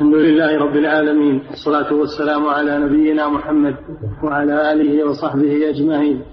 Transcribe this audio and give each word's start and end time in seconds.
الحمد 0.00 0.14
لله 0.14 0.58
رب 0.58 0.76
العالمين 0.76 1.46
والصلاة 1.50 1.92
والسلام 1.92 2.46
على 2.46 2.78
نبينا 2.78 3.28
محمد 3.28 3.76
وعلى 4.24 4.72
آله 4.72 5.04
وصحبه 5.04 5.68
أجمعين. 5.68 6.24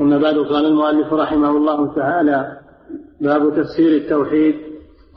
أما 0.00 0.18
بعد 0.18 0.34
قال 0.34 0.66
المؤلف 0.66 1.12
رحمه 1.12 1.50
الله 1.50 1.94
تعالى 1.94 2.58
باب 3.20 3.56
تفسير 3.56 3.96
التوحيد 3.96 4.54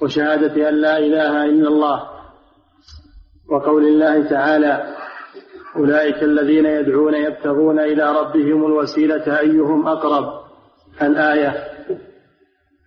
وشهادة 0.02 0.70
أن 0.70 0.76
لا 0.76 0.97
إله 0.97 1.46
إلا 1.46 1.68
الله. 1.68 2.04
وقول 3.52 3.83
الله 3.83 4.29
تعالى 4.29 4.96
أولئك 5.76 6.24
الذين 6.24 6.65
يدعون 6.65 7.13
يبتغون 7.13 7.79
إلى 7.79 8.15
ربهم 8.19 8.65
الوسيلة 8.65 9.40
أيهم 9.40 9.88
أقرب؟ 9.88 10.26
الآية. 11.01 11.53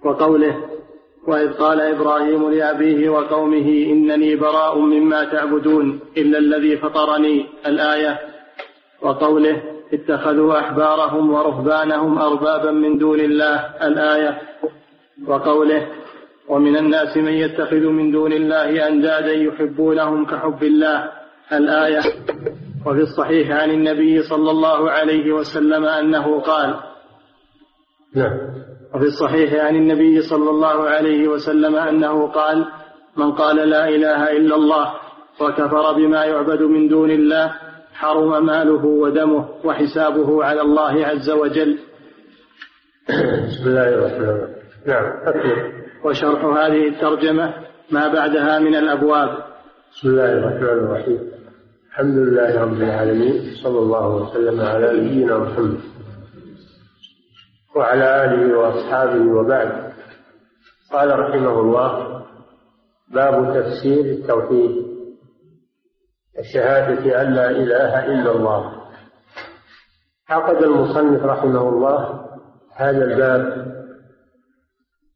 وقوله 0.05 0.74
وإذ 1.27 1.53
قال 1.53 1.81
إبراهيم 1.81 2.51
لأبيه 2.51 3.09
وقومه 3.09 3.69
إنني 3.93 4.37
براء 4.37 4.79
مما 4.79 5.25
تعبدون 5.25 6.01
إلا 6.17 6.39
الذي 6.39 6.77
فطرني 6.77 7.46
الآية 7.67 8.19
وقوله 9.03 9.63
اتخذوا 9.93 10.59
أحبارهم 10.59 11.32
ورهبانهم 11.32 12.18
أربابا 12.18 12.71
من 12.71 12.99
دون 12.99 13.21
الله 13.21 13.57
الآية 13.82 14.39
وقوله 15.27 15.89
ومن 16.49 16.77
الناس 16.77 17.17
من 17.17 17.32
يتخذ 17.32 17.87
من 17.87 18.11
دون 18.11 18.32
الله 18.32 18.89
أندادا 18.89 19.32
يحبونهم 19.32 20.27
كحب 20.27 20.63
الله 20.63 21.11
الآية 21.53 22.01
وفي 22.87 23.01
الصحيح 23.01 23.51
عن 23.51 23.71
النبي 23.71 24.23
صلى 24.23 24.51
الله 24.51 24.91
عليه 24.91 25.32
وسلم 25.32 25.85
أنه 25.85 26.41
قال 26.41 26.75
نعم. 28.15 28.39
وفي 28.94 29.04
الصحيح 29.04 29.64
عن 29.64 29.76
النبي 29.76 30.21
صلى 30.22 30.50
الله 30.50 30.89
عليه 30.89 31.29
وسلم 31.29 31.76
أنه 31.76 32.27
قال 32.27 32.64
من 33.17 33.33
قال 33.33 33.56
لا 33.56 33.89
إله 33.89 34.36
إلا 34.36 34.56
الله 34.56 34.94
وكفر 35.41 35.92
بما 35.92 36.25
يعبد 36.25 36.62
من 36.62 36.89
دون 36.89 37.11
الله 37.11 37.55
حرم 37.94 38.47
ماله 38.47 38.84
ودمه 38.84 39.48
وحسابه 39.64 40.45
على 40.45 40.61
الله 40.61 41.06
عز 41.06 41.31
وجل. 41.31 41.78
بسم 43.48 43.64
الله 43.67 43.89
الرحمن 43.89 44.28
الرحيم. 44.28 44.55
نعم 44.86 45.06
أكمل. 45.27 45.73
وشرح 46.05 46.45
هذه 46.45 46.89
الترجمة 46.89 47.55
ما 47.91 48.08
بعدها 48.08 48.58
من 48.58 48.75
الأبواب. 48.75 49.29
بسم 49.92 50.08
الله 50.08 50.33
الرحمن 50.33 50.79
الرحيم. 50.84 51.19
الحمد 51.91 52.17
لله 52.17 52.62
رب 52.62 52.83
العالمين 52.83 53.55
صلى 53.62 53.79
الله 53.79 54.17
وسلم 54.17 54.61
على 54.61 55.01
نبينا 55.01 55.39
محمد. 55.39 55.94
وعلى 57.77 58.25
آله 58.25 58.58
وأصحابه 58.58 59.33
وبعد. 59.33 59.92
قال 60.92 61.19
رحمه 61.19 61.61
الله 61.61 62.22
باب 63.08 63.55
تفسير 63.55 64.05
التوحيد. 64.05 64.86
الشهادة 66.39 67.22
أن 67.22 67.34
لا 67.34 67.50
إله 67.50 68.06
إلا 68.06 68.30
الله. 68.30 68.83
عقد 70.28 70.62
المصنف 70.62 71.25
رحمه 71.25 71.69
الله 71.69 72.25
هذا 72.77 73.05
الباب 73.05 73.75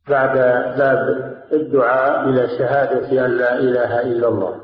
بعد 0.09 0.39
باب 0.79 1.29
الدعاء 1.53 2.29
إلى 2.29 2.49
شهادة 2.59 3.27
أن 3.27 3.31
لا 3.31 3.59
إله 3.59 4.03
إلا 4.03 4.29
الله. 4.29 4.61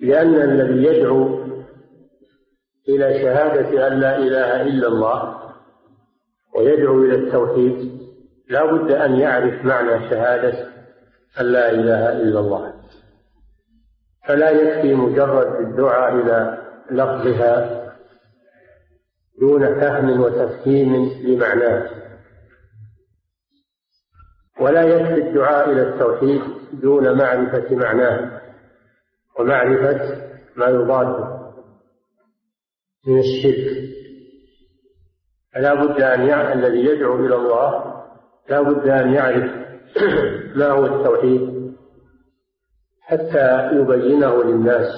لأن 0.00 0.34
الذي 0.34 0.82
يدعو 0.84 1.48
إلى 2.88 3.22
شهادة 3.22 3.88
أن 3.88 4.00
لا 4.00 4.16
إله 4.16 4.62
إلا 4.62 4.88
الله 4.88 5.38
ويدعو 6.56 7.02
إلى 7.04 7.14
التوحيد 7.14 7.98
لا 8.48 8.64
بد 8.72 8.90
أن 8.90 9.16
يعرف 9.16 9.64
معنى 9.64 10.10
شهادة 10.10 10.68
أن 11.40 11.46
لا 11.46 11.70
إله 11.70 12.12
إلا 12.12 12.40
الله. 12.40 12.74
فلا 14.28 14.50
يكفي 14.50 14.94
مجرد 14.94 15.60
الدعاء 15.60 16.14
إلى 16.14 16.58
لفظها 16.90 17.78
دون 19.40 19.80
فهم 19.80 20.20
وتفهيم 20.20 21.10
لمعناه. 21.22 21.90
ولا 24.60 24.82
يكفي 24.82 25.28
الدعاء 25.28 25.70
إلى 25.70 25.82
التوحيد 25.82 26.42
دون 26.72 27.18
معرفة 27.18 27.74
معناه 27.76 28.40
ومعرفة 29.38 30.16
ما 30.56 30.66
يضاده 30.66 31.37
من 33.08 33.18
الشرك. 33.18 33.88
فلا 35.54 35.74
بد 35.74 36.00
أن 36.00 36.26
يعرف 36.26 36.56
الذي 36.56 36.84
يدعو 36.84 37.26
إلى 37.26 37.36
الله 37.36 37.94
لا 38.50 38.60
بد 38.60 38.88
أن 38.88 39.12
يعرف 39.12 39.50
ما 40.58 40.66
هو 40.70 40.86
التوحيد 40.86 41.72
حتى 43.00 43.70
يبينه 43.72 44.44
للناس 44.44 44.88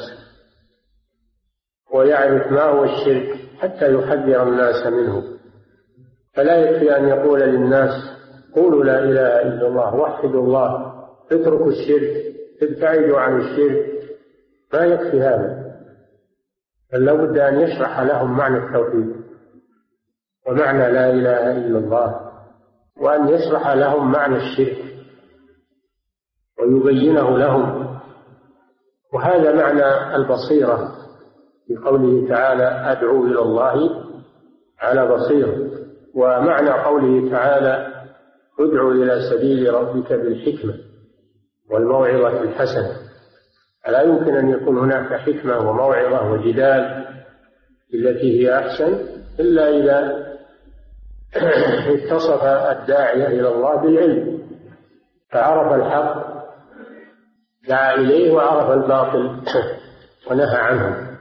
ويعرف 1.93 2.53
ما 2.53 2.63
هو 2.63 2.85
الشرك 2.85 3.37
حتى 3.59 3.95
يحذر 3.95 4.43
الناس 4.43 4.87
منه. 4.87 5.23
فلا 6.35 6.57
يكفي 6.57 6.97
أن 6.97 7.09
يقول 7.09 7.41
للناس 7.41 7.91
قولوا 8.55 8.85
لا 8.85 9.05
إله 9.05 9.43
إلا 9.43 9.69
الله 9.69 9.95
وحدوا 9.95 10.45
الله 10.45 10.93
اتركوا 11.33 11.71
الشرك 11.71 12.35
ابتعدوا 12.63 13.21
عن 13.21 13.41
الشرك. 13.41 13.87
ما 14.73 14.85
يكفي 14.85 15.21
هذا. 15.21 15.60
بل 16.93 17.05
لابد 17.05 17.39
أن 17.39 17.61
يشرح 17.61 18.01
لهم 18.01 18.37
معنى 18.37 18.57
التوحيد 18.59 19.17
ومعنى 20.49 20.93
لا 20.93 21.11
إله 21.11 21.53
إلا 21.57 21.79
الله 21.79 22.31
وأن 23.01 23.29
يشرح 23.29 23.69
لهم 23.69 24.13
معنى 24.13 24.37
الشرك 24.37 24.85
ويبينه 26.61 27.39
لهم. 27.39 27.91
وهذا 29.15 29.55
معنى 29.55 30.17
البصيرة 30.17 30.93
في 31.67 31.77
قوله 31.77 32.29
تعالى 32.29 32.65
أدعو 32.93 33.25
إلى 33.27 33.39
الله 33.43 33.91
على 34.81 35.07
بصيرة 35.07 35.71
ومعنى 36.15 36.71
قوله 36.71 37.31
تعالى 37.31 37.91
ادع 38.61 38.89
إلى 38.89 39.21
سبيل 39.31 39.75
ربك 39.75 40.13
بالحكمة 40.13 40.75
والموعظة 41.71 42.43
الحسنة 42.43 43.10
ألا 43.89 44.03
يمكن 44.03 44.37
أن 44.37 44.49
يكون 44.49 44.79
هناك 44.79 45.15
حكمة 45.15 45.59
وموعظة 45.59 46.33
وجدال 46.33 47.07
التي 47.95 48.41
هي 48.41 48.59
أحسن 48.59 48.99
إلا 49.41 49.69
إذا 49.69 50.31
اتصف 51.95 52.45
الداعية 52.45 53.27
إلى 53.27 53.49
الله 53.49 53.77
بالعلم 53.77 54.41
فعرف 55.31 55.73
الحق 55.73 56.41
دعا 57.69 57.95
إليه 57.95 58.33
وعرف 58.33 58.71
الباطل 58.71 59.41
ونهى 60.31 60.57
عنه. 60.57 61.19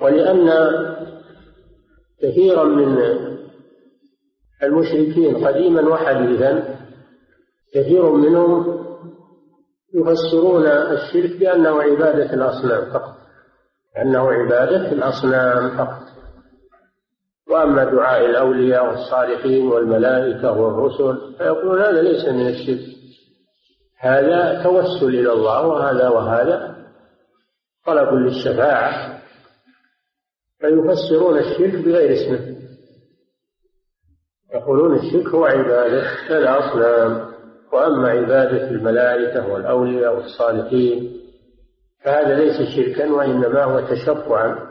ولأن 0.00 0.50
كثيرا 2.22 2.64
من 2.64 2.98
المشركين 4.62 5.46
قديما 5.46 5.82
وحديثا 5.82 6.76
كثير 7.74 8.10
منهم 8.10 8.79
يفسرون 9.94 10.66
الشرك 10.66 11.38
بأنه 11.38 11.82
عبادة 11.82 12.34
الأصنام 12.34 12.92
فقط. 12.92 13.16
أنه 14.02 14.30
عبادة 14.32 14.92
الأصنام 14.92 15.78
فقط. 15.78 16.02
وأما 17.50 17.84
دعاء 17.84 18.26
الأولياء 18.26 18.86
والصالحين 18.86 19.66
والملائكة 19.66 20.52
والرسل 20.52 21.34
فيقولون 21.38 21.82
هذا 21.82 22.02
ليس 22.02 22.28
من 22.28 22.48
الشرك. 22.48 22.96
هذا 23.98 24.62
توسل 24.62 25.08
إلى 25.08 25.32
الله 25.32 25.66
وهذا 25.66 26.08
وهذا. 26.08 26.76
طلب 27.86 28.14
للشفاعة 28.14 29.20
فيفسرون 30.60 31.38
الشرك 31.38 31.84
بغير 31.84 32.12
اسمه. 32.12 32.56
يقولون 34.54 34.96
الشرك 34.96 35.26
هو 35.26 35.44
عبادة 35.44 36.38
الأصنام. 36.38 37.29
وأما 37.72 38.08
عبادة 38.08 38.70
الملائكة 38.70 39.52
والأولياء 39.52 40.16
والصالحين 40.16 41.20
فهذا 42.04 42.38
ليس 42.38 42.76
شركا 42.76 43.12
وإنما 43.12 43.64
هو 43.64 43.80
تشفعا 43.80 44.70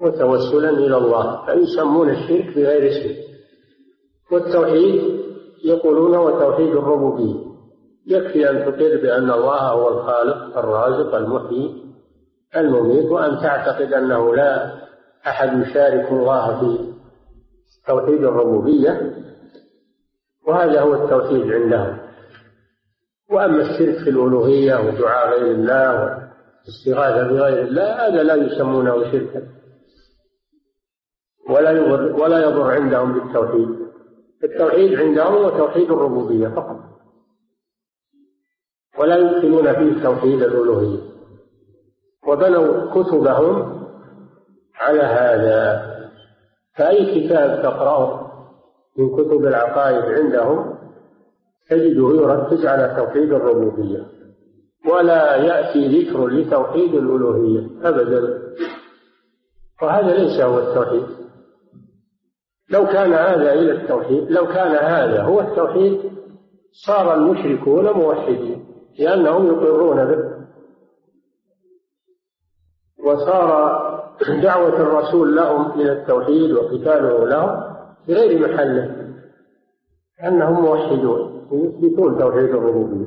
وتوسلا 0.00 0.70
إلى 0.70 0.96
الله 0.96 1.46
فيسمون 1.46 2.10
الشرك 2.10 2.56
بغير 2.56 2.90
اسمه 2.90 3.16
والتوحيد 4.32 5.20
يقولون 5.64 6.14
هو 6.14 6.30
توحيد 6.30 6.68
الربوبية. 6.68 7.50
يكفي 8.06 8.50
أن 8.50 8.58
تقر 8.64 9.02
بأن 9.02 9.30
الله 9.30 9.58
هو 9.58 9.88
الخالق 9.88 10.58
الرازق 10.58 11.14
المحيي 11.14 11.84
المميت 12.56 13.10
وأن 13.10 13.40
تعتقد 13.42 13.92
أنه 13.92 14.34
لا 14.34 14.72
أحد 15.26 15.62
يشارك 15.62 16.12
الله 16.12 16.60
في 16.60 16.78
توحيد 17.86 18.24
الربوبية. 18.24 19.12
وهذا 20.50 20.80
هو 20.80 21.04
التوحيد 21.04 21.52
عندهم. 21.52 21.98
وأما 23.30 23.62
الشرك 23.62 24.04
في 24.04 24.10
الألوهية 24.10 24.74
ودعاء 24.74 25.28
غير 25.28 25.54
الله 25.54 25.94
والاستغاثة 25.94 27.28
بغير 27.28 27.62
الله 27.62 28.06
هذا 28.06 28.22
لا 28.22 28.34
يسمونه 28.34 29.12
شركا 29.12 29.42
ولا 31.50 31.70
يضر 31.70 32.22
ولا 32.22 32.38
يضر 32.38 32.70
عندهم 32.70 33.12
بالتوحيد. 33.12 33.68
التوحيد 34.44 34.94
عندهم 34.94 35.34
هو 35.34 35.50
توحيد 35.50 35.90
الربوبية 35.90 36.48
فقط. 36.48 36.76
ولا 38.98 39.16
يدخلون 39.16 39.72
فيه 39.72 40.02
توحيد 40.02 40.42
الألوهية. 40.42 41.00
وبنوا 42.28 42.90
كتبهم 42.90 43.86
على 44.74 45.02
هذا. 45.02 45.90
فأي 46.76 47.20
كتاب 47.20 47.62
تقرأه؟ 47.62 48.29
من 48.98 49.16
كتب 49.16 49.44
العقائد 49.44 50.04
عندهم 50.04 50.78
تجده 51.70 52.08
يركز 52.22 52.66
على 52.66 52.94
توحيد 52.96 53.32
الربوبية. 53.32 54.06
ولا 54.92 55.36
يأتي 55.36 56.02
ذكر 56.02 56.26
لتوحيد 56.26 56.94
الألوهية 56.94 57.66
أبدا. 57.82 58.38
وهذا 59.82 60.14
ليس 60.14 60.40
هو 60.40 60.58
التوحيد. 60.58 61.06
لو 62.70 62.86
كان 62.86 63.12
هذا 63.12 63.52
إلى 63.52 63.72
التوحيد 63.72 64.30
لو 64.30 64.46
كان 64.46 64.70
هذا 64.70 65.22
هو 65.22 65.40
التوحيد 65.40 66.00
صار 66.86 67.14
المشركون 67.14 67.90
موحدين 67.90 68.64
لأنهم 68.98 69.46
يقرون 69.46 70.04
به. 70.04 70.40
وصار 73.04 73.80
دعوة 74.42 74.76
الرسول 74.76 75.36
لهم 75.36 75.80
إلى 75.80 75.92
التوحيد 75.92 76.52
وقتاله 76.52 77.26
لهم 77.26 77.69
في 78.10 78.16
غير 78.16 78.48
محله 78.48 78.96
أنهم 80.24 80.62
موحدون 80.62 81.48
يثبتون 81.52 82.18
توحيد 82.18 82.48
الربوبية. 82.48 83.06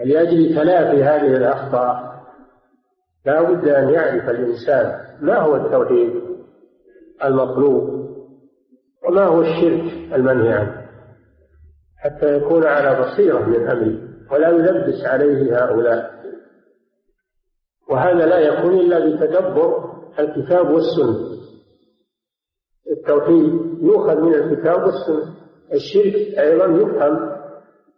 ولأجل 0.00 0.54
تلافي 0.54 1.04
هذه 1.04 1.36
الأخطاء؟ 1.36 2.14
لا 3.26 3.42
بد 3.42 3.68
أن 3.68 3.88
يعرف 3.88 4.28
الإنسان 4.28 5.00
ما 5.20 5.38
هو 5.38 5.56
التوحيد 5.56 6.22
المطلوب 7.24 8.08
وما 9.08 9.24
هو 9.24 9.40
الشرك 9.40 10.14
المنهي 10.14 10.52
عنه 10.52 10.86
حتى 11.96 12.36
يكون 12.36 12.66
على 12.66 13.00
بصيرة 13.00 13.38
من 13.38 13.68
أمره 13.70 13.98
ولا 14.32 14.48
يلبس 14.48 15.04
عليه 15.04 15.64
هؤلاء. 15.64 16.14
وهذا 17.90 18.26
لا 18.26 18.38
يكون 18.38 18.74
إلا 18.74 18.98
بتدبر 18.98 19.92
الكتاب 20.18 20.70
والسنة. 20.70 21.33
التوحيد 23.04 23.78
يؤخذ 23.82 24.20
من 24.20 24.34
الكتاب 24.34 24.82
والسنة. 24.82 25.34
الشرك 25.72 26.14
أيضا 26.38 26.64
يفهم 26.64 27.30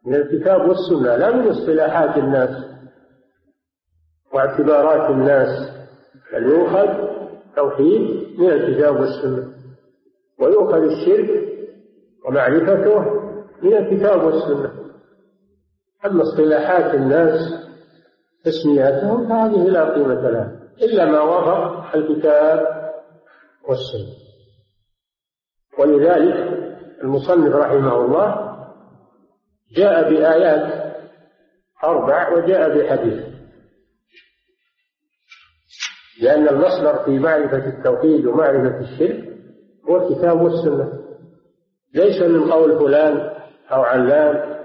من 0.06 0.14
الكتاب 0.14 0.68
والسنة 0.68 1.16
لا 1.16 1.36
من 1.36 1.48
اصطلاحات 1.48 2.16
الناس 2.16 2.64
واعتبارات 4.34 5.10
الناس 5.10 5.70
بل 6.32 6.42
يؤخذ 6.42 6.86
توحيد 7.56 8.00
من 8.38 8.50
الكتاب 8.50 9.00
والسنة. 9.00 9.52
ويؤخذ 10.40 10.82
الشرك 10.82 11.48
ومعرفته 12.28 12.98
من 13.62 13.76
الكتاب 13.76 14.24
والسنة. 14.24 14.70
أما 16.06 16.22
اصطلاحات 16.22 16.94
الناس 16.94 17.40
تسمياتهم 18.44 19.28
فهذه 19.28 19.68
لا 19.68 19.94
قيمة 19.94 20.30
لها 20.30 20.52
إلا 20.82 21.04
ما 21.04 21.20
وافق 21.20 21.96
الكتاب 21.96 22.66
والسنة. 23.68 24.25
ولذلك 25.78 26.36
المصنف 27.02 27.54
رحمه 27.54 27.96
الله 27.96 28.56
جاء 29.76 30.10
بآيات 30.10 30.86
أربع 31.84 32.28
وجاء 32.32 32.78
بحديث. 32.78 33.24
لأن 36.22 36.48
المصدر 36.48 37.04
في 37.04 37.18
معرفة 37.18 37.66
التوحيد 37.66 38.26
ومعرفة 38.26 38.80
الشرك 38.80 39.24
هو 39.88 39.96
الكتاب 39.96 40.40
والسنة. 40.40 40.92
ليس 41.94 42.22
من 42.22 42.52
قول 42.52 42.78
فلان 42.78 43.30
أو 43.72 43.82
علان 43.82 44.56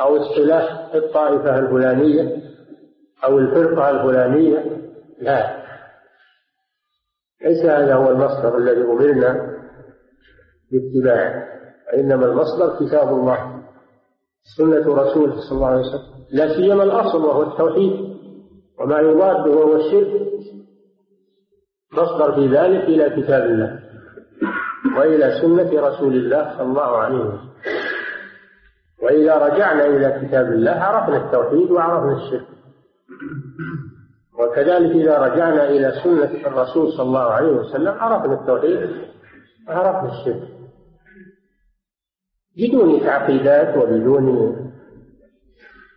أو 0.00 0.16
اصطلاح 0.16 0.90
الطائفة 0.94 1.58
الفلانية 1.58 2.42
أو 3.24 3.38
الفرقة 3.38 3.90
الفلانية 3.90 4.78
لا. 5.20 5.62
ليس 7.44 7.64
هذا 7.64 7.94
هو 7.94 8.10
المصدر 8.10 8.58
الذي 8.58 8.80
أمرنا 8.82 9.51
باتباعه 10.72 11.44
وإنما 11.92 12.26
المصدر 12.26 12.86
كتاب 12.86 13.08
الله 13.08 13.62
سنة 14.56 14.94
رسوله 14.94 15.40
صلى 15.40 15.56
الله 15.56 15.66
عليه 15.66 15.80
وسلم 15.80 16.12
لا 16.32 16.56
سيما 16.56 16.82
الأصل 16.82 17.24
وهو 17.24 17.42
التوحيد 17.42 18.12
وما 18.80 18.98
يضاد 18.98 19.48
وهو 19.48 19.76
الشرك. 19.76 20.32
مصدر 21.92 22.32
في 22.34 22.46
ذلك 22.46 22.84
إلى 22.84 23.22
كتاب 23.22 23.42
الله 23.42 23.80
وإلى 24.98 25.40
سنة 25.42 25.80
رسول 25.80 26.14
الله 26.14 26.56
صلى 26.58 26.66
الله 26.66 26.96
عليه 26.96 27.18
وسلم. 27.18 27.52
وإذا 29.02 29.36
رجعنا 29.36 29.86
إلى 29.86 30.26
كتاب 30.26 30.46
الله 30.46 30.70
عرفنا 30.70 31.26
التوحيد 31.26 31.70
وعرفنا 31.70 32.16
الشرك. 32.16 32.46
وكذلك 34.38 34.90
إذا 34.90 35.18
رجعنا 35.18 35.68
إلى 35.68 35.92
سنة 36.04 36.46
الرسول 36.46 36.92
صلى 36.92 37.06
الله 37.06 37.20
عليه 37.20 37.52
وسلم 37.52 37.88
عرفنا 37.88 38.40
التوحيد 38.40 38.90
وعرفنا 39.68 40.20
الشرك. 40.20 40.51
بدون 42.56 43.00
تعقيدات 43.00 43.76
وبدون 43.76 44.56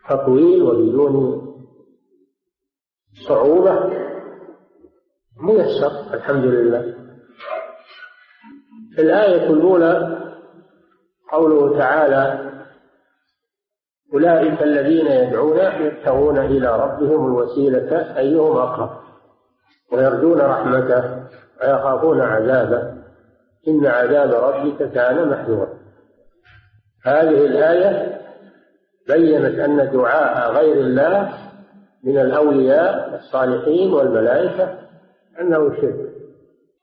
تطويل 0.09 0.63
وبدون 0.63 1.45
صعوبة 3.27 4.05
ميسر 5.41 6.13
الحمد 6.13 6.45
لله. 6.45 6.95
الآية 8.99 9.49
الأولى 9.49 10.21
قوله 11.31 11.77
تعالى 11.77 12.51
أولئك 14.13 14.63
الذين 14.63 15.07
يدعون 15.07 15.57
يبتغون 15.57 16.37
إلى 16.37 16.79
ربهم 16.83 17.25
الوسيلة 17.25 18.17
أيهم 18.17 18.57
أقرب 18.57 18.89
ويرجون 19.91 20.41
رحمته 20.41 21.27
ويخافون 21.61 22.21
عذابه. 22.21 22.95
إن 23.67 23.85
عذاب 23.85 24.31
ربك 24.33 24.91
كان 24.91 25.29
محذورا. 25.29 25.74
هذه 27.05 27.45
الآية 27.45 28.21
بينت 29.07 29.59
أن 29.59 29.91
دعاء 29.91 30.51
غير 30.51 30.73
الله 30.73 31.33
من 32.03 32.17
الأولياء 32.17 33.15
الصالحين 33.15 33.93
والملائكة 33.93 34.79
أنه 35.41 35.75
شرك. 35.81 36.15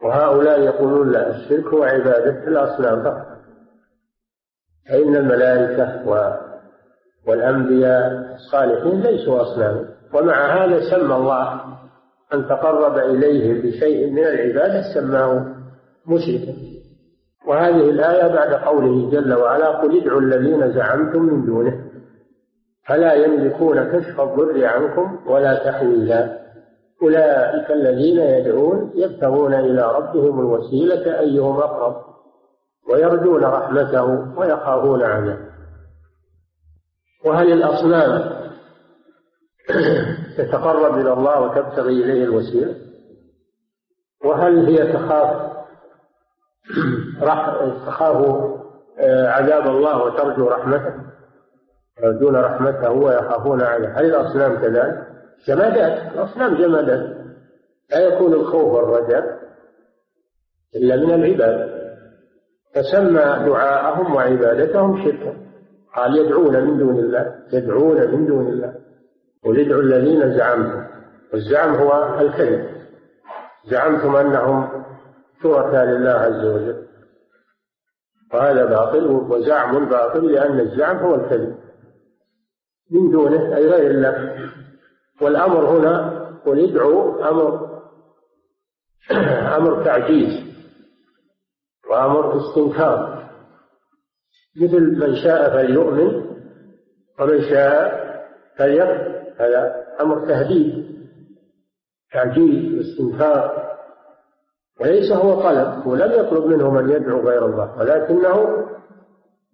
وهؤلاء 0.03 0.61
يقولون 0.61 1.13
لا 1.13 1.31
الشرك 1.31 1.67
هو 1.67 1.83
عبادة 1.83 2.49
الأصنام 2.49 3.05
فقط. 3.05 3.27
فإن 4.89 5.17
الملائكة 5.17 6.09
والأنبياء 7.27 8.35
الصالحين 8.35 9.01
ليسوا 9.01 9.43
أصناما 9.43 9.89
ومع 10.15 10.65
هذا 10.65 10.91
سمى 10.91 11.15
الله 11.15 11.61
من 12.33 12.49
تقرب 12.49 12.99
إليه 12.99 13.63
بشيء 13.63 14.11
من 14.11 14.25
العبادة 14.25 14.95
سماه 14.95 15.55
مشركا. 16.07 16.55
وهذه 17.47 17.91
الآية 17.91 18.35
بعد 18.35 18.55
قوله 18.55 19.11
جل 19.11 19.35
وعلا 19.35 19.69
قل 19.69 20.01
ادعوا 20.01 20.21
الذين 20.21 20.73
زعمتم 20.73 21.23
من 21.23 21.47
دونه 21.47 21.93
فلا 22.89 23.13
يملكون 23.13 23.85
كشف 23.85 24.21
الضر 24.21 24.67
عنكم 24.67 25.19
ولا 25.27 25.71
تحويلا. 25.71 26.43
أولئك 27.03 27.71
الذين 27.71 28.19
يدعون 28.19 28.93
يبتغون 28.95 29.55
إلى 29.55 29.93
ربهم 29.93 30.41
الوسيلة 30.41 31.21
أيهم 31.21 31.57
أقرب 31.57 31.97
ويرجون 32.91 33.45
رحمته 33.45 34.39
ويخافون 34.39 35.03
عذابه. 35.03 35.53
وهل 37.25 37.53
الأصنام 37.53 38.43
تتقرب 40.39 40.99
إلى 40.99 41.13
الله 41.13 41.41
وتبتغي 41.41 42.05
إليه 42.05 42.25
الوسيلة. 42.25 42.75
وهل 44.25 44.67
هي 44.67 44.93
تخاف 44.93 45.53
تخاف 47.87 48.27
آه، 48.99 49.29
عذاب 49.29 49.67
الله 49.67 50.05
وترجو 50.05 50.49
رحمته. 50.49 50.95
يرجون 52.03 52.37
رحمته 52.37 52.91
ويخافون 52.91 53.63
عليه. 53.63 53.89
هل 53.89 54.05
الأصنام 54.05 54.57
كذلك؟ 54.57 55.07
جمادات. 55.47 56.13
الأصنام 56.13 56.55
جمادات. 56.55 57.17
لا 57.91 57.99
يكون 57.99 58.33
الخوف 58.33 58.73
والرجاء 58.73 59.39
إلا 60.77 60.97
من 60.97 61.15
العباد. 61.15 61.83
فسمى 62.75 63.47
دعاءهم 63.47 64.15
وعبادتهم 64.15 65.05
شركا 65.05 65.37
قال 65.97 66.19
يدعون 66.19 66.65
من 66.67 66.79
دون 66.79 66.99
الله. 66.99 67.35
يدعون 67.53 68.11
من 68.11 68.27
دون 68.27 68.47
الله. 68.47 68.75
قل 69.45 69.61
ادعوا 69.61 69.83
الذين 69.83 70.39
زعمتم. 70.39 70.85
والزعم 71.33 71.75
هو 71.75 72.19
الكذب. 72.21 72.67
زعمتم 73.71 74.17
أنهم 74.17 74.83
شركاء 75.43 75.85
لله 75.85 76.11
عز 76.11 76.45
وجل. 76.45 76.87
وهذا 78.35 78.65
باطل 78.65 79.07
وزعم 79.07 79.89
باطل 79.89 80.33
لأن 80.33 80.61
الزعم 80.61 80.97
هو 80.97 81.15
الكذب. 81.15 81.57
من 82.91 83.11
دونه 83.11 83.57
أي 83.57 83.67
غير 83.67 83.91
الله. 83.91 84.49
والأمر 85.23 85.79
هنا 85.79 86.23
قل 86.47 86.71
ادعوا 86.71 87.29
أمر 87.29 87.73
أمر 89.57 89.85
تعجيز 89.85 90.53
وأمر 91.91 92.39
استنكار. 92.39 93.23
مثل 94.57 94.81
من 94.81 95.17
شاء 95.17 95.51
فليؤمن 95.51 96.33
ومن 97.21 97.43
شاء 97.51 98.03
فليقف 98.59 99.41
هذا 99.41 99.85
أمر 100.01 100.27
تهديد 100.27 100.93
تعجيل 102.13 102.79
واستنكار 102.79 103.72
وليس 104.83 105.13
هو 105.13 105.43
طلب 105.43 105.87
ولم 105.87 106.13
يطلب 106.13 106.47
منهم 106.47 106.77
أن 106.77 106.91
يدعوا 106.91 107.23
غير 107.23 107.47
الله 107.47 107.79
ولكنه 107.79 108.67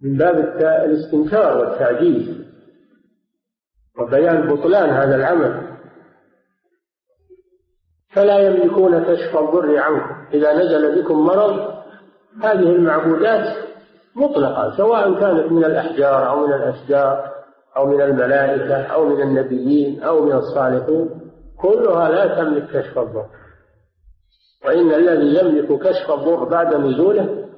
من 0.03 0.17
باب 0.17 0.39
الاستنكار 0.85 1.59
والتعجيل 1.59 2.45
وبيان 4.01 4.55
بطلان 4.55 4.91
هذا 4.91 5.17
العمل. 5.17 5.69
فلا 8.13 8.39
يملكون 8.39 9.05
كشف 9.05 9.37
الضر 9.37 9.79
عنكم 9.79 10.15
إذا 10.35 10.53
نزل 10.53 11.03
بكم 11.03 11.27
مرض 11.27 11.75
هذه 12.43 12.73
المعبودات 12.73 13.57
مطلقة 14.17 14.77
سواء 14.77 15.21
كانت 15.21 15.53
من 15.53 15.65
الأحجار 15.65 16.31
أو 16.31 16.47
من 16.47 16.53
الأشجار 16.53 17.31
أو 17.77 17.87
من 17.87 18.01
الملائكة 18.01 18.83
أو 18.83 19.05
من 19.05 19.23
النبيين 19.23 20.03
أو 20.03 20.25
من 20.25 20.33
الصالحين 20.33 21.11
كلها 21.61 22.09
لا 22.09 22.43
تملك 22.43 22.67
كشف 22.71 22.99
الضر. 22.99 23.27
وإن 24.65 24.95
الذي 24.95 25.39
يملك 25.39 25.83
كشف 25.83 26.11
الضر 26.11 26.45
بعد 26.45 26.75
نزوله 26.75 27.49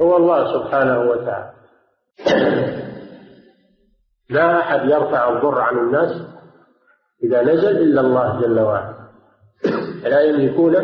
هو 0.00 0.16
الله 0.16 0.52
سبحانه 0.52 1.00
وتعالى. 1.00 1.52
لا 4.30 4.58
أحد 4.58 4.84
يرفع 4.84 5.28
الضر 5.28 5.60
عن 5.60 5.78
الناس 5.78 6.22
إذا 7.24 7.42
نزل 7.42 7.76
إلا 7.76 8.00
الله 8.00 8.40
جل 8.40 8.60
وعلا. 8.60 8.94
لا 10.10 10.20
يملكون 10.20 10.74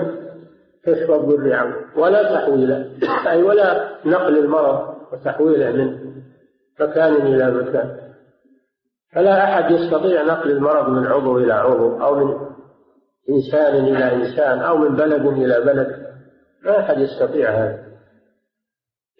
كشف 0.84 1.10
الضر 1.10 1.52
عنه 1.52 1.74
ولا 1.96 2.34
تحويله. 2.34 2.90
أي 3.26 3.42
ولا 3.42 3.88
نقل 4.04 4.38
المرض 4.38 4.94
وتحويله 5.12 5.72
من 5.72 5.98
مكان 6.80 7.14
إلى 7.14 7.50
مكان. 7.50 7.96
فلا 9.12 9.44
أحد 9.44 9.70
يستطيع 9.70 10.22
نقل 10.22 10.50
المرض 10.50 10.88
من 10.88 11.06
عضو 11.06 11.38
إلى 11.38 11.52
عضو 11.52 12.00
أو 12.00 12.14
من 12.14 12.47
إنسان 13.30 13.74
إلى 13.84 14.14
إنسان 14.14 14.58
أو 14.58 14.76
من 14.76 14.96
بلد 14.96 15.26
إلى 15.26 15.60
بلد 15.60 16.08
ما 16.64 16.80
أحد 16.80 16.98
يستطيع 16.98 17.50
هذا 17.50 17.88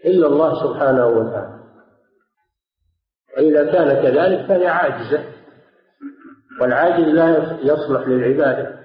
إلا 0.05 0.27
الله 0.27 0.63
سبحانه 0.63 1.07
وتعالى. 1.07 1.59
وإذا 3.37 3.73
كان 3.73 4.03
كذلك 4.03 4.47
فهي 4.47 4.67
عاجزة 4.67 5.25
والعاجز 6.61 7.05
لا 7.05 7.59
يصلح 7.63 8.09
للعبادة. 8.09 8.79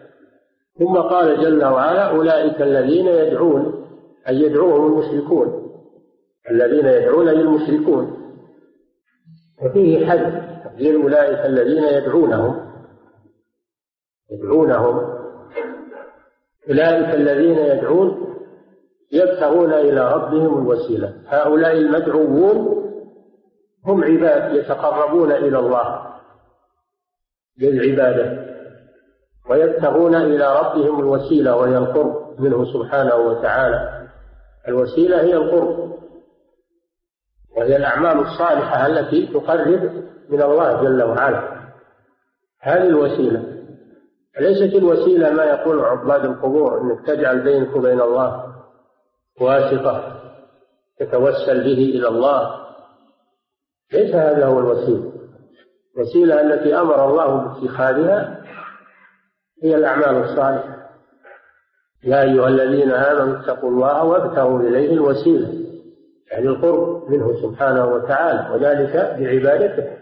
ثم 0.80 0.98
قال 0.98 1.42
جل 1.42 1.65
وعلا 1.65 2.10
أولئك 2.10 2.62
الذين 2.62 3.08
يدعون 3.08 3.86
أي 4.27 4.42
يدعوهم 4.42 4.86
المشركون. 4.86 5.63
الذين 6.51 6.86
يدعون 6.86 7.25
للمشركون 7.25 8.24
وفيه 9.63 10.06
حد 10.10 10.44
تقدير 10.63 11.03
أولئك 11.03 11.46
الذين 11.46 11.84
يدعونهم 11.84 12.74
يدعونهم 14.32 15.12
أولئك 16.70 17.15
الذين 17.15 17.58
يدعون 17.58 18.36
يبتغون 19.12 19.74
إلى 19.74 20.13
ربهم 20.13 20.58
الوسيلة. 20.58 21.13
هؤلاء 21.27 21.77
المدعوون 21.77 22.84
هم 23.86 24.03
عباد 24.03 24.55
يتقربون 24.55 25.32
إلى 25.32 25.60
الله 25.60 26.05
بالعبادة 27.58 28.53
ويبتغون 29.50 30.15
إلى 30.15 30.60
ربهم 30.60 31.00
الوسيلة 31.00 31.55
وهي 31.55 31.77
القرب 31.77 32.39
منه 32.39 32.74
سبحانه 32.74 33.15
وتعالى. 33.15 34.08
الوسيلة 34.67 35.22
هي 35.22 35.34
القرب 35.34 35.93
وهي 37.58 37.75
الأعمال 37.75 38.20
الصالحة 38.20 38.88
التي 38.88 39.27
تقرب 39.34 40.03
من 40.29 40.41
الله 40.41 40.84
جل 40.84 41.03
وعلا. 41.03 41.63
هذه 42.62 42.88
الوسيلة. 42.88 43.43
ليست 44.40 44.75
الوسيلة 44.75 45.30
ما 45.30 45.44
يقول 45.44 45.80
عباد 45.80 46.25
القبور 46.25 46.82
أنك 46.82 47.08
تجعل 47.08 47.44
بينك 47.44 47.75
وبين 47.75 48.02
الله 48.02 48.54
واسطة 49.42 50.22
تتوسل 51.00 51.63
به 51.63 51.92
إلى 51.96 52.08
الله. 52.08 52.63
ليس 53.94 54.16
هذا 54.16 54.46
هو 54.46 54.60
الوسيلة. 54.60 55.12
الوسيلة 55.96 56.42
التي 56.42 56.75
أمر 56.75 57.10
الله 57.10 57.36
باتخاذها 57.36 58.44
هي 59.63 59.75
الأعمال 59.75 60.24
الصالحة. 60.24 60.90
يا 62.04 62.22
أيها 62.22 62.48
الذين 62.48 62.92
آمنوا 62.92 63.40
اتقوا 63.40 63.70
الله 63.70 64.04
وابتغوا 64.04 64.60
إليه 64.60 64.94
الوسيلة. 64.94 65.54
يعني 66.32 66.48
القرب 66.48 67.10
منه 67.10 67.42
سبحانه 67.42 67.86
وتعالى 67.86 68.54
وذلك 68.54 68.96
بعبادته. 69.20 69.98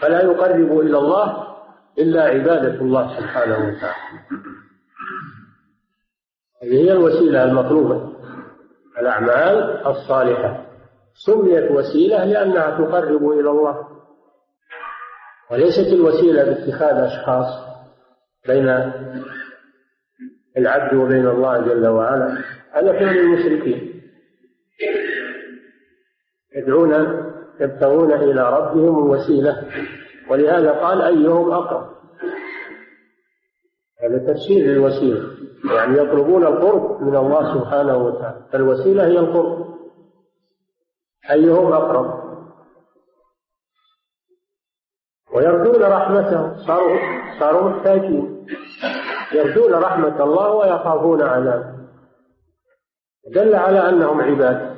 فلا 0.00 0.22
يقرب 0.22 0.80
إلى 0.80 0.98
الله 0.98 1.49
إلا 1.98 2.22
عبادة 2.22 2.80
الله 2.80 3.20
سبحانه 3.20 3.54
وتعالى. 3.54 4.20
هذه 6.62 6.84
هي 6.84 6.92
الوسيلة 6.92 7.44
المطلوبة. 7.44 8.12
الأعمال 9.00 9.86
الصالحة. 9.86 10.66
سميت 11.14 11.70
وسيلة 11.70 12.24
لأنها 12.24 12.70
تقرب 12.70 13.28
إلى 13.28 13.50
الله. 13.50 13.88
وليست 15.50 15.92
الوسيلة 15.92 16.44
باتخاذ 16.44 16.96
أشخاص 16.96 17.46
بين 18.46 18.92
العبد 20.56 20.94
وبين 20.94 21.26
الله 21.26 21.58
جل 21.60 21.86
وعلا. 21.86 22.38
هذا 22.72 22.92
فعل 22.92 23.16
المشركين. 23.16 24.02
يدعون 26.56 26.92
يبتغون 27.60 28.12
إلى 28.12 28.56
ربهم 28.58 28.98
الوسيلة. 28.98 29.64
ولهذا 30.30 30.72
قال 30.72 31.02
أيهم 31.02 31.52
أقرب. 31.52 31.90
هذا 34.02 34.32
تفسير 34.32 34.66
للوسيلة. 34.66 35.30
يعني 35.76 35.98
يطلبون 35.98 36.46
القرب 36.46 37.02
من 37.02 37.16
الله 37.16 37.54
سبحانه 37.54 37.96
وتعالى. 37.96 38.46
فالوسيلة 38.52 39.06
هي 39.06 39.18
القرب. 39.18 39.66
أيهم 41.30 41.72
أقرب. 41.72 42.20
ويرجون 45.34 45.82
رحمته. 45.82 46.66
صاروا 46.66 46.98
صاروا 47.40 47.70
محتاجين. 47.70 48.46
يرجون 49.32 49.74
رحمة 49.74 50.24
الله 50.24 50.50
ويخافون 50.54 51.22
عذابه. 51.22 51.80
دل 53.34 53.54
على 53.54 53.88
أنهم 53.88 54.20
عباد. 54.20 54.76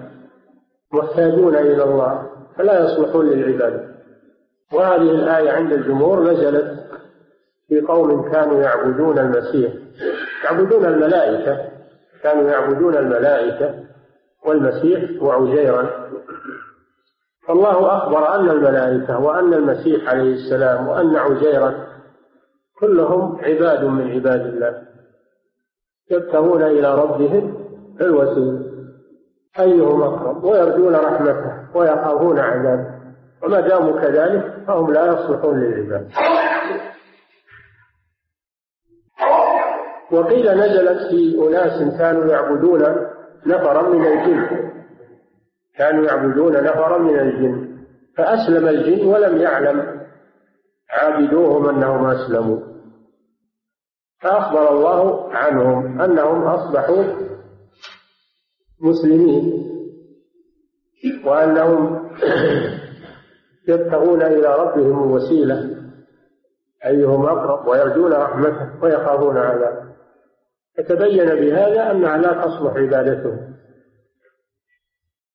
محتاجون 0.93 1.57
إلى 1.57 1.85
الله. 1.85 2.31
فلا 2.57 2.85
يصلحون 2.85 3.27
للعبادة 3.27 3.92
وهذه 4.73 5.11
الآية 5.11 5.51
عند 5.51 5.73
الجمهور 5.73 6.33
نزلت 6.33 6.79
في 7.69 7.81
قوم 7.81 8.33
كانوا 8.33 8.63
يعبدون 8.63 9.19
المسيح. 9.19 9.73
يعبدون 10.45 10.85
الملائكة. 10.85 11.73
كانوا 12.23 12.51
يعبدون 12.51 12.97
الملائكة 12.97 13.75
والمسيح 14.47 15.23
وعزيرا 15.23 15.91
فالله 17.49 17.97
أخبر 17.97 18.35
أن 18.35 18.51
الملائكة 18.51 19.19
وأن 19.19 19.55
المسيح 19.55 20.09
عليه 20.09 20.35
السلام 20.35 20.89
وأن 20.89 21.17
عزيرا 21.17 21.75
كلهم 22.81 23.39
عباد 23.45 23.85
من 23.85 24.11
عباد 24.11 24.41
الله. 24.41 24.83
يبتغون 26.11 26.63
إلى 26.63 26.95
ربهم 26.95 27.65
الوسيلة. 28.01 28.73
أيهم 29.59 30.03
أقرب؟ 30.03 30.45
ويرجون 30.45 30.95
رحمته 30.95 31.77
ويخافون 31.77 32.39
عذابه. 32.39 32.87
وما 33.43 33.61
داموا 33.61 34.01
كذلك 34.01 34.52
فهم 34.67 34.93
لا 34.93 35.07
يصلحون 35.07 35.61
للعباد. 35.61 36.11
وقيل 40.13 40.51
نزلت 40.51 41.11
في 41.11 41.49
أناس 41.49 41.99
كانوا 41.99 42.25
يعبدون 42.25 42.81
نفرا 43.47 43.89
من 43.89 44.07
الجن. 44.07 44.71
كانوا 45.77 46.05
يعبدون 46.05 46.53
نفرا 46.53 46.99
من 46.99 47.19
الجن. 47.19 47.79
فأسلم 48.17 48.69
الجن 48.69 49.07
ولم 49.07 49.37
يعلم. 49.37 50.03
عابدوهم 50.91 51.69
أنهم 51.69 52.07
أسلموا. 52.07 52.61
فأخبر 54.21 54.71
الله 54.71 55.33
عنهم 55.33 56.01
أنهم 56.01 56.43
أصبحوا 56.43 57.05
مسلمين. 58.81 59.63
وأنهم 61.25 62.11
يبتغون 63.69 64.23
إلى 64.23 64.57
ربهم 64.57 65.03
الوسيلة 65.03 65.83
أيهم 66.87 67.27
أقرب 67.27 67.69
ويرجون 67.69 68.13
رحمته 68.13 68.83
ويخافون 68.83 69.39
عذابه. 69.39 69.93
فتبين 70.77 71.27
بهذا 71.27 71.91
أنها 71.91 72.17
لا 72.17 72.33
تصلح 72.33 72.77
عبادتهم 72.77 73.55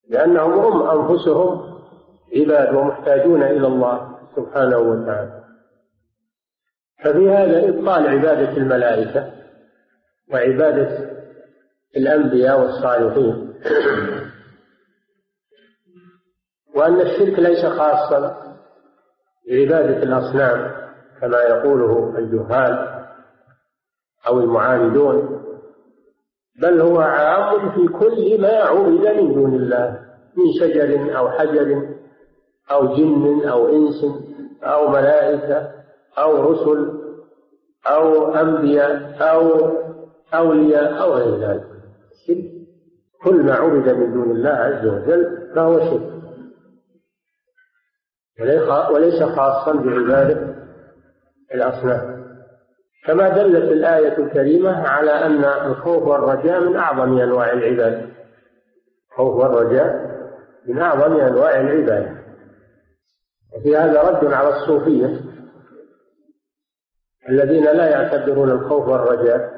لأنهم 0.09 0.51
هم 0.51 0.99
أنفسهم 0.99 1.77
عباد 2.35 2.75
ومحتاجون 2.75 3.43
إلى 3.43 3.67
الله 3.67 4.17
سبحانه 4.35 4.77
وتعالى. 4.77 5.43
ففي 7.03 7.29
هذا 7.29 7.69
إبطال 7.69 8.07
عبادة 8.07 8.57
الملائكة 8.57 9.31
وعبادة 10.33 11.17
الأنبياء 11.97 12.59
والصالحين. 12.59 13.53
وأن 16.77 17.01
الشرك 17.01 17.39
ليس 17.39 17.65
خاصا 17.65 18.37
بعبادة 19.49 20.03
الأصنام 20.03 20.71
كما 21.21 21.37
يقوله 21.37 22.13
الجهال 22.17 23.03
أو 24.27 24.39
المعاندون 24.39 25.43
بل 26.61 26.81
هو 26.81 26.99
عام 26.99 27.71
في 27.71 27.87
كل 27.87 28.41
ما 28.41 28.53
عبد 28.53 29.07
من 29.07 29.33
دون 29.33 29.53
الله 29.53 29.99
من 30.37 30.53
شجر 30.59 31.17
أو 31.17 31.29
حجر 31.29 31.89
أو 32.71 32.95
جن 32.95 33.49
أو 33.49 33.67
إنس 33.67 34.05
أو 34.63 34.87
ملائكة 34.87 35.71
أو 36.17 36.51
رسل 36.51 36.99
أو 37.87 38.33
أنبياء 38.33 39.17
أو 39.21 39.71
أولياء 40.33 41.03
أو 41.03 41.13
غير 41.13 41.49
ذلك. 41.49 41.67
كل 43.23 43.45
ما 43.45 43.53
عبد 43.53 43.89
من 43.89 44.13
دون 44.13 44.31
الله 44.31 44.49
عز 44.49 44.85
وجل 44.85 45.51
فهو 45.55 45.79
شرك. 45.79 46.16
وليس 48.91 49.23
خاصا 49.23 49.73
بعبادة 49.73 50.55
الأصنام. 51.53 52.17
كما 53.05 53.29
دلت 53.29 53.71
الآية 53.71 54.17
الكريمة 54.17 54.87
على 54.87 55.11
أن 55.11 55.43
الخوف 55.43 56.03
والرجاء 56.03 56.59
من 56.59 56.75
أعظم 56.75 57.17
أنواع 57.17 57.51
العبادة 57.51 58.05
الخوف 59.11 59.35
والرجاء 59.35 60.07
من 60.67 60.79
أعظم 60.79 61.19
أنواع 61.19 61.59
العبادة 61.59 62.17
وفي 63.55 63.77
هذا 63.77 64.01
رد 64.01 64.33
على 64.33 64.49
الصوفية 64.49 65.21
الذين 67.29 67.63
لا 67.63 67.89
يعتبرون 67.89 68.51
الخوف 68.51 68.87
والرجاء 68.87 69.57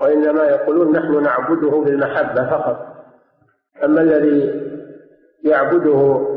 وإنما 0.00 0.44
يقولون 0.44 0.92
نحن 0.92 1.22
نعبده 1.22 1.70
بالمحبة 1.70 2.50
فقط. 2.50 2.86
أما 3.84 4.00
الذي 4.00 4.60
يعبده 5.44 6.29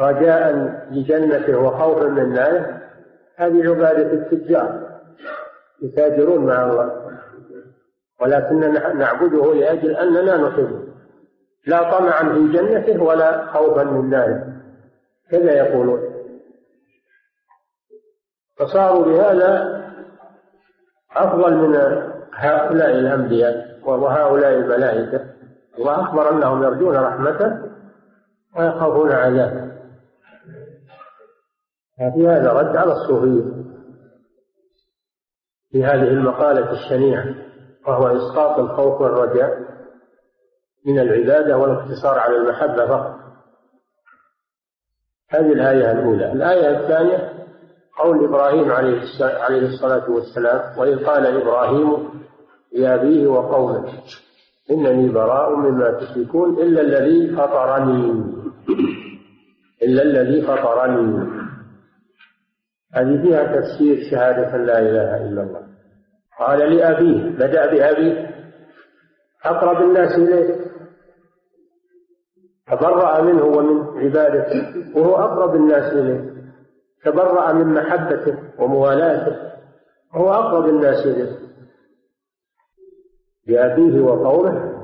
رجاء 0.00 0.52
لجنته 0.90 1.58
وخوفا 1.58 2.04
من 2.04 2.32
ناره 2.32 2.82
هذه 3.36 3.68
عبادة 3.68 4.12
التجار 4.12 4.98
يتاجرون 5.82 6.46
مع 6.46 6.64
الله. 6.64 7.10
ولكننا 8.20 8.92
نعبده 8.92 9.54
لأجل 9.54 9.96
أننا 9.96 10.36
نحبه 10.36 10.80
لا 11.66 11.98
طمعا 11.98 12.32
في 12.32 12.52
جنته 12.52 13.02
ولا 13.02 13.46
خوفا 13.46 13.82
من 13.84 14.10
ناره. 14.10 14.46
كذا 15.30 15.52
يقولون. 15.52 16.00
فصاروا 18.56 19.04
بهذا 19.04 19.82
أفضل 21.16 21.54
من 21.54 21.74
هؤلاء 22.32 22.90
الأنبياء 22.90 23.80
وهؤلاء 23.84 24.52
الملائكة. 24.52 25.20
الله 25.78 26.02
أخبر 26.02 26.30
أنهم 26.30 26.62
يرجون 26.62 26.96
رحمته 26.96 27.58
ويخافون 28.56 29.12
عذابه. 29.12 29.75
في 31.96 32.28
هذا 32.28 32.52
رد 32.52 32.76
على 32.76 32.92
الصوفية 32.92 33.66
في 35.70 35.84
هذه 35.84 36.08
المقالة 36.08 36.72
الشنيعة 36.72 37.34
وهو 37.86 38.06
إسقاط 38.06 38.58
الخوف 38.58 39.00
والرجاء 39.00 39.58
من 40.86 40.98
العبادة 40.98 41.58
والاقتصار 41.58 42.18
على 42.18 42.36
المحبة 42.36 42.86
فقط. 42.86 43.16
هذه 45.30 45.52
الآية 45.52 45.92
الأولى. 45.92 46.32
الآية 46.32 46.78
الثانية 46.80 47.32
قول 47.98 48.24
إبراهيم 48.24 48.72
عليه 49.20 49.66
الصلاة 49.68 50.10
والسلام 50.10 50.78
وإذ 50.78 51.04
قال 51.06 51.26
إبراهيم 51.26 52.10
لأبيه 52.72 53.26
وقومه 53.26 53.92
إنني 54.70 55.08
براء 55.08 55.56
مما 55.56 55.90
تشركون 55.90 56.58
إلا 56.58 56.80
الذي 56.80 57.36
فطرني. 57.36 58.24
إلا 59.82 60.02
الذي 60.02 60.42
فطرني. 60.42 61.45
هذه 62.94 63.22
فيها 63.22 63.60
تفسير 63.60 64.10
شهادة 64.10 64.56
لا 64.56 64.78
إله 64.78 65.28
إلا 65.28 65.42
الله. 65.42 65.66
قال 66.38 66.58
لأبيه 66.58 67.30
بدأ 67.30 67.66
بأبيه 67.66 68.30
أقرب 69.44 69.82
الناس 69.82 70.18
إليه. 70.18 70.66
تبرأ 72.66 73.22
منه 73.22 73.44
ومن 73.44 73.98
عبادته 73.98 74.98
وهو 74.98 75.16
أقرب 75.16 75.54
الناس 75.54 75.92
إليه. 75.92 76.36
تبرأ 77.04 77.52
من 77.52 77.74
محبته 77.74 78.38
وموالاته 78.58 79.36
وهو 80.14 80.32
أقرب 80.32 80.68
الناس 80.68 81.06
إليه. 81.06 81.36
بأبيه 83.46 84.00
وقومه 84.00 84.76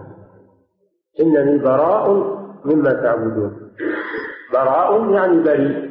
إنني 1.21 1.59
براء 1.59 2.11
مما 2.65 2.93
تعبدون. 2.93 3.73
براء 4.53 5.11
يعني 5.11 5.43
بريء. 5.43 5.82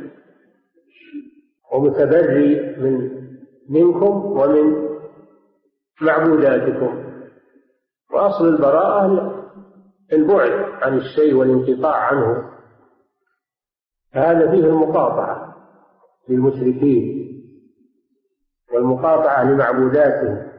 ومتبري 1.74 2.76
من 2.78 3.22
منكم 3.70 4.38
ومن 4.40 4.90
معبوداتكم. 6.02 7.12
وأصل 8.14 8.48
البراءة 8.48 9.32
البعد 10.14 10.52
عن 10.82 10.98
الشيء 10.98 11.34
والانقطاع 11.34 11.96
عنه. 11.96 12.52
فهذا 14.14 14.52
فيه 14.52 14.66
المقاطعة 14.66 15.56
للمشركين 16.30 17.22
والمقاطعة 18.74 19.44
لمعبوداتهم 19.44 20.52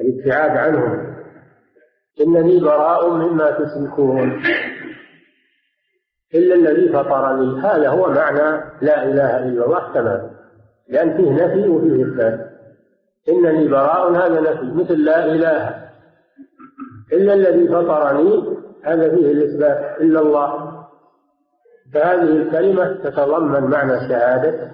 الابتعاد 0.00 0.50
عنهم. 0.50 1.16
إنني 2.20 2.60
براء 2.60 3.10
مما 3.10 3.50
تشركون. 3.50 4.42
إلا 6.34 6.54
الذي 6.54 6.88
فطرني 6.88 7.60
هذا 7.60 7.88
هو 7.88 8.08
معنى 8.08 8.64
لا 8.82 9.04
إله 9.04 9.38
إلا 9.38 9.66
الله 9.66 9.92
تماما 9.94 10.30
لأن 10.88 11.16
فيه 11.16 11.30
نفي 11.32 11.68
وفيه 11.68 12.04
إثبات. 12.04 12.50
إنني 13.28 13.68
براء 13.68 14.12
هذا 14.12 14.40
نفي 14.40 14.74
مثل 14.74 15.04
لا 15.04 15.24
إله 15.24 15.90
إلا 17.12 17.34
الذي 17.34 17.68
فطرني 17.68 18.56
هذا 18.84 19.10
فيه 19.14 19.32
الإثبات 19.32 20.00
إلا 20.00 20.20
الله. 20.20 20.80
فهذه 21.94 22.36
الكلمة 22.36 22.92
تتضمن 23.04 23.70
معنى 23.70 24.08
شهادة 24.08 24.70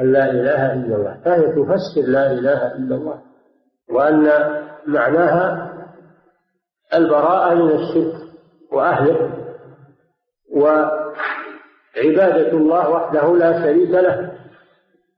أن 0.00 0.12
لا 0.12 0.30
إله 0.30 0.72
إلا 0.72 0.96
الله. 0.96 1.20
فهي 1.24 1.42
تفسر 1.42 2.02
لا 2.06 2.32
إله 2.32 2.76
إلا 2.76 2.96
الله. 2.96 3.20
وأن 3.90 4.28
معناها 4.86 5.72
البراءة 6.94 7.54
من 7.54 7.70
الشرك 7.70 8.14
وأهله. 8.72 9.39
وعبادة 10.56 12.50
الله 12.52 12.90
وحده 12.90 13.36
لا 13.36 13.62
شريك 13.62 13.90
له. 13.90 14.32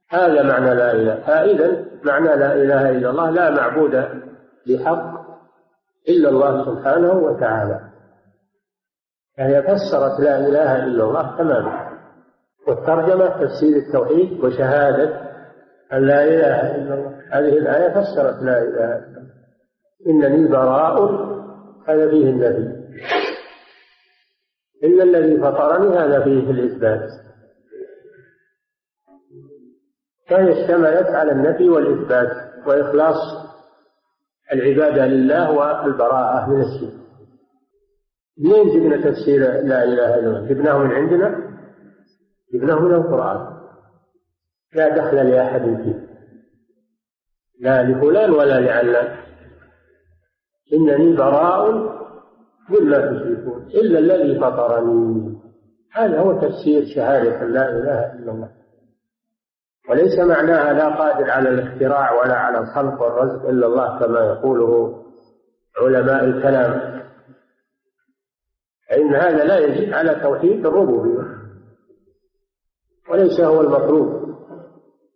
هذا 0.09 0.43
معنى 0.43 0.73
لا 0.73 0.91
إله. 0.91 1.15
فإذا 1.15 1.85
معنى 2.03 2.27
لا 2.35 2.53
إله 2.53 2.89
إلا 2.89 3.09
الله 3.09 3.29
لا 3.29 3.49
معبود 3.49 4.05
بحق 4.67 5.23
إلا 6.09 6.29
الله 6.29 6.65
سبحانه 6.65 7.13
وتعالى. 7.13 7.79
فهي 9.37 9.63
فسرت 9.63 10.19
لا 10.19 10.37
إله 10.37 10.75
إلا 10.75 11.03
الله 11.03 11.37
تماما. 11.37 11.89
والترجمة 12.67 13.27
تفسير 13.27 13.77
التوحيد 13.77 14.43
وشهادة 14.43 15.21
أن 15.93 16.07
لا 16.07 16.23
إله 16.23 16.75
إلا 16.75 16.93
الله. 16.93 17.21
هذه 17.31 17.57
الآية 17.57 17.89
فسرت 17.89 18.43
لا 18.43 18.57
إله 18.61 18.97
إلا 18.97 19.17
الله. 19.17 19.33
إنني 20.07 20.47
براء 20.47 21.01
هذا 21.87 22.09
فيه 22.09 22.29
النبي. 22.29 22.82
إلا 24.83 25.03
الذي 25.03 25.37
فطرني 25.37 25.97
هذا 25.97 26.23
فيه 26.23 26.51
الإثبات. 26.51 27.09
فهي 30.29 30.63
اشتملت 30.63 31.07
على 31.07 31.31
النفي 31.31 31.69
والإثبات 31.69 32.31
وإخلاص 32.67 33.17
العبادة 34.53 35.05
لله 35.05 35.51
والبراءة 35.51 36.49
من 36.49 36.61
الشرك. 36.61 37.03
منين 38.37 38.69
جبنا 38.69 39.11
تفسير 39.11 39.41
لا 39.41 39.83
إله 39.83 40.19
إلا 40.19 40.19
الله؟ 40.19 40.47
جبناه 40.47 40.77
من 40.77 40.91
عندنا؟ 40.91 41.57
جبناه 42.53 42.79
من 42.79 42.95
القرآن. 42.95 43.53
لا 44.73 44.89
دخل 44.89 45.29
لأحد 45.29 45.61
فيه. 45.61 46.07
لا 47.59 47.83
لفلان 47.83 48.31
ولا 48.31 48.59
لعلان. 48.59 49.17
إنني 50.73 51.15
براء 51.15 51.93
مما 52.69 52.97
تشركون 52.97 53.67
إلا 53.67 53.99
الذي 53.99 54.39
فطرني. 54.39 55.37
هذا 55.93 56.19
هو 56.19 56.33
تفسير 56.33 56.85
شهادة 56.95 57.43
لا 57.43 57.69
إله 57.69 58.13
إلا 58.13 58.31
الله. 58.31 58.49
وليس 59.89 60.19
معناها 60.19 60.73
لا 60.73 60.95
قادر 60.95 61.31
على 61.31 61.49
الاختراع 61.49 62.21
ولا 62.21 62.35
على 62.35 62.59
الخلق 62.59 63.01
والرزق 63.01 63.49
إلا 63.49 63.67
الله 63.67 63.99
كما 63.99 64.19
يقوله 64.19 65.03
علماء 65.81 66.23
الكلام. 66.23 67.03
فإن 68.89 69.15
هذا 69.15 69.43
لا 69.43 69.57
يجب 69.57 69.93
على 69.93 70.15
توحيد 70.15 70.65
الربوبية 70.65 71.23
وليس 73.11 73.39
هو 73.41 73.61
المطلوب. 73.61 74.23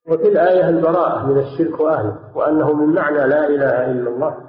وفي 0.07 0.27
الآية 0.27 0.69
البراءة 0.69 1.25
من 1.27 1.39
الشرك 1.39 1.79
وأهله 1.79 2.37
وأنه 2.37 2.73
من 2.73 2.93
معنى 2.95 3.27
لا 3.27 3.47
إله 3.47 3.91
إلا 3.91 4.09
الله. 4.09 4.46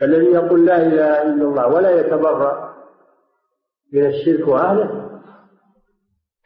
فالذي 0.00 0.26
يقول 0.26 0.66
لا 0.66 0.76
إله 0.76 1.22
إلا 1.22 1.44
الله 1.44 1.66
ولا 1.66 1.90
يتبرأ 1.90 2.74
من 3.92 4.06
الشرك 4.06 4.48
وأهله 4.48 5.20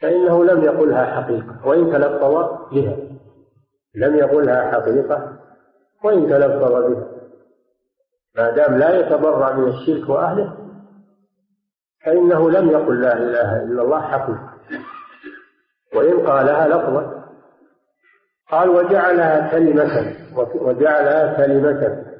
فإنه 0.01 0.43
لم 0.45 0.63
يقلها 0.63 1.05
حقيقة 1.05 1.67
وإن 1.67 1.91
تلفظ 1.91 2.33
بها 2.71 2.97
لم 3.95 4.15
يقلها 4.15 4.71
حقيقة 4.71 5.39
وإن 6.03 6.29
تلفظ 6.29 6.71
بها. 6.71 7.07
ما 8.35 8.51
دام 8.51 8.77
لا 8.77 8.99
يتبرع 8.99 9.51
من 9.53 9.67
الشرك 9.67 10.09
وأهله 10.09 10.57
فإنه 12.05 12.51
لم 12.51 12.69
يقل 12.69 13.01
لا 13.01 13.17
إله 13.17 13.63
إلا 13.63 13.81
الله 13.81 14.01
حقيقة. 14.01 14.53
وإن 15.95 16.27
قالها 16.27 16.67
لفظا 16.67 17.23
قال 18.51 18.69
وجعلها 18.69 19.51
كلمة 19.51 20.15
وجعلها 20.55 21.37
كلمة 21.37 22.10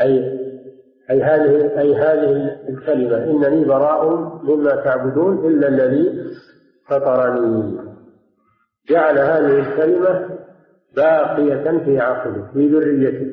أي 0.00 0.38
أي 1.10 1.22
هذه 1.22 1.78
أي 1.78 1.94
هذه 1.94 2.56
الكلمة 2.68 3.24
إنني 3.24 3.64
براء 3.64 4.08
مما 4.42 4.76
تعبدون 4.76 5.46
إلا 5.46 5.68
الذي 5.68 6.24
فطرني. 6.88 7.78
جعل 8.90 9.18
هذه 9.18 9.58
الكلمة 9.58 10.28
باقية 10.96 11.78
في 11.84 12.00
عقله 12.00 12.50
في 12.52 12.68
ذريته 12.68 13.26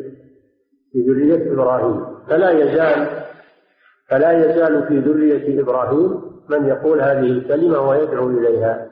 في 0.91 1.01
ذرية 1.09 1.53
إبراهيم. 1.53 2.05
فلا 2.29 2.51
يزال 2.51 3.07
فلا 4.09 4.31
يزال 4.31 4.87
في 4.87 4.99
ذرية 4.99 5.61
إبراهيم 5.61 6.21
من 6.49 6.65
يقول 6.65 7.01
هذه 7.01 7.19
الكلمة 7.31 7.89
ويدعو 7.89 8.29
إليها. 8.29 8.87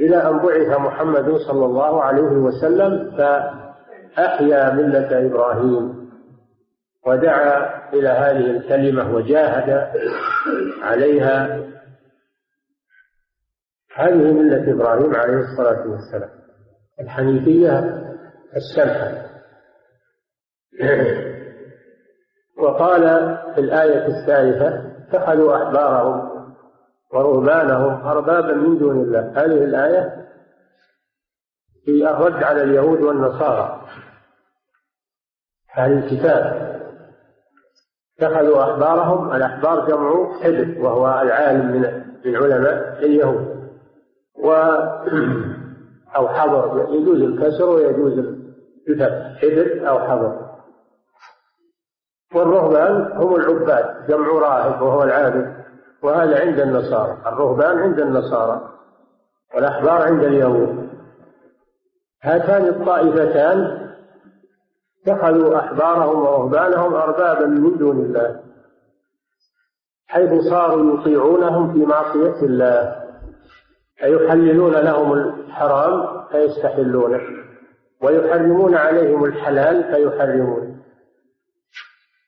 إلى 0.00 0.16
أن 0.16 0.38
بعث 0.38 0.78
محمد 0.78 1.36
صلى 1.36 1.66
الله 1.66 2.02
عليه 2.02 2.22
وسلم 2.22 3.10
فأحيا 3.16 4.74
ملة 4.74 5.26
إبراهيم. 5.26 6.03
ودعا 7.06 7.88
إلى 7.92 8.08
هذه 8.08 8.50
الكلمة 8.50 9.14
وجاهد 9.14 9.90
عليها. 10.82 11.64
هذه 13.96 14.32
ملة 14.32 14.72
إبراهيم 14.72 15.14
عليه 15.14 15.38
الصلاة 15.38 15.88
والسلام. 15.88 16.30
الحنيفية 17.00 17.78
السمحة. 18.56 19.24
وقال 22.58 23.02
في 23.54 23.60
الآية 23.60 24.06
الثالثة 24.06 24.94
اتخذوا 25.08 25.56
أحبارهم 25.56 26.34
ورهبانهم 27.12 28.06
أربابا 28.06 28.54
من 28.54 28.78
دون 28.78 29.00
الله. 29.00 29.30
هذه 29.30 29.64
الآية 29.64 30.24
في 31.84 32.10
الرد 32.10 32.42
على 32.42 32.62
اليهود 32.62 33.00
والنصارى. 33.00 33.88
أهل 35.78 35.92
الكتاب. 35.92 36.63
اتخذوا 38.18 38.62
أحبارهم 38.62 39.32
الأحبار 39.32 39.88
جمع 39.88 40.32
حبر 40.40 40.74
وهو 40.78 41.20
العالم 41.22 41.66
من 41.66 42.04
من 42.24 42.36
علماء 42.36 42.98
اليهود. 42.98 43.54
و 44.36 44.50
أو 46.16 46.28
حضر 46.28 46.86
يجوز 46.90 47.20
الكسر 47.20 47.70
ويجوز 47.70 48.18
الفتح 48.88 49.40
حبر 49.40 49.88
أو 49.88 49.98
حضر. 49.98 50.44
والرهبان 52.34 53.12
هم 53.12 53.34
العباد 53.34 54.06
جمع 54.08 54.26
راهب 54.28 54.82
وهو 54.82 55.02
العابد 55.02 55.54
وهذا 56.02 56.40
عند 56.40 56.60
النصارى 56.60 57.18
الرهبان 57.26 57.78
عند 57.78 58.00
النصارى 58.00 58.60
والأحبار 59.54 60.02
عند 60.02 60.24
اليهود. 60.24 60.88
هاتان 62.22 62.64
الطائفتان 62.64 63.83
اتخذوا 65.06 65.58
أحبارهم 65.58 66.22
ورهبانهم 66.22 66.94
أربابا 66.94 67.46
من 67.46 67.76
دون 67.78 67.96
الله. 67.96 68.40
حيث 70.06 70.30
صاروا 70.50 71.00
يطيعونهم 71.00 71.72
في 71.72 71.86
معصية 71.86 72.42
الله 72.42 73.04
فيحللون 73.96 74.72
لهم 74.72 75.12
الحرام 75.12 76.24
فيستحلونه 76.30 77.20
ويحرمون 78.02 78.74
عليهم 78.74 79.24
الحلال 79.24 79.84
فيحرمونه. 79.84 80.74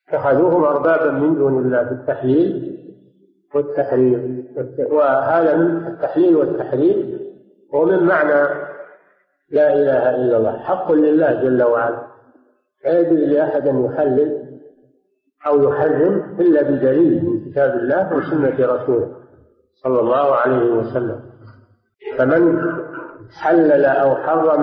اتخذوهم 0.09 0.65
أربابا 0.65 1.11
من 1.11 1.35
دون 1.35 1.59
الله 1.59 1.85
في 1.85 1.93
التحليل 1.93 2.77
والتحريم. 3.55 4.47
وهذا 4.91 5.57
من 5.57 5.87
التحليل 5.87 6.37
والتحريم 6.37 7.21
ومن 7.73 8.07
معنى 8.07 8.67
لا 9.51 9.75
إله 9.75 10.11
إلا 10.15 10.37
الله 10.37 10.59
حق 10.59 10.93
لله 10.93 11.33
جل 11.43 11.63
وعلا. 11.63 12.16
لا 12.87 12.99
يجوز 12.99 13.19
لأحد 13.19 13.69
أن 13.69 13.85
يحلل 13.85 14.47
أو 15.47 15.63
يحرم 15.63 16.37
إلا 16.41 16.63
بدليل 16.63 17.25
من 17.25 17.51
كتاب 17.51 17.75
الله 17.75 18.17
وسنة 18.17 18.67
رسوله 18.67 19.17
صلى 19.83 20.01
الله 20.01 20.37
عليه 20.37 20.71
وسلم. 20.71 21.21
فمن 22.19 22.61
حلل 23.41 23.85
أو 23.85 24.17
حرم 24.17 24.61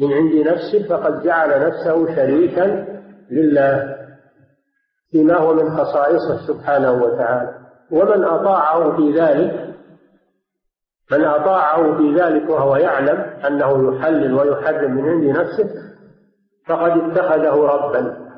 من 0.00 0.12
عند 0.12 0.34
نفسه 0.34 0.88
فقد 0.88 1.22
جعل 1.22 1.66
نفسه 1.66 2.16
شريكا 2.16 2.86
لله 3.30 3.96
فيما 5.10 5.36
هو 5.36 5.54
من 5.54 5.70
خصائصه 5.70 6.46
سبحانه 6.46 6.92
وتعالى. 6.92 7.54
ومن 7.90 8.24
أطاعه 8.24 8.96
في 8.96 9.20
ذلك 9.20 9.70
من 11.12 11.24
أطاعه 11.24 11.96
في 11.96 12.14
ذلك 12.14 12.50
وهو 12.50 12.76
يعلم 12.76 13.20
أنه 13.46 13.94
يحلل 13.94 14.34
ويحرم 14.34 14.94
من 14.94 15.08
عند 15.08 15.24
نفسه 15.24 15.89
فقد 16.70 16.90
اتخذه 16.90 17.56
ربا 17.66 18.30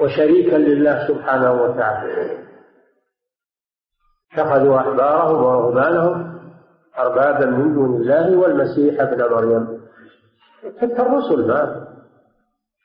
وشريكا 0.00 0.56
لله 0.56 1.08
سبحانه 1.08 1.62
وتعالى. 1.62 2.38
اتخذوا 4.32 4.80
أحبارهم 4.80 5.44
ورهبانهم 5.44 6.40
أربابا 6.98 7.46
من 7.46 7.74
دون 7.74 8.00
الله 8.00 8.36
والمسيح 8.36 9.00
ابن 9.00 9.30
مريم. 9.34 9.80
حتى 10.78 11.02
الرسل 11.02 11.48
ما. 11.48 11.86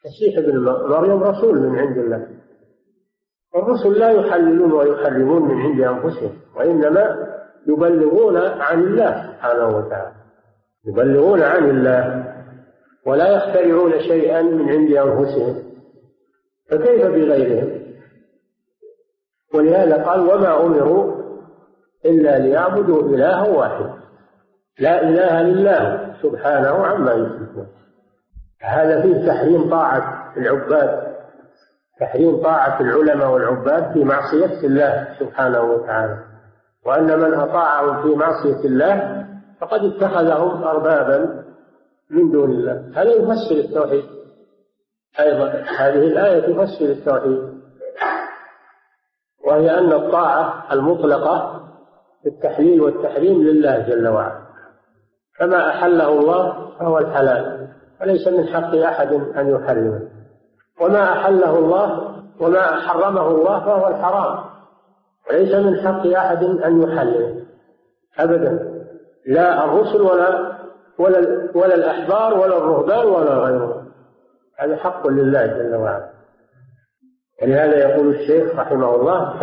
المسيح 0.06 0.38
ابن 0.38 0.60
مريم 0.90 1.24
رسول 1.24 1.60
من 1.60 1.80
عند 1.80 1.98
الله. 1.98 2.28
الرسل 3.56 4.00
لا 4.00 4.10
يحللون 4.10 4.72
ويحرمون 4.72 5.42
من 5.42 5.62
عند 5.62 5.82
أنفسهم 5.82 6.40
وإنما 6.56 7.28
يبلغون 7.68 8.38
عن 8.38 8.80
الله 8.80 9.28
سبحانه 9.28 9.68
وتعالى. 9.78 10.16
يبلغون 10.86 11.42
عن 11.42 11.70
الله. 11.70 12.27
ولا 13.08 13.28
يخترعون 13.28 14.00
شيئا 14.00 14.42
من 14.42 14.70
عند 14.70 14.92
أنفسهم 14.92 15.64
فكيف 16.70 17.06
بغيرهم؟ 17.06 17.82
ولهذا 19.54 20.04
قال 20.04 20.20
وما 20.20 20.66
أمروا 20.66 21.18
إلا 22.06 22.40
ليعبدوا 22.40 23.02
إلها 23.02 23.48
واحد 23.48 23.90
لا 24.80 25.02
إله 25.10 25.42
إلا 25.42 25.82
هو 25.82 26.14
سبحانه 26.24 26.70
عما 26.70 27.12
يشركون. 27.14 27.68
هذا 28.62 29.02
فيه 29.02 29.28
تحريم 29.28 29.70
طاعة 29.70 30.34
العباد 30.38 31.16
تحريم 32.00 32.44
طاعة 32.44 32.82
العلماء 32.82 33.32
والعباد 33.32 33.94
في 33.94 34.04
معصية 34.04 34.68
الله 34.68 35.08
سبحانه 35.20 35.62
وتعالى. 35.62 36.24
وأن 36.86 37.20
من 37.20 37.34
أطاعهم 37.34 38.04
في 38.04 38.16
معصية 38.16 38.66
الله 38.66 39.26
فقد 39.62 39.84
اتخذهم 39.84 40.64
أربابا 40.64 41.47
من 42.12 42.32
دون 42.32 42.52
الله. 42.52 42.92
هذا 42.96 43.12
يفسر 43.12 43.56
التوحيد؟ 43.56 44.06
أيضا. 45.20 45.48
هذه 45.78 46.08
الآية 46.08 46.40
تفسر 46.40 46.86
التوحيد. 46.86 47.58
وهي 49.46 49.78
أن 49.80 49.94
الطاعة 49.94 50.74
المطلقة 50.74 51.64
في 52.24 52.30
التحليل 52.30 52.82
والتحريم 52.82 53.44
لله 53.44 53.80
جل 53.80 54.08
وعلا. 54.08 54.48
فما 55.40 55.70
أحله 55.70 56.10
الله 56.20 56.70
فهو 56.80 56.98
الحلال. 56.98 57.68
وليس 58.02 58.28
من 58.28 58.48
حق 58.48 58.76
أحد 58.76 59.14
أن 59.14 59.50
يحرمه. 59.50 60.02
وما 60.82 61.04
أحله 61.04 61.60
الله 61.60 62.16
وما 62.40 62.62
حرمه 62.62 63.28
الله 63.28 63.60
فهو 63.60 63.88
الحرام. 63.88 64.46
وليس 65.30 65.56
من 65.56 65.88
حق 65.88 66.08
أحد 66.08 66.44
أن 66.44 66.82
يحلله. 66.82 67.44
أبدا. 68.20 68.78
لا 69.26 69.66
الرسل 69.66 70.02
ولا 70.02 70.57
ولا 71.00 71.50
ولا 71.56 71.76
الأحبار 71.76 72.34
ولا 72.34 72.58
الرهبان 72.58 73.06
ولا 73.06 73.34
غيرهم. 73.34 73.88
هذا 74.60 74.76
حق 74.76 75.08
لله 75.08 75.46
جل 75.46 75.76
وعلا. 75.76 76.10
ولهذا 77.42 77.78
يقول 77.78 78.16
الشيخ 78.16 78.56
رحمه 78.56 78.96
الله 78.96 79.40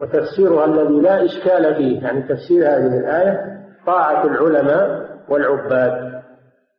وتفسيرها 0.00 0.64
الذي 0.64 1.00
لا 1.00 1.24
إشكال 1.24 1.74
فيه 1.74 2.02
يعني 2.02 2.22
تفسير 2.22 2.62
هذه 2.66 2.98
الآية 2.98 3.60
طاعة 3.86 4.24
العلماء 4.24 5.10
والعباد. 5.28 6.22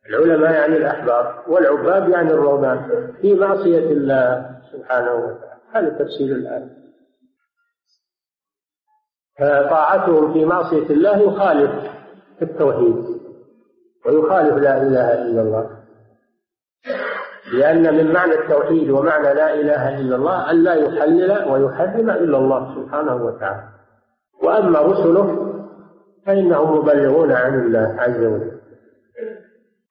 العلماء 0.10 0.52
يعني 0.52 0.78
الأحبار 0.78 1.44
والعباد 1.48 2.10
يعني 2.10 2.32
الرهبان. 2.32 3.12
في 3.22 3.36
معصية 3.36 3.92
الله 3.92 4.46
سبحانه 4.72 5.14
وتعالى. 5.14 5.62
هذا 5.74 5.90
تفسير 5.90 6.36
الآية. 6.36 6.70
فطاعتهم 9.40 10.34
في 10.34 10.46
معصية 10.46 10.90
الله 10.90 11.18
يخالف 11.18 11.72
التوحيد. 12.42 13.21
ويخالف 14.06 14.58
لا 14.58 14.82
إله 14.82 15.14
إلا 15.14 15.42
الله. 15.42 15.70
لأن 17.54 17.96
من 17.96 18.14
معنى 18.14 18.34
التوحيد 18.34 18.90
ومعنى 18.90 19.34
لا 19.34 19.54
إله 19.54 20.00
إلا 20.00 20.16
الله 20.16 20.52
أن 20.52 20.64
لا 20.64 20.74
يحلل 20.74 21.52
ويحرم 21.52 22.10
إلا 22.10 22.38
الله 22.38 22.76
سبحانه 22.76 23.16
وتعالى. 23.26 23.64
وأما 24.44 24.80
رسله 24.80 25.52
فإنهم 26.26 26.78
مبلغون 26.78 27.32
عن 27.32 27.60
الله 27.60 27.96
عز 28.02 28.26
وجل. 28.26 28.52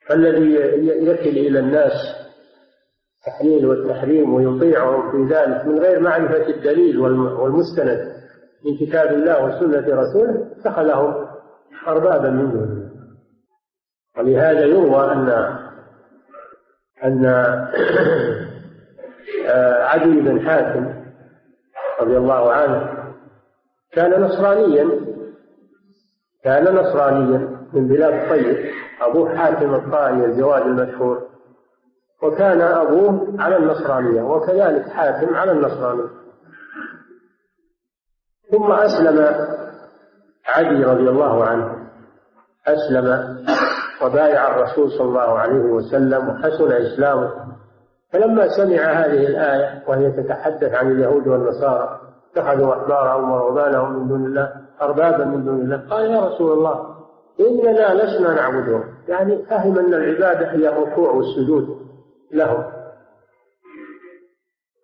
فالذي 0.09 0.55
يكل 1.07 1.39
إلى 1.39 1.59
الناس 1.59 1.93
التحليل 3.21 3.67
والتحريم 3.67 4.35
ويطيعهم 4.35 5.11
في 5.11 5.35
ذلك 5.35 5.67
من 5.67 5.79
غير 5.79 6.01
معرفة 6.01 6.49
الدليل 6.49 7.01
والمستند 7.01 8.13
من 8.65 8.87
كتاب 8.87 9.13
الله 9.13 9.45
وسنة 9.45 9.87
رسوله 10.01 10.47
اتخذهم 10.57 11.27
أربابا 11.87 12.31
من 12.31 12.51
دون 12.51 12.63
الله 12.63 12.80
ولهذا 14.19 14.61
يروى 14.61 15.13
أن 15.13 15.29
أن 17.05 17.27
عدي 19.91 20.21
بن 20.21 20.49
حاتم 20.49 20.95
رضي 22.01 22.17
الله 22.17 22.53
عنه 22.53 23.01
كان 23.93 24.21
نصرانيا 24.21 24.91
كان 26.45 26.75
نصرانيا 26.75 27.39
من 27.73 27.89
بلاد 27.89 28.13
الطيب 28.13 28.71
أبوه 29.01 29.37
حاتم 29.37 29.75
الطائي 29.75 30.25
الجواد 30.25 30.63
المشهور 30.63 31.31
وكان 32.23 32.61
أبوه 32.61 33.35
على 33.39 33.57
النصرانية 33.57 34.23
وكذلك 34.23 34.89
حاتم 34.89 35.35
على 35.35 35.53
النصرانية. 35.53 36.09
ثم 38.51 38.73
أسلم 38.73 39.47
عدي 40.47 40.85
رضي 40.85 41.09
الله 41.09 41.45
عنه 41.45 41.91
أسلم 42.67 43.39
وبايع 44.03 44.49
الرسول 44.49 44.91
صلى 44.91 45.09
الله 45.09 45.39
عليه 45.39 45.61
وسلم 45.61 46.29
وحسن 46.29 46.73
إسلامه. 46.73 47.31
فلما 48.13 48.49
سمع 48.49 48.77
هذه 48.77 49.27
الآية 49.27 49.83
وهي 49.89 50.11
تتحدث 50.11 50.75
عن 50.75 50.93
اليهود 50.93 51.29
والنصارى 51.29 52.01
اتخذوا 52.33 52.75
أحبارهم 52.75 53.31
ورهبانهم 53.31 53.99
من 53.99 54.09
دون 54.09 54.25
الله 54.27 54.53
أربابا 54.83 55.25
من 55.25 55.45
دون 55.45 55.61
الله 55.61 55.87
قال 55.91 56.11
يا 56.11 56.21
رسول 56.21 56.53
الله 56.53 56.97
إننا 57.41 57.95
لسنا 57.95 58.35
نعبدهم. 58.35 58.85
يعني 59.09 59.43
فهم 59.43 59.79
أن 59.79 59.95
العبادة 59.95 60.53
هي 60.53 60.69
الركوع 60.69 61.11
والسجود 61.11 61.69
لهم. 62.33 62.65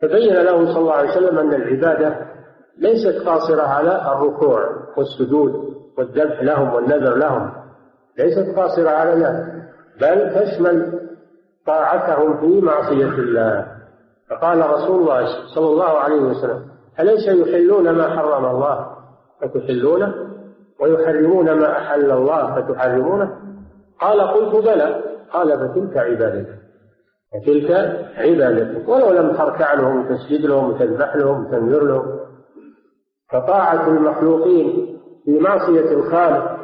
فبين 0.03 0.35
له 0.35 0.65
صلى 0.67 0.79
الله 0.79 0.93
عليه 0.93 1.11
وسلم 1.11 1.39
أن 1.39 1.55
العبادة 1.55 2.17
ليست 2.79 3.29
قاصرة 3.29 3.63
على 3.63 4.13
الركوع 4.13 4.61
والسجود 4.97 5.77
والذبح 5.99 6.43
لهم 6.43 6.75
والنذر 6.75 7.15
لهم. 7.15 7.66
ليست 8.19 8.59
قاصرة 8.59 8.91
على 8.91 9.11
ذلك 9.11 9.57
بل 10.01 10.35
تشمل 10.35 11.01
طاعتهم 11.67 12.41
في 12.41 12.61
معصية 12.61 13.09
الله. 13.09 13.67
فقال 14.31 14.71
رسول 14.71 15.01
الله 15.01 15.27
صلى 15.55 15.67
الله 15.67 15.99
عليه 15.99 16.21
وسلم 16.21 16.63
أليس 17.01 17.29
يحلون 17.29 17.91
ما 17.91 18.09
حرم 18.09 18.45
الله 18.45 18.87
فتحلونه؟ 19.41 20.15
ويحرمون 20.81 21.53
ما 21.53 21.79
أحل 21.79 22.11
الله 22.11 22.55
فتحرمونه؟ 22.55 23.33
قال 24.01 24.21
قلت 24.21 24.65
بلى. 24.65 25.03
قال 25.33 25.59
فتلك 25.59 25.97
عبادتك. 25.97 26.59
فتلك 27.33 27.71
عبادتك. 28.17 28.89
ولو 28.89 29.11
لم 29.11 29.33
تركع 29.33 29.75
لهم 29.75 30.01
وتسجد 30.01 30.47
لهم 30.47 30.71
وتذبح 30.71 31.17
لهم 31.17 31.47
وتنذر 31.47 31.85
لهم. 31.85 32.21
فطاعة 33.33 33.89
المخلوقين 33.89 34.99
في 35.25 35.39
معصية 35.39 35.93
الخالق 35.93 36.56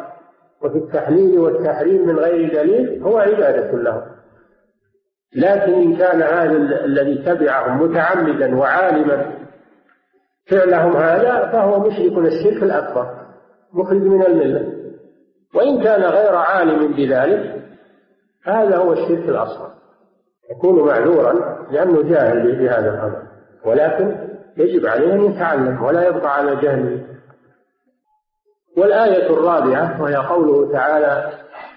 وفي 0.65 0.79
التحليل 0.79 1.39
والتحريم 1.39 2.09
من 2.09 2.19
غير 2.19 2.53
دليل 2.55 3.03
هو 3.03 3.19
عبادة 3.19 3.83
لهم 3.83 4.03
لكن 5.37 5.73
إن 5.73 5.97
كان 5.97 6.23
هذا 6.23 6.85
الذي 6.85 7.15
تبعهم 7.15 7.83
متعمدا 7.83 8.57
وعالما 8.57 9.33
فعلهم 10.51 10.97
هذا 10.97 11.51
فهو 11.53 11.79
مشرك 11.79 12.19
الشرك 12.19 12.63
الأكبر 12.63 13.23
مخرج 13.73 14.03
من 14.03 14.27
الملة. 14.27 14.73
وإن 15.55 15.83
كان 15.83 16.03
غير 16.03 16.35
عالم 16.35 16.93
بذلك 16.93 17.63
هذا 18.45 18.77
هو 18.77 18.93
الشرك 18.93 19.29
الأصغر. 19.29 19.71
يكون 20.51 20.87
معذورا 20.87 21.59
لأنه 21.71 22.03
جاهل 22.03 22.57
بهذا 22.57 22.95
الأمر. 22.95 23.23
ولكن 23.65 24.17
يجب 24.57 24.87
عليه 24.87 25.15
أن 25.15 25.25
يتعلم 25.25 25.83
ولا 25.83 26.09
يبقى 26.09 26.37
على 26.37 26.57
جهله. 26.57 27.01
والآية 28.77 29.31
الرابعة 29.31 30.03
وهي 30.03 30.17
قوله 30.17 30.73
تعالى 30.73 31.33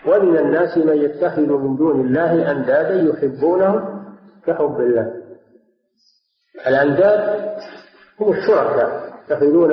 ومن 0.07 0.37
الناس 0.37 0.77
من 0.77 0.97
يتخذ 0.97 1.41
من 1.41 1.75
دون 1.75 2.01
الله 2.01 2.51
أندادا 2.51 2.95
يحبونهم 2.95 4.05
كحب 4.45 4.79
الله. 4.79 5.13
الأنداد 6.67 7.49
هم 8.19 8.33
الشركاء 8.33 9.13
يتخذون 9.25 9.71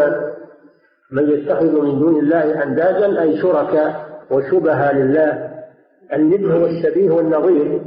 من 1.12 1.30
يتخذ 1.30 1.80
من 1.80 1.98
دون 1.98 2.18
الله 2.18 2.62
أندادا 2.62 3.22
أي 3.22 3.40
شركاء 3.42 4.20
وشبه 4.30 4.92
لله. 4.92 5.52
النبه 6.12 6.62
والشبيه 6.62 7.10
والنظير. 7.10 7.82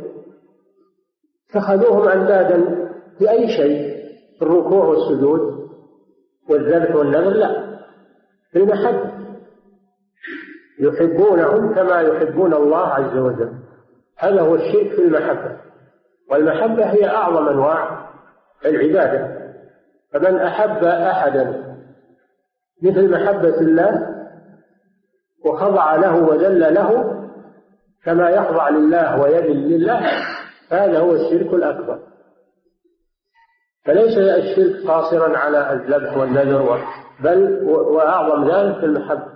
اتخذوهم 1.49 2.07
أندادا 2.09 2.87
في 3.17 3.29
أي 3.31 3.47
شيء؟ 3.47 3.95
الركوع 4.41 4.85
والسجود 4.85 5.69
والذبح 6.49 6.95
والنذر؟ 6.95 7.29
لا. 7.29 7.65
في 8.51 8.59
المحبة 8.59 9.14
يحبونهم 10.85 11.75
كما 11.75 12.01
يحبون 12.01 12.53
الله 12.53 12.87
عز 12.87 13.17
وجل. 13.17 13.51
هذا 14.17 14.41
هو 14.41 14.55
الشرك 14.55 14.91
في 14.95 15.01
المحبة. 15.01 15.57
والمحبة 16.31 16.85
هي 16.85 17.07
أعظم 17.07 17.47
أنواع 17.47 18.09
العبادة. 18.65 19.45
فمن 20.13 20.37
أحب 20.37 20.83
أحدا 20.83 21.75
مثل 22.83 23.11
محبة 23.11 23.61
الله 23.61 24.15
وخضع 25.45 25.95
له 25.95 26.15
وذل 26.15 26.73
له 26.73 27.21
كما 28.05 28.29
يخضع 28.29 28.69
لله 28.69 29.21
ويذل 29.21 29.69
لله 29.69 30.01
هذا 30.71 30.99
هو 30.99 31.11
الشرك 31.11 31.53
الأكبر. 31.53 31.99
فليس 33.85 34.17
الشرك 34.17 34.87
قاصرا 34.87 35.37
على 35.37 35.73
الذبح 35.73 36.17
والنذر 36.17 36.81
بل 37.23 37.63
وأعظم 37.63 38.51
ذلك 38.51 38.83
المحبة. 38.83 39.34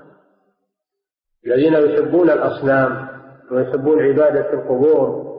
الذين 1.46 1.74
يحبون 1.74 2.30
الأصنام 2.30 3.08
ويحبون 3.52 4.02
عبادة 4.02 4.54
القبور 4.54 5.30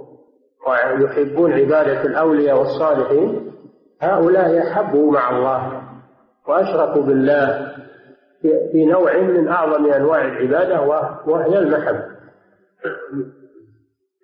ويحبون 0.69 1.53
عبادة 1.53 2.03
الأولياء 2.03 2.59
والصالحين 2.59 3.53
هؤلاء 4.01 4.55
يحبوا 4.55 5.13
مع 5.13 5.31
الله 5.31 5.83
وأشركوا 6.49 7.03
بالله 7.03 7.75
في 8.43 8.85
نوع 8.85 9.19
من 9.19 9.49
أعظم 9.49 9.93
أنواع 9.93 10.25
العبادة 10.25 10.81
وهي 11.27 11.59
المحبة 11.59 12.05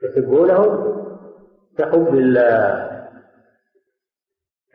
يحبونهم 0.03 0.97
كحب 1.79 2.15
الله. 2.15 2.91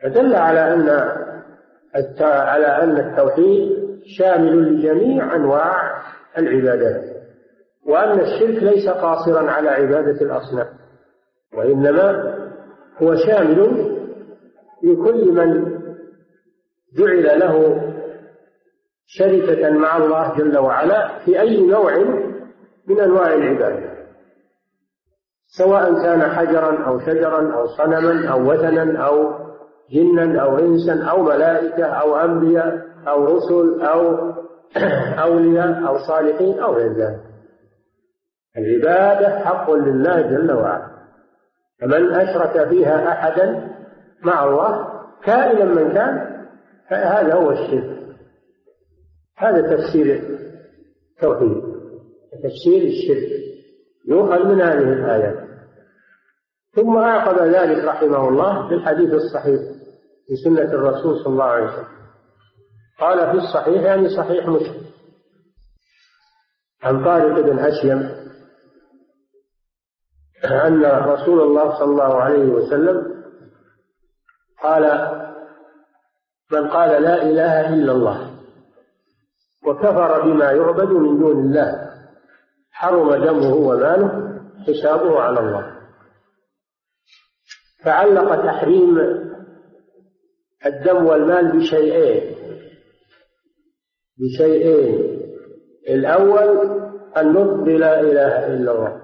فدل 0.02 0.34
على 0.34 0.74
أن 0.74 0.88
على 2.22 2.66
أن 2.66 2.96
التوحيد 2.98 3.82
شامل 4.18 4.74
لجميع 4.74 5.34
أنواع 5.36 6.02
العبادات. 6.38 7.22
وأن 7.86 8.20
الشرك 8.20 8.62
ليس 8.62 8.88
قاصرا 8.88 9.50
على 9.50 9.68
عبادة 9.68 10.20
الأصنام 10.20 10.66
وإنما 11.54 12.34
هو 13.02 13.14
شامل 13.14 13.88
لكل 14.82 15.32
من 15.32 15.78
جعل 16.98 17.40
له 17.40 17.82
شركة 19.06 19.70
مع 19.70 19.96
الله 19.96 20.36
جل 20.36 20.58
وعلا 20.58 21.18
في 21.24 21.40
أي 21.40 21.66
نوع 21.66 21.98
من 22.88 23.00
أنواع 23.00 23.34
العبادة. 23.34 23.92
سواء 25.58 26.02
كان 26.02 26.22
حجرا 26.22 26.84
أو 26.86 26.98
شجرا 27.00 27.54
أو 27.54 27.66
صنما 27.66 28.28
أو 28.32 28.52
وثنا 28.52 28.98
أو 29.06 29.32
جنا 29.92 30.42
أو 30.42 30.58
إنسا 30.58 31.04
أو 31.04 31.22
ملائكة 31.22 31.84
أو 31.84 32.16
أنبياء 32.16 32.86
أو 33.08 33.24
رسل 33.24 33.80
أو 33.80 34.32
أولياء 35.18 35.86
أو 35.88 35.98
صالحين 35.98 36.58
أو 36.58 36.74
غير 36.74 36.92
ذلك. 36.92 37.20
العبادة 38.56 39.38
حق 39.38 39.70
لله 39.70 40.20
جل 40.20 40.52
وعلا. 40.52 40.92
فمن 41.80 42.14
أشرك 42.14 42.68
فيها 42.68 43.12
أحدا 43.12 43.70
مع 44.22 44.44
الله 44.44 44.88
كائنا 45.24 45.64
من 45.64 45.92
كان 45.92 46.42
فهذا 46.90 47.34
هو 47.34 47.50
الشرك. 47.50 47.98
هذا 49.38 49.76
تفسير 49.76 50.22
التوحيد. 51.16 51.62
تفسير 52.42 52.82
الشرك. 52.82 53.42
يؤخذ 54.08 54.48
من 54.48 54.60
هذه 54.60 54.92
الآيات 54.92 55.36
ثم 56.74 56.96
أعقب 56.96 57.42
ذلك 57.42 57.84
رحمه 57.84 58.28
الله 58.28 58.68
في 58.68 58.74
الحديث 58.74 59.14
الصحيح 59.14 59.60
في 60.26 60.36
سنة 60.44 60.72
الرسول 60.72 61.18
صلى 61.18 61.32
الله 61.32 61.44
عليه 61.44 61.64
وسلم. 61.64 62.01
قال 63.02 63.30
في 63.30 63.36
الصحيح 63.46 63.82
يعني 63.82 64.16
صحيح 64.16 64.48
مسلم. 64.48 64.82
عن 66.82 67.04
طارق 67.04 67.40
بن 67.40 67.58
أشيم 67.58 67.98
أن 70.44 70.84
رسول 70.84 71.40
الله 71.40 71.78
صلى 71.78 71.90
الله 71.90 72.14
عليه 72.14 72.44
وسلم 72.44 73.24
قال 74.62 74.82
من 76.52 76.68
قال 76.68 77.02
لا 77.02 77.22
إله 77.22 77.74
إلا 77.74 77.92
الله 77.92 78.30
وكفر 79.66 80.22
بما 80.22 80.52
يعبد 80.52 80.88
من 80.88 81.18
دون 81.18 81.44
الله 81.44 81.90
حرم 82.72 83.14
دمه 83.14 83.54
وماله 83.54 84.38
حسابه 84.66 85.20
على 85.20 85.40
الله. 85.40 85.72
فعلق 87.84 88.46
تحريم 88.46 88.98
الدم 90.66 91.06
والمال 91.06 91.58
بشيئين 91.58 92.31
بشيئين 94.22 95.20
الأول 95.88 96.80
النطق 97.16 97.54
بلا 97.54 98.00
إله 98.00 98.46
إلا 98.46 98.72
الله. 98.72 99.02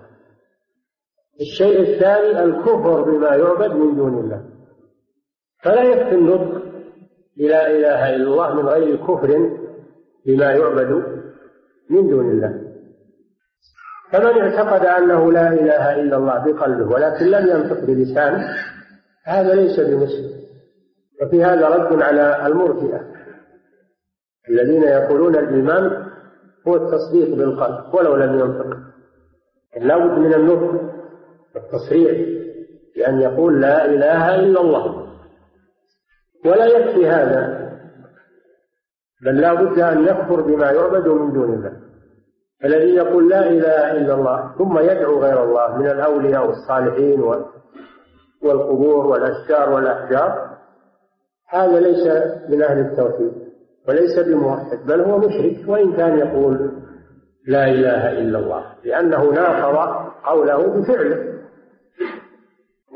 الشيء 1.40 1.81
الثاني 1.81 2.44
الكفر 2.44 3.02
بما 3.02 3.35
يعبد 3.37 3.72
من 3.72 3.96
دون 3.96 4.18
الله. 4.18 4.44
فلا 5.62 5.83
يكفي 5.83 6.14
النطق 6.14 6.62
بلا 7.37 7.70
إله 7.70 8.16
إلا 8.16 8.24
الله 8.24 8.54
من 8.54 8.68
غير 8.68 8.96
كفر 8.96 9.50
بما 10.26 10.52
يعبد 10.52 10.90
من 11.90 12.09
دون 12.09 12.31
الله. 12.31 12.68
فمن 14.12 14.40
اعتقد 14.40 14.87
أنه 14.87 15.33
لا 15.33 15.52
إله 15.52 16.00
إلا 16.00 16.16
الله 16.16 16.52
بقلبه 16.52 16.92
ولكن 16.94 17.26
لم 17.26 17.46
ينطق 17.48 17.85
بلسانه 17.85 18.48
هذا 19.24 19.54
ليس 19.54 19.81
بمسلم 19.81 20.38
وفي 21.22 21.44
هذا 21.44 21.68
رد 21.68 22.02
على 22.02 22.46
المرجئة. 22.46 23.17
الذين 24.50 24.82
يقولون 24.82 25.37
الإيمان 25.37 26.06
هو 26.68 26.76
التصديق 26.76 27.37
بالقلب 27.37 27.94
ولو 27.94 28.16
لم 28.16 28.38
ينطق. 28.38 28.76
لا 29.80 29.96
بد 29.96 30.18
من 30.18 30.34
النطق 30.34 30.80
التصريح 31.56 32.28
بأن 32.96 33.20
يقول 33.20 33.61
لا 33.61 33.84
إله 33.84 34.34
إلا 34.34 34.61
الله. 34.61 35.08
ولا 36.46 36.66
يكفي 36.66 37.08
هذا 37.08 37.68
بل 39.24 39.40
لا 39.40 39.54
بد 39.54 39.78
أن 39.78 40.04
يكفر 40.04 40.40
بما 40.40 40.70
يعبد 40.70 41.08
من 41.08 41.32
دون 41.32 41.54
الله. 41.54 41.72
الذي 42.64 42.94
يقول 42.94 43.28
لا 43.28 43.48
إله 43.50 43.92
إلا 43.92 44.14
الله 44.14 44.54
ثم 44.58 44.78
يدعو 44.78 45.20
غير 45.20 45.44
الله 45.44 45.76
من 45.76 45.87
الأولياء 45.87 46.46
والصالحين 46.46 47.20
والقبور 48.42 49.06
والأشجار 49.06 49.72
والأحجار 49.72 50.58
هذا 51.48 51.80
ليس 51.80 52.06
من 52.48 52.62
أهل 52.62 52.78
التوحيد. 52.78 53.47
وليس 53.88 54.18
بموحد 54.18 54.79
بل 54.87 55.01
هو 55.01 55.18
مشرك. 55.18 55.68
وإن 55.68 55.92
كان 55.92 56.18
يقول 56.18 56.70
لا 57.46 57.64
إله 57.70 58.20
إلا 58.20 58.38
الله 58.38 58.64
لأنه 58.85 59.31
ناقض 59.31 60.09
قوله 60.24 60.66
بفعله. 60.66 61.38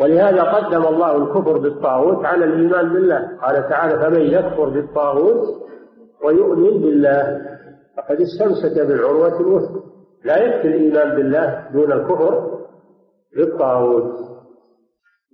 ولهذا 0.00 0.42
قدم 0.42 0.86
الله 0.86 1.16
الكفر 1.16 1.58
بالطاغوت 1.58 2.24
على 2.24 2.44
الإيمان 2.44 2.92
بالله. 2.92 3.38
قال 3.42 3.68
تعالى 3.68 3.98
فمن 3.98 4.20
يكفر 4.20 4.68
بالطاغوت 4.68 5.62
ويؤمن 6.24 6.80
بالله 6.80 7.40
فقد 7.96 8.20
استمسك 8.20 8.86
بالعروة 8.86 9.40
الوثقى. 9.40 9.80
لا 10.24 10.36
يكفي 10.36 10.68
الإيمان 10.68 11.16
بالله 11.16 11.68
دون 11.72 11.92
الكفر 11.92 12.58
بالطاغوت. 13.36 14.32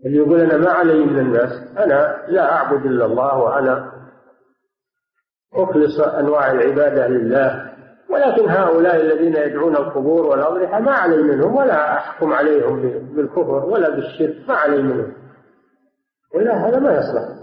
اللي 0.07 0.17
يقول 0.17 0.41
أنا 0.41 0.57
ما 0.57 0.71
علي 0.71 1.05
من 1.05 1.19
الناس 1.19 1.51
أنا 1.79 2.17
لا 2.29 2.53
أعبد 2.53 2.87
إلا 2.87 3.07
الله 3.07 3.39
وأنا 3.39 3.98
أخلص 5.55 6.01
أنواع 6.01 6.53
العبادة 6.53 7.09
لله 7.09 7.69
ولكن 8.11 8.49
هؤلاء 8.49 8.97
الذين 8.97 9.37
يدعون 9.37 9.77
القبور 9.77 10.27
والأضرحة 10.27 10.81
ما 10.81 10.93
علي 10.93 11.23
منهم 11.23 11.57
ولا 11.57 11.97
أحكم 11.97 12.33
عليهم 12.33 12.83
بالكفر 13.17 13.65
ولا 13.65 13.91
بالشرك 13.91 14.49
ما 14.49 14.55
علي 14.55 14.83
منهم. 14.83 15.13
ولا 16.35 16.69
هذا 16.69 16.79
ما 16.79 16.97
يصلح. 16.99 17.39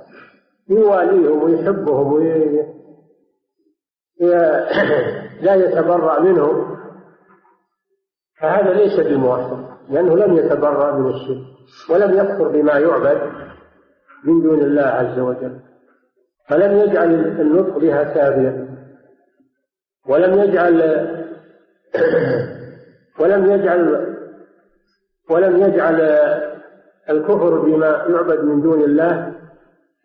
يواليهم 0.70 1.44
ويحبهم 1.44 2.14
وي... 2.14 2.66
لا 5.42 5.56
يتبرأ 5.56 6.20
منهم. 6.20 6.76
فهذا 8.42 8.74
ليس 8.74 9.00
بموحد 9.00 9.66
لأنه 9.90 10.16
لم 10.16 10.34
يتبرأ 10.34 10.92
من 10.92 11.10
الشرك 11.10 11.46
ولم 11.90 12.18
يكفر 12.18 12.48
بما 12.48 12.80
يعبد 12.80 13.22
من 14.24 14.42
دون 14.42 14.60
الله 14.60 14.82
عز 14.82 15.20
وجل. 15.20 15.60
فلم 16.50 16.78
يجعل 16.78 17.14
النطق 17.42 17.78
بها 17.78 18.04
كافيا 18.04 18.68
ولم 20.08 20.40
يجعل 20.40 20.82
ولم 23.20 23.52
يجعل 23.52 24.16
ولم 25.30 25.58
يجعل 25.58 26.02
الكفر 27.10 27.60
بما 27.60 27.88
يعبد 27.88 28.44
من 28.44 28.62
دون 28.62 28.82
الله 28.82 29.34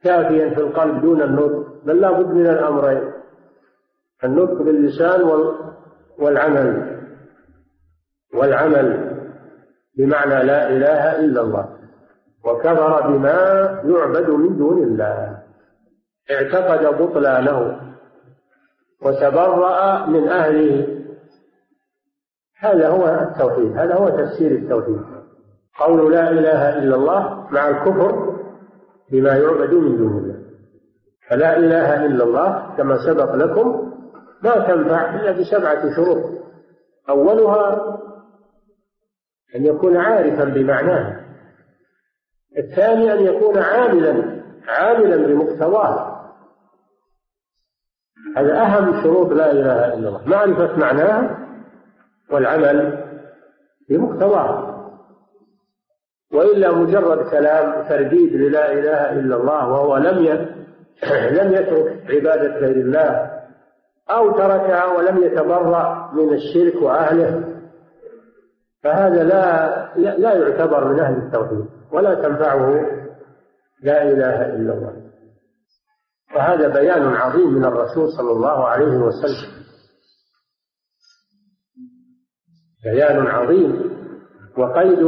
كافيا 0.05 0.50
في 0.50 0.61
القلب 0.61 1.03
دون 1.03 1.22
النطق 1.22 1.70
بل 1.85 2.00
لا 2.00 2.11
بد 2.11 2.35
من 2.35 2.46
الأمرين. 2.46 3.12
النطق 4.24 4.62
باللسان 4.62 5.22
والعمل. 6.18 7.00
والعمل 8.35 9.16
بمعنى 9.98 10.44
لا 10.46 10.68
إله 10.68 11.24
إلا 11.24 11.40
الله. 11.40 11.76
وكفر 12.44 13.09
بما 13.09 13.37
يعبد 13.85 14.31
من 14.31 14.59
دون 14.59 14.83
الله. 14.83 15.39
اعتقد 16.30 17.02
بطلانه 17.02 17.80
وتبرأ 19.02 20.06
من 20.06 20.28
أهله. 20.28 20.96
هذا 22.59 22.88
هو 22.88 23.09
التوحيد 23.09 23.78
هذا 23.78 23.94
هو 23.94 24.09
تفسير 24.09 24.52
التوحيد. 24.52 25.00
قول 25.78 26.12
لا 26.12 26.30
إله 26.30 26.78
إلا 26.78 26.96
الله 26.96 27.46
مع 27.50 27.68
الكفر 27.68 28.37
بما 29.12 29.37
يعبد 29.37 29.74
من 29.74 29.96
دون 29.96 30.18
الله. 30.18 30.40
فلا 31.28 31.56
إله 31.56 32.06
إلا 32.06 32.24
الله 32.24 32.76
كما 32.76 33.06
سبق 33.06 33.35
لكم 33.35 33.92
ما 34.42 34.54
تنفع 34.54 35.14
إلا 35.14 35.33
بسبعة 35.33 35.94
شروط. 35.96 36.40
أولها 37.09 37.98
أن 39.56 39.66
يكون 39.66 39.96
عارفا 39.96 40.44
بمعناها 40.44 41.20
الثاني 42.59 43.12
أن 43.12 43.20
يكون 43.20 43.59
عاملا 43.59 44.42
عاملا 44.68 45.16
بمقتضاه. 45.26 46.10
هذا 48.37 48.62
أهم 48.62 49.02
شروط 49.02 49.33
لا 49.33 49.50
إله 49.50 49.94
إلا 49.94 50.09
الله. 50.09 50.20
معرفة 50.26 50.76
معناها 50.78 51.38
والعمل 52.30 53.04
بمقتضاها 53.90 54.70
وإلا 56.33 56.72
مجرد 56.72 57.30
كلام 57.30 57.88
ترديد 57.88 58.33
للا 58.33 58.72
إله 58.72 59.12
إلا 59.12 59.37
الله 59.37 59.68
وهو 59.68 59.96
لم 59.96 60.18
لم 61.38 61.52
يترك 61.52 62.02
عبادة 62.11 62.56
غير 62.59 62.76
الله 62.76 63.30
أو 64.11 64.30
تركها 64.30 64.85
ولم 64.87 65.24
يتبرأ 65.24 66.11
من 66.14 66.35
الشرك 66.35 66.83
وأهله 66.83 67.44
فهذا 68.83 69.24
لا 69.24 69.70
لا 69.96 70.33
يعتبر 70.35 70.92
من 70.92 71.00
أهل 71.00 71.16
التوحيد 71.16 71.66
ولا 71.92 72.14
تنفعه 72.14 72.87
لا 73.83 74.02
إله 74.02 74.46
إلا 74.46 74.74
الله. 74.74 74.99
وهذا 76.34 76.68
بيان 76.68 77.02
عظيم 77.02 77.54
من 77.54 77.64
الرسول 77.64 78.12
صلى 78.12 78.32
الله 78.32 78.64
عليه 78.64 78.96
وسلم. 78.96 79.60
بيان 82.84 83.26
عظيم 83.26 83.90
وقيد 84.58 85.00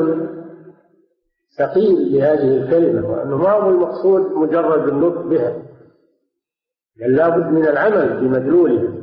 ثقيل 1.58 2.12
لهذه 2.12 2.56
الكلمة 2.56 3.11
وأنه 3.11 3.37
ما 3.37 3.50
هو 3.50 3.70
المقصود 3.70 4.32
مجرد 4.32 4.88
النطق 4.88 5.22
بها 5.22 5.62
بل 7.00 7.16
لابد 7.16 7.46
من 7.46 7.66
العمل 7.66 8.20
بمدلوله 8.20 9.02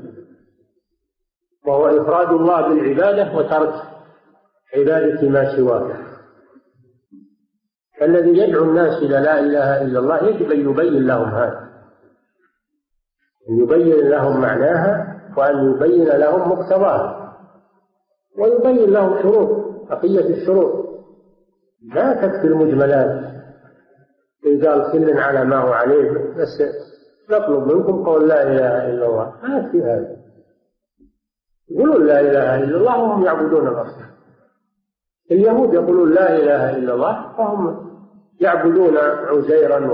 وهو 1.67 1.88
إفراد 1.88 2.29
الله 2.29 2.62
بالعبادة 2.67 3.38
وترك 3.38 3.73
عبادة 4.75 5.29
ما 5.29 5.55
سواه 5.55 6.10
الذي 8.01 8.38
يدعو 8.38 8.63
الناس 8.63 9.03
إلى 9.03 9.19
لا 9.19 9.39
إله 9.39 9.82
إلا 9.82 9.99
الله 9.99 10.23
يجب 10.23 10.51
أن 10.51 10.69
يبين 10.69 11.08
لهم 11.08 11.29
هذا. 11.29 11.68
أن 13.50 13.58
يبين 13.58 14.10
لهم 14.10 14.41
معناها 14.41 15.22
وأن 15.38 15.72
يبين 15.72 16.08
لهم 16.08 16.52
مقتضاها. 16.52 17.36
ويبين 18.38 18.89
لهم 18.89 19.22
شروط 19.22 19.50
بقية 19.89 20.30
الشروط. 20.30 20.89
لا 21.93 22.14
تكفي 22.14 22.47
المجملات. 22.47 23.30
قال 24.45 24.91
كل 24.91 25.18
على 25.18 25.45
ما 25.45 25.58
هو 25.58 25.72
عليه 25.72 26.12
بس 26.12 26.64
نطلب 27.30 27.76
منكم 27.76 28.04
قول 28.04 28.28
لا 28.28 28.43
إله 28.43 28.89
إلا 28.89 29.06
الله. 29.06 29.34
ما 29.43 29.58
يكفي 29.58 29.84
هذا. 29.84 30.20
يقولون 31.70 32.08
لا 32.08 32.20
إله 32.20 32.64
إلا 32.64 32.78
الله 32.78 33.04
وهم 33.04 33.26
يعبدون 33.26 33.68
الأصنام 33.68 34.10
اليهود 35.32 35.74
يقولون 35.74 36.14
لا 36.14 36.36
إله 36.36 36.78
إلا 36.78 36.93
الله 36.93 37.39
وهم 37.39 37.89
يعبدون 38.41 38.97
عزيرا 38.97 39.91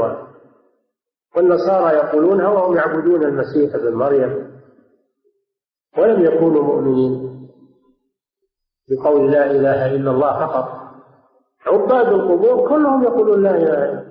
والنصارى 1.36 1.96
يقولونها 1.96 2.48
وهم 2.48 2.76
يعبدون 2.76 3.24
المسيح 3.24 3.76
ابن 3.76 3.94
مريم 3.94 4.52
ولم 5.98 6.26
يكونوا 6.26 6.64
مؤمنين 6.64 7.26
بقول 8.90 9.32
لا 9.32 9.52
إله 9.52 9.96
إلا 9.96 10.12
الله 10.12 10.48
فقط. 10.48 10.86
عباد 11.68 12.08
القبور 12.08 12.70
كلهم 12.70 13.04
يقولون 13.04 13.44
لا 13.44 13.52
إله 13.52 13.74
إلا 13.74 13.90
الله. 13.90 14.06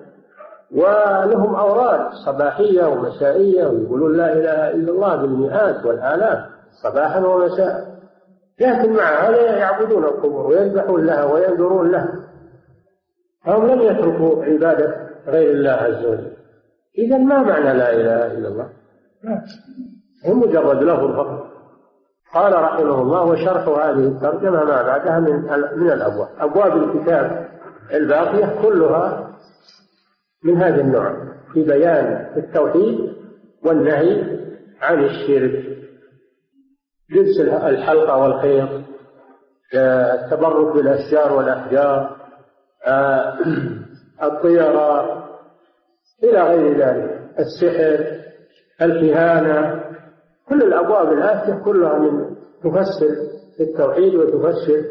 ولهم 0.72 1.54
أوراد 1.54 2.10
صباحية 2.26 2.86
ومسائية 2.86 3.66
ويقولون 3.66 4.16
لا 4.16 4.32
إله 4.32 4.70
إلا 4.70 4.92
الله 4.92 5.16
بالمئات 5.16 5.86
والالاف 5.86 6.38
صباحا 6.82 7.20
ومساء. 7.26 7.94
لكن 8.60 8.92
مع 8.92 9.28
هذا 9.28 9.56
يعبدون 9.58 10.04
القبور 10.04 10.46
ويذبحون 10.46 11.06
لها 11.06 11.24
وينذرون 11.24 11.90
لها. 11.90 12.14
فهم 13.44 13.66
لم 13.66 13.80
يتركوا 13.80 14.44
عبادة 14.44 15.08
غير 15.26 15.50
الله 15.50 15.70
عز 15.70 16.04
وجل. 16.06 16.33
إذا 16.98 17.18
ما 17.18 17.42
معنى 17.42 17.78
لا 17.78 17.92
إله 17.92 18.26
إلا 18.26 18.48
الله؟ 18.48 18.68
هو 20.26 20.34
مجرد 20.34 20.82
لفظ 20.82 21.16
فقط 21.16 21.46
قال 22.34 22.62
رحمه 22.62 23.02
الله 23.02 23.24
وشرح 23.24 23.68
هذه 23.68 24.06
الترجمة 24.06 24.64
ما 24.64 24.82
بعدها 24.82 25.20
من 25.20 25.42
من 25.76 25.90
الأبواب. 25.90 26.28
أبواب 26.38 26.76
الكتاب 26.76 27.48
الباقية 27.92 28.62
كلها 28.62 29.30
من 30.44 30.56
هذا 30.56 30.80
النوع 30.80 31.14
في 31.52 31.62
بيان 31.62 32.32
التوحيد 32.36 33.14
والنهي 33.64 34.38
عن 34.80 35.04
الشرك. 35.04 35.74
لبس 37.10 37.40
الحلقة 37.40 38.16
والخيط 38.16 38.68
التبرك 39.74 40.74
بالأشجار 40.74 41.32
والأحجار 41.32 42.16
آه، 42.86 43.38
الطيرة 44.22 45.24
إلى 46.30 46.42
غير 46.42 46.78
ذلك. 46.78 47.20
السحر 47.38 48.06
الكهانة 48.82 49.84
كل 50.48 50.62
الأبواب 50.62 51.12
الآتية 51.12 51.64
كلها 51.64 51.98
من 51.98 52.36
تفسر 52.62 53.10
التوحيد 53.60 54.14
وتفسر 54.14 54.82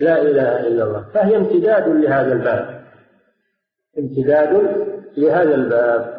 لا 0.00 0.22
إله 0.22 0.60
إلا 0.66 0.84
الله. 0.84 1.04
فهي 1.14 1.36
امتداد 1.36 1.88
لهذا 1.88 2.32
الباب. 2.32 2.80
امتداد 3.98 4.76
لهذا 5.16 5.54
الباب. 5.54 6.18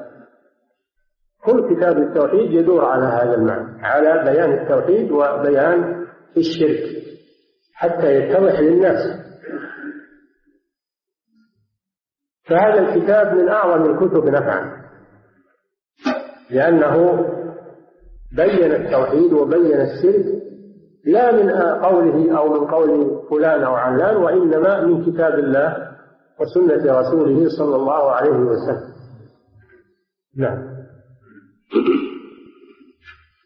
كل 1.45 1.75
كتاب 1.75 1.97
التوحيد 1.97 2.51
يدور 2.53 2.85
على 2.85 3.05
هذا 3.05 3.35
المعنى 3.35 3.85
على 3.85 4.31
بيان 4.31 4.53
التوحيد 4.53 5.11
وبيان 5.11 6.05
الشرك 6.37 7.03
حتى 7.73 8.15
يتضح 8.15 8.59
للناس 8.59 9.18
فهذا 12.49 12.79
الكتاب 12.79 13.35
من 13.35 13.49
أعظم 13.49 13.91
الكتب 13.91 14.25
نفعا 14.25 14.79
لأنه 16.49 17.25
بين 18.31 18.71
التوحيد 18.71 19.33
وبين 19.33 19.81
الشرك 19.81 20.25
لا 21.05 21.31
من 21.31 21.51
قوله 21.83 22.37
أو 22.37 22.59
من 22.59 22.67
قول 22.67 23.21
فلان 23.29 23.63
أو 23.63 23.73
علان 23.75 24.15
وإنما 24.17 24.85
من 24.85 25.05
كتاب 25.05 25.39
الله 25.39 25.89
وسنة 26.39 26.99
رسوله 26.99 27.49
صلى 27.57 27.75
الله 27.75 28.11
عليه 28.11 28.29
وسلم. 28.29 28.93
نعم. 30.37 30.79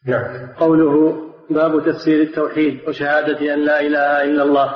نعم. 0.08 0.48
قوله 0.60 1.24
باب 1.50 1.86
تفسير 1.86 2.22
التوحيد 2.22 2.80
وشهادة 2.88 3.54
أن 3.54 3.60
لا 3.60 3.82
إله 3.82 4.24
إلا 4.24 4.44
الله. 4.44 4.76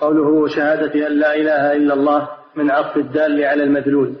قوله 0.00 0.28
وشهادة 0.28 1.06
أن 1.06 1.12
لا 1.12 1.34
إله 1.34 1.72
إلا 1.72 1.94
الله. 1.94 2.35
من 2.56 2.70
عطف 2.70 2.96
الدال 2.96 3.44
على 3.44 3.62
المدلول. 3.62 4.16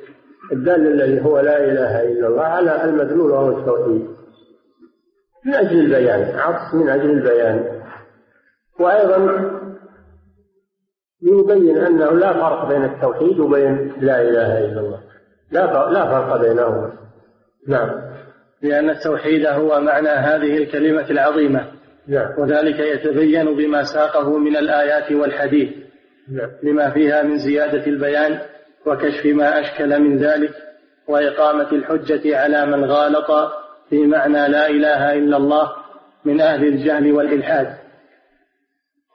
الدال 0.52 0.86
الذي 0.86 1.24
هو 1.24 1.40
لا 1.40 1.64
إله 1.64 2.02
إلا 2.02 2.28
الله 2.28 2.42
على 2.44 2.84
المدلول 2.84 3.30
وهو 3.30 3.58
التوحيد. 3.58 4.06
من 5.46 5.54
أجل 5.54 5.78
البيان 5.80 6.38
عطف 6.38 6.74
من 6.74 6.88
أجل 6.88 7.10
البيان. 7.10 7.82
وأيضا 8.80 9.50
يبين 11.22 11.78
أنه 11.78 12.10
لا 12.10 12.32
فرق 12.32 12.68
بين 12.68 12.84
التوحيد 12.84 13.40
وبين 13.40 13.92
لا 14.00 14.22
إله 14.22 14.58
إلا 14.58 14.80
الله. 14.80 15.00
لا 15.52 15.90
لا 15.90 16.04
فرق 16.04 16.40
بينهما. 16.40 16.92
نعم. 17.68 17.90
لأن 18.62 18.90
التوحيد 18.90 19.46
هو 19.46 19.80
معنى 19.80 20.08
هذه 20.08 20.58
الكلمة 20.58 21.10
العظيمة. 21.10 21.66
نعم. 22.08 22.38
وذلك 22.38 22.78
يتبين 22.78 23.56
بما 23.56 23.82
ساقه 23.82 24.38
من 24.38 24.56
الآيات 24.56 25.12
والحديث. 25.12 25.85
لما 26.62 26.90
فيها 26.90 27.22
من 27.22 27.38
زيادة 27.38 27.86
البيان 27.86 28.38
وكشف 28.86 29.26
ما 29.26 29.60
أشكل 29.60 30.00
من 30.00 30.18
ذلك 30.18 30.54
وإقامة 31.08 31.72
الحجة 31.72 32.38
على 32.38 32.66
من 32.66 32.84
غالط 32.84 33.26
في 33.88 34.06
معنى 34.06 34.48
لا 34.48 34.68
إله 34.68 35.14
إلا 35.14 35.36
الله 35.36 35.72
من 36.24 36.40
أهل 36.40 36.66
الجهل 36.66 37.12
والإلحاد. 37.12 37.76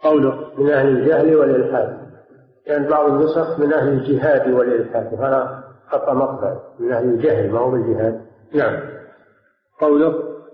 قوله 0.03 0.53
من 0.57 0.70
أهل 0.70 0.88
الجهل 0.88 1.36
والإلحاد. 1.36 1.97
يعني 2.68 2.88
بعض 2.88 3.09
النسخ 3.09 3.59
من 3.59 3.74
أهل 3.74 3.88
الجهاد 3.88 4.51
والإلحاد. 4.51 5.14
وهذا 5.14 5.64
خطأ 5.88 6.14
مقبل 6.14 6.59
من 6.80 6.91
أهل 6.91 7.03
الجهل 7.03 7.51
ما 7.51 7.59
هو 7.59 7.72
بالجهاد؟ 7.72 8.22
نعم. 8.53 8.80
قوله 9.80 10.14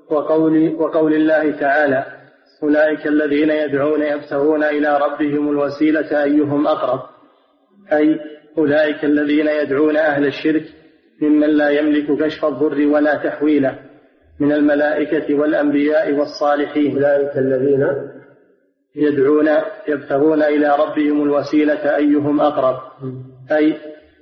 وقول 0.09 0.75
وقول 0.75 1.13
الله 1.13 1.59
تعالى 1.59 2.16
أولئك 2.63 3.07
الذين 3.07 3.49
يدعون 3.49 4.01
يبتغون 4.01 4.63
إلى 4.63 4.97
ربهم 4.97 5.49
الوسيلة 5.49 6.23
أيهم 6.23 6.67
أقرب. 6.67 6.99
أي 7.93 8.19
أولئك 8.57 9.05
الذين 9.05 9.47
يدعون 9.47 9.97
أهل 9.97 10.25
الشرك 10.25 10.63
ممن 11.21 11.47
لا 11.47 11.69
يملك 11.69 12.23
كشف 12.23 12.45
الضر 12.45 12.87
ولا 12.87 13.15
تحويله 13.15 13.79
من 14.39 14.51
الملائكة 14.51 15.35
والأنبياء 15.35 16.13
والصالحين. 16.13 16.95
أولئك 16.95 17.37
الذين 17.37 17.87
يدعون 18.95 19.47
يبتغون 19.87 20.43
إلى 20.43 20.75
ربهم 20.79 21.23
الوسيلة 21.23 21.95
أيهم 21.95 22.41
أقرب. 22.41 22.77
أي 23.51 23.77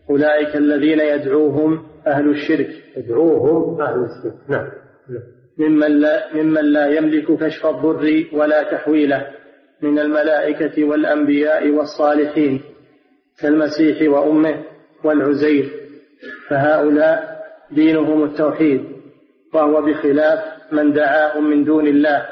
أولئك 0.10 0.56
الذين 0.56 1.00
يدعوهم 1.00 1.86
أهل 2.08 2.30
الشرك. 2.30 2.70
يدعوهم 2.98 3.82
أهل 3.82 4.04
الشرك. 4.04 4.50
نعم. 4.50 4.68
ممن 5.58 5.92
لا, 6.00 6.34
ممن 6.34 6.66
لا 6.66 6.88
يملك 6.88 7.40
كشف 7.40 7.66
الضر 7.66 8.26
ولا 8.34 8.64
تحويله 8.64 9.28
من 9.82 10.00
الملائكة 10.00 10.84
والأنبياء 10.84 11.70
والصالحين 11.70 12.62
كالمسيح 13.40 14.10
وأمه 14.10 14.64
والعزير. 15.04 15.70
فهؤلاء 16.50 17.46
دينهم 17.72 18.24
التوحيد 18.24 18.84
وهو 19.54 19.82
بخلاف 19.82 20.40
من 20.72 20.94
دعاهم 20.94 21.50
من 21.50 21.64
دون 21.64 21.88
الله 21.88 22.26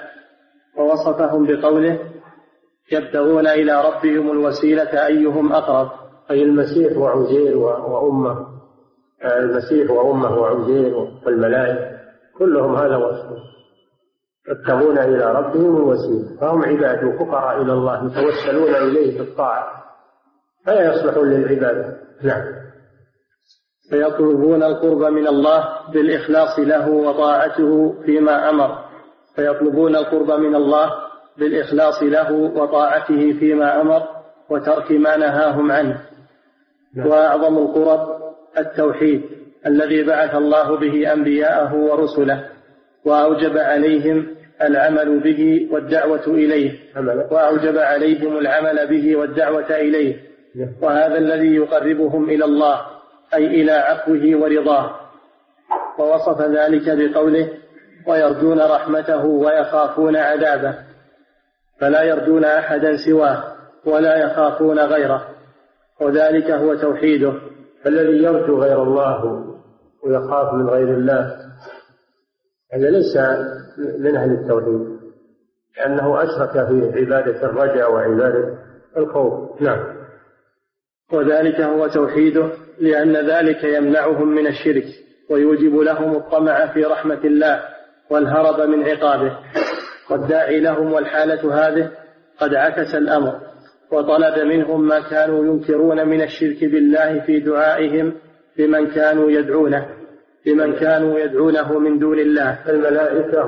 ووصفهم 0.77 1.45
بقوله 1.45 1.99
يبتغون 2.91 3.47
إلى 3.47 3.81
ربهم 3.85 4.31
الوسيلة 4.31 5.05
أيهم 5.07 5.53
أقرب. 5.53 5.91
أي 6.31 6.43
المسيح 6.43 6.97
وعزير 6.97 7.57
وأمه 7.57 8.47
المسيح 9.25 9.91
وأمه 9.91 10.39
وعزير 10.39 10.93
والملائكة. 11.25 11.92
كلهم 12.37 12.75
هذا 12.75 12.95
وصف. 12.95 13.53
يبتغون 14.49 14.97
إلى 14.97 15.31
ربهم 15.33 15.77
الوسيلة. 15.77 16.39
فهم 16.41 16.63
عباد 16.63 17.03
وفقراء 17.03 17.61
إلى 17.61 17.73
الله 17.73 18.05
يتوسلون 18.05 18.75
إليه 18.75 19.19
بالطاعة 19.19 19.83
فلا 20.65 20.93
يصلحون 20.93 21.29
للعبادة 21.29 21.97
نعم. 22.23 22.43
فيطلبون 23.89 24.63
القرب 24.63 25.01
من 25.01 25.27
الله 25.27 25.69
بالإخلاص 25.93 26.59
له 26.59 26.89
وطاعته 26.89 27.95
فيما 28.05 28.49
أمر. 28.49 28.77
فيطلبون 29.35 29.95
القرب 29.95 30.31
من 30.31 30.55
الله 30.55 30.91
بالإخلاص 31.37 32.03
له 32.03 32.31
وطاعته 32.31 33.33
فيما 33.39 33.81
أمر 33.81 34.03
وترك 34.49 34.91
ما 34.91 35.17
نهاهم 35.17 35.71
عنه. 35.71 36.01
نعم. 36.95 37.07
وأعظم 37.07 37.57
القرب 37.57 38.23
التوحيد. 38.57 39.42
الذي 39.67 40.03
بعث 40.03 40.35
الله 40.35 40.77
به 40.77 41.13
أنبياءه 41.13 41.75
ورسله 41.75 42.45
وأوجب 43.05 43.57
عليهم 43.57 44.27
العمل 44.61 45.19
به 45.19 45.67
والدعوة 45.71 46.27
إليه 46.27 46.71
وأوجب 47.31 47.77
عليهم 47.77 48.37
العمل 48.37 48.87
به 48.87 49.15
والدعوة 49.15 49.69
إليه. 49.69 50.15
نعم. 50.55 50.69
وهذا 50.81 51.17
الذي 51.17 51.55
يقربهم 51.55 52.29
إلى 52.29 52.45
الله 52.45 52.81
أي 53.33 53.45
إلى 53.47 53.71
عفوه 53.71 54.21
ورضاه. 54.35 54.95
ووصف 55.99 56.41
ذلك 56.41 56.83
بقوله 56.87 57.49
ويرجون 58.07 58.59
رحمته 58.59 59.25
ويخافون 59.25 60.15
عذابه 60.15 60.75
فلا 61.79 62.03
يرجون 62.03 62.45
أحدا 62.45 62.97
سواه 62.97 63.43
ولا 63.85 64.17
يخافون 64.17 64.79
غيره. 64.79 65.27
وذلك 66.01 66.51
هو 66.51 66.75
توحيده. 66.75 67.33
الذي 67.85 68.23
يرجو 68.23 68.61
غير 68.61 68.83
الله 68.83 69.52
ويخاف 70.05 70.53
من 70.53 70.69
غير 70.69 70.89
الله 70.89 71.37
هذا 72.73 72.89
ليس 72.89 73.17
من 73.99 74.15
أهل 74.15 74.31
التوحيد 74.31 74.93
لأنه 75.77 76.23
أشرك 76.23 76.51
في 76.51 76.99
عبادة 76.99 77.49
الرجاء 77.49 77.93
وعبادة 77.93 78.57
الخوف. 78.97 79.61
نعم. 79.61 79.83
وذلك 81.13 81.61
هو 81.61 81.87
توحيده 81.87 82.49
لأن 82.79 83.29
ذلك 83.29 83.63
يمنعهم 83.63 84.27
من 84.27 84.47
الشرك 84.47 84.85
ويوجب 85.29 85.75
لهم 85.75 86.15
الطمع 86.15 86.73
في 86.73 86.83
رحمة 86.83 87.19
الله 87.23 87.61
والهرب 88.09 88.69
من 88.69 88.83
عقابه. 88.83 89.37
والداعي 90.09 90.59
لهم 90.59 90.93
والحالة 90.93 91.67
هذه 91.67 91.91
قد 92.39 92.53
عكس 92.53 92.95
الأمر 92.95 93.39
وطلب 93.91 94.39
منهم 94.39 94.87
ما 94.87 95.09
كانوا 95.09 95.45
ينكرون 95.45 96.07
من 96.07 96.21
الشرك 96.21 96.63
بالله 96.63 97.19
في 97.19 97.39
دعائهم 97.39 98.13
لمن 98.57 98.87
كانوا 98.87 99.31
يدعونه 99.31 99.87
لمن 100.45 100.73
كانوا 100.73 101.19
يدعونه 101.19 101.79
من 101.79 101.99
دون 101.99 102.19
الله. 102.19 102.69
الملائكة 102.69 103.41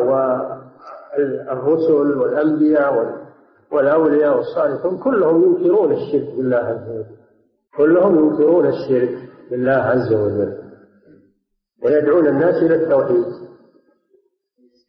الرسل 1.51 2.18
والأنبياء 2.18 3.16
والأولياء 3.72 4.38
والصالحون 4.38 4.97
كلهم 4.97 5.43
ينكرون 5.43 5.91
الشرك 5.91 6.36
بالله 6.38 6.58
عز 6.58 6.89
وجل. 6.89 7.06
كلهم 7.78 8.20
ينكرون 8.20 8.68
الشرك 8.68 9.18
بالله 9.51 9.72
عز 9.72 10.14
وجل. 10.14 10.58
ويدعون 11.84 12.28
الناس 12.28 12.56
إلى 12.64 12.76
التوحيد. 12.76 13.26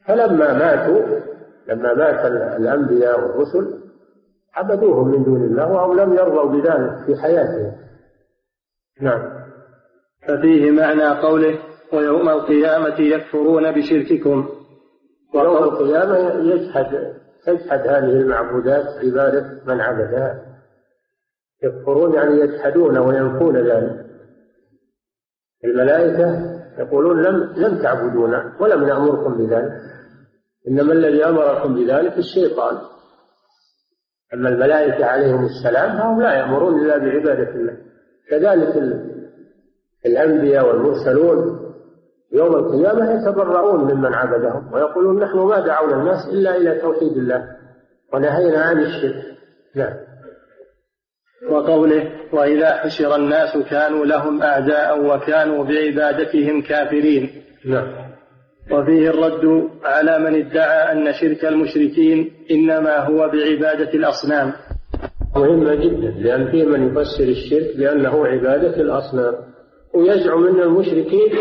فلما 0.06 0.58
ماتوا 0.58 1.20
لما 1.68 1.94
مات 1.94 2.26
الأنبياء 2.60 3.20
والرسل 3.20 3.80
عبدوهم 4.54 5.08
من 5.08 5.24
دون 5.24 5.42
الله 5.42 5.72
وهم 5.72 6.00
لم 6.00 6.12
يرضوا 6.12 6.52
بذلك 6.52 7.04
في 7.06 7.16
حياتهم. 7.16 7.72
نعم. 9.00 9.35
ففيه 10.26 10.70
معنى 10.70 11.08
قوله 11.08 11.58
ويوم 11.92 12.28
القيامة 12.28 13.00
يكفرون 13.00 13.72
بشرككم. 13.72 14.48
ويوم 15.34 15.56
القيامة 15.56 16.18
يجحد 16.52 17.12
تجحد 17.46 17.80
هذه 17.80 18.10
المعبودات 18.10 18.84
عبادة 19.04 19.60
من 19.66 19.80
عبدها 19.80 20.42
يكفرون 21.62 22.14
يعني 22.14 22.40
يجحدون 22.40 22.98
وينفون 22.98 23.56
ذلك. 23.56 24.06
الملائكة 25.64 26.56
يقولون 26.78 27.22
لم 27.22 27.52
لم 27.56 27.82
تعبدونا 27.82 28.56
ولم 28.60 28.84
نأمركم 28.84 29.34
بذلك. 29.34 29.72
إنما 30.68 30.92
الذي 30.92 31.24
أمركم 31.24 31.74
بذلك 31.74 32.18
الشيطان. 32.18 32.78
أما 34.34 34.48
الملائكة 34.48 35.06
عليهم 35.06 35.44
السلام 35.44 35.98
فهم 35.98 36.22
لا 36.22 36.34
يأمرون 36.34 36.80
إلا 36.80 36.98
بعبادة 36.98 37.50
الله. 37.50 37.76
كذلك 38.30 38.76
الأنبياء 40.06 40.68
والمرسلون 40.68 41.66
يوم 42.32 42.54
القيامة 42.56 43.12
يتبرؤون 43.12 43.94
ممن 43.94 44.14
عبدهم 44.14 44.72
ويقولون 44.72 45.22
نحن 45.22 45.38
ما 45.38 45.60
دعونا 45.60 45.96
الناس 46.00 46.28
إلا 46.32 46.56
إلى 46.56 46.80
توحيد 46.80 47.16
الله 47.16 47.44
ونهينا 48.14 48.60
عن 48.62 48.78
الشرك. 48.78 49.24
نعم. 49.74 49.94
وقوله 51.50 52.10
وإذا 52.32 52.76
حشر 52.76 53.16
الناس 53.16 53.58
كانوا 53.70 54.04
لهم 54.04 54.42
أعداء 54.42 55.06
وكانوا 55.06 55.64
بعبادتهم 55.64 56.62
كافرين. 56.62 57.30
نعم. 57.64 58.06
وفيه 58.70 59.10
الرد 59.10 59.70
على 59.84 60.18
من 60.18 60.46
ادعى 60.46 60.92
أن 60.92 61.12
شرك 61.12 61.44
المشركين 61.44 62.30
إنما 62.50 62.98
هو 62.98 63.16
بعبادة 63.16 63.90
الأصنام. 63.94 64.52
مهمة 65.36 65.74
جدا 65.74 66.10
لأن 66.10 66.50
في 66.50 66.64
من 66.64 66.86
يفسر 66.88 67.24
الشرك 67.24 67.76
بأنه 67.76 68.26
عبادة 68.26 68.76
الأصنام. 68.76 69.34
ويزعم 69.96 70.46
أن 70.46 70.60
المشركين 70.60 71.32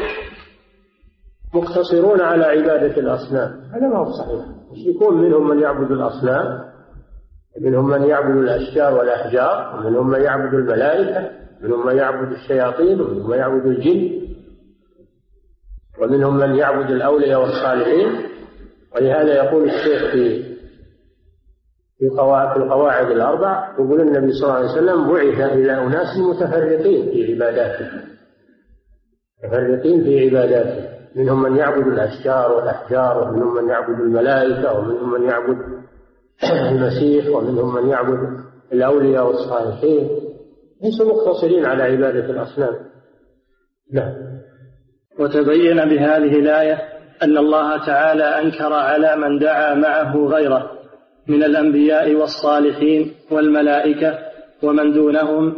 مقتصرون 1.53 2.21
على 2.21 2.45
عبادة 2.45 2.97
الأصنام. 2.97 3.61
هذا 3.73 3.87
ما 3.87 3.97
هو 3.97 4.11
صحيح. 4.11 4.45
يكون 4.75 5.21
منهم 5.21 5.49
من 5.49 5.59
يعبد 5.61 5.91
الأصنام 5.91 6.65
منهم 7.61 7.89
من 7.89 8.03
يعبد 8.03 8.37
الأشجار 8.37 8.93
والأحجار 8.93 9.79
ومنهم 9.79 10.09
من 10.09 10.21
يعبد 10.21 10.53
الملائكة 10.53 11.29
منهم 11.61 11.85
من 11.87 11.97
يعبد 11.97 12.31
الشياطين 12.31 13.01
ومنهم 13.01 13.29
من 13.29 13.37
يعبد 13.37 13.65
الجن 13.65 14.21
ومنهم 16.01 16.37
من 16.37 16.55
يعبد 16.55 16.91
الأولياء 16.91 17.41
والصالحين. 17.41 18.07
ولهذا 18.95 19.35
يقول 19.35 19.63
الشيخ 19.63 20.11
في 20.11 20.55
في 21.99 22.05
القواعد 22.57 23.11
الأربع 23.11 23.73
يقول 23.79 24.01
النبي 24.01 24.31
صلى 24.33 24.43
الله 24.43 24.53
عليه 24.53 24.71
وسلم 24.71 25.07
بعث 25.07 25.51
إلى 25.51 25.83
أناس 25.83 26.17
متفرقين 26.17 27.11
في 27.11 27.33
عباداته 27.33 28.14
متفرقين 29.45 30.03
في 30.03 30.25
عباداته. 30.25 30.95
منهم 31.15 31.43
من 31.43 31.57
يعبد 31.57 31.87
الأشجار 31.87 32.51
والأحجار 32.51 33.17
ومنهم 33.17 33.55
من 33.55 33.69
يعبد 33.69 33.99
الملائكة 33.99 34.79
ومنهم 34.79 35.11
من 35.13 35.29
يعبد 35.29 35.57
المسيح 36.71 37.35
ومنهم 37.35 37.75
من 37.75 37.89
يعبد 37.89 38.39
الأولياء 38.73 39.27
والصالحين. 39.27 40.09
ليسوا 40.83 41.05
مقتصرين 41.05 41.65
على 41.65 41.83
عبادة 41.83 42.25
الأصنام. 42.25 42.75
نعم. 43.93 44.13
وتبين 45.19 45.75
بهذه 45.75 46.39
الآية 46.39 46.95
أن 47.23 47.37
الله 47.37 47.85
تعالى 47.85 48.23
أنكر 48.23 48.73
على 48.73 49.15
من 49.15 49.39
دعا 49.39 49.73
معه 49.73 50.17
غيره 50.17 50.71
من 51.27 51.43
الأنبياء 51.43 52.15
والصالحين 52.15 53.13
والملائكة 53.31 54.19
ومن 54.63 54.93
دونهم 54.93 55.55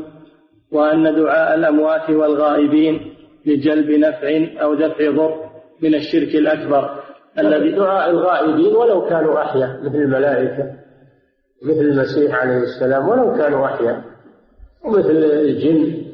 وأن 0.72 1.16
دعاء 1.16 1.56
الأموات 1.56 2.10
والغائبين 2.10 3.17
لجلب 3.48 3.90
نفع 3.90 4.62
أو 4.62 4.74
دفع 4.74 5.12
ضر 5.12 5.50
من 5.82 5.96
الشرك 5.96 6.36
الأكبر 6.36 7.04
الذي 7.40 7.72
دعاء 7.72 8.10
الغائبين 8.10 8.76
ولو 8.76 9.10
كانوا 9.10 9.42
أحياء 9.42 9.80
مثل 9.84 9.96
الملائكة 9.96 10.74
مثل 11.64 11.82
المسيح 11.82 12.36
عليه 12.36 12.58
السلام 12.58 13.10
ولو 13.10 13.38
كانوا 13.38 13.66
أحياء 13.66 14.04
ومثل 14.86 15.12
الجن 15.12 16.08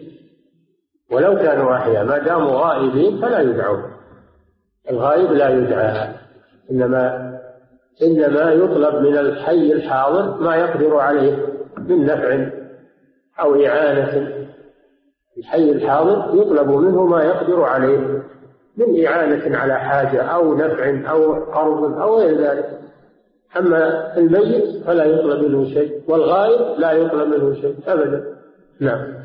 ولو 1.12 1.36
كانوا 1.36 1.76
أحياء 1.76 2.06
ما 2.06 2.18
داموا 2.18 2.52
غائبين 2.52 3.22
فلا 3.22 3.40
يدعون. 3.40 3.84
الغائب 4.90 5.32
لا 5.32 5.50
يدعى 5.50 6.16
إنما 6.72 7.34
إنما 8.04 8.52
يطلب 8.52 8.96
من 8.96 9.18
الحي 9.18 9.74
الحاضر 9.74 10.42
ما 10.42 10.56
يقدر 10.56 10.96
عليه 10.96 11.38
من 11.78 12.06
نفع 12.06 12.50
أو 13.40 13.66
إعانة. 13.66 14.43
الحي 15.38 15.72
الحاضر 15.72 16.42
يطلب 16.42 16.70
منه 16.70 17.06
ما 17.06 17.24
يقدر 17.24 17.64
عليه 17.64 18.24
من 18.78 19.06
إعانة 19.06 19.58
على 19.58 19.80
حاجة 19.80 20.22
أو 20.22 20.56
نفع 20.56 21.12
أو 21.12 21.34
قرض 21.34 22.02
أو 22.02 22.20
غير 22.20 22.38
ذلك. 22.38 22.80
أما 23.58 24.18
الميت 24.18 24.84
فلا 24.86 25.06
يطلب 25.06 25.44
منه 25.44 25.74
شيء 25.74 26.02
والغائب 26.08 26.80
لا 26.80 26.92
يطلب 26.92 27.28
منه 27.28 27.54
شيء 27.54 27.76
أبدا. 27.88 28.24
نعم. 28.80 29.24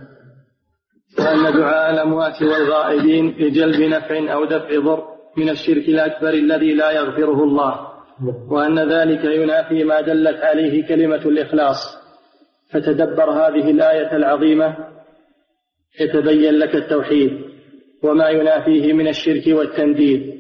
وأن 1.18 1.58
دعاء 1.58 1.94
الأموات 1.94 2.42
والغائبين 2.42 3.36
لجلب 3.38 3.80
نفع 3.80 4.32
أو 4.32 4.44
دفع 4.44 4.78
ضر 4.78 5.04
من 5.36 5.48
الشرك 5.48 5.88
الأكبر 5.88 6.28
الذي 6.28 6.74
لا 6.74 6.90
يغفره 6.90 7.44
الله. 7.44 7.88
وأن 8.50 8.92
ذلك 8.92 9.24
ينافي 9.24 9.84
ما 9.84 10.00
دلت 10.00 10.40
عليه 10.40 10.88
كلمة 10.88 11.16
الإخلاص. 11.16 11.98
فتدبر 12.72 13.30
هذه 13.30 13.70
الآية 13.70 14.16
العظيمة 14.16 14.76
يتبين 16.00 16.54
لك 16.54 16.74
التوحيد 16.74 17.30
وما 18.02 18.28
ينافيه 18.28 18.92
من 18.92 19.08
الشرك 19.08 19.42
والتنديد 19.46 20.34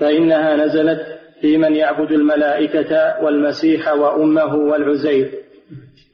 فإنها 0.00 0.56
نزلت 0.56 1.00
في 1.40 1.56
من 1.56 1.74
يعبد 1.74 2.12
الملائكة 2.12 3.24
والمسيح 3.24 3.92
وأمه 3.92 4.54
والعزير 4.54 5.30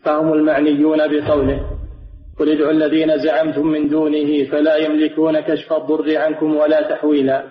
فهم 0.04 0.32
المعنيون 0.32 0.98
بقوله 0.98 1.72
قل 2.38 2.50
ادعوا 2.50 2.70
الذين 2.70 3.18
زعمتم 3.18 3.66
من 3.66 3.88
دونه 3.88 4.44
فلا 4.44 4.76
يملكون 4.76 5.40
كشف 5.40 5.72
الضر 5.72 6.16
عنكم 6.16 6.56
ولا 6.56 6.82
تحويلا. 6.90 7.44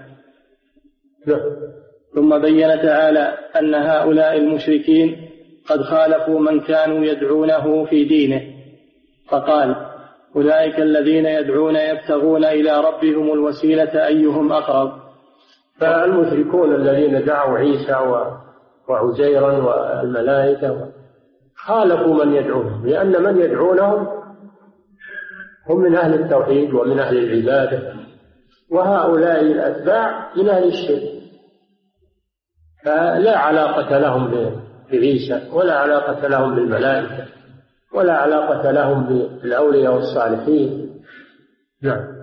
ثم 2.16 2.41
بين 2.41 2.68
تعالى 2.82 3.38
أن 3.60 3.76
هؤلاء 3.76 4.38
المشركين 4.38 5.30
قد 5.70 5.82
خالفوا 5.82 6.39
من 6.39 6.60
كانوا 6.60 7.06
يدعونه 7.06 7.86
في 7.86 8.04
دينه 8.04 8.41
فقال 9.28 9.91
أولئك 10.36 10.79
الذين 10.79 11.25
يدعون 11.25 11.75
يبتغون 11.75 12.45
إلى 12.45 12.82
ربهم 12.82 13.34
الوسيلة 13.34 14.07
أيهم 14.07 14.51
أقرب. 14.51 14.91
فالمشركون 15.79 16.75
الذين 16.75 17.25
دعوا 17.25 17.57
عيسى 17.57 17.95
وعزيرا 18.88 19.51
والملائكة 19.51 20.91
خالفوا 21.55 22.25
من 22.25 22.34
يدعونهم 22.34 22.88
لأن 22.88 23.23
من 23.23 23.41
يدعونهم 23.41 24.07
هم 25.69 25.82
من 25.82 25.95
أهل 25.95 26.13
التوحيد 26.13 26.73
ومن 26.73 26.99
أهل 26.99 27.17
العبادة 27.17 27.93
وهؤلاء 28.71 29.41
الأتباع 29.41 30.34
من 30.38 30.49
أهل 30.49 30.63
الشرك. 30.63 31.21
فلا 32.86 33.38
علاقة 33.38 33.97
لهم 33.97 34.51
بعيسى 34.91 35.49
ولا 35.53 35.73
علاقة 35.73 36.27
لهم 36.27 36.55
بالملائكة. 36.55 37.41
ولا 37.94 38.14
علاقة 38.14 38.72
لهم 38.72 39.04
بالأولياء 39.42 39.94
والصالحين. 39.94 41.00
نعم. 41.84 42.22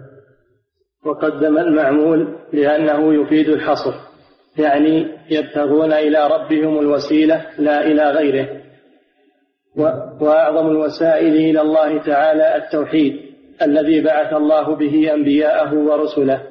وقدم 1.06 1.58
المعمول 1.58 2.38
لأنه 2.52 3.14
يفيد 3.14 3.48
الحصر 3.48 3.94
يعني 4.58 5.18
يبتغون 5.30 5.92
إلى 5.92 6.26
ربهم 6.26 6.78
الوسيلة 6.78 7.46
لا 7.58 7.86
إلى 7.86 8.10
غيره. 8.10 8.48
وأعظم 10.20 10.70
الوسائل 10.70 11.34
إلى 11.34 11.60
الله 11.60 12.02
تعالى 12.02 12.56
التوحيد 12.56 13.28
الذي 13.62 14.00
بعث 14.00 14.32
الله 14.32 14.76
به 14.76 15.14
أنبياءه 15.14 15.74
ورسله. 15.74 16.42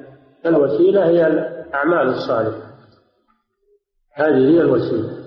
الوسيلة 0.46 1.08
هي 1.08 1.26
الأعمال 1.26 2.08
الصالحة. 2.08 2.68
هذه 4.14 4.54
هي 4.54 4.60
الوسيلة. 4.60 5.17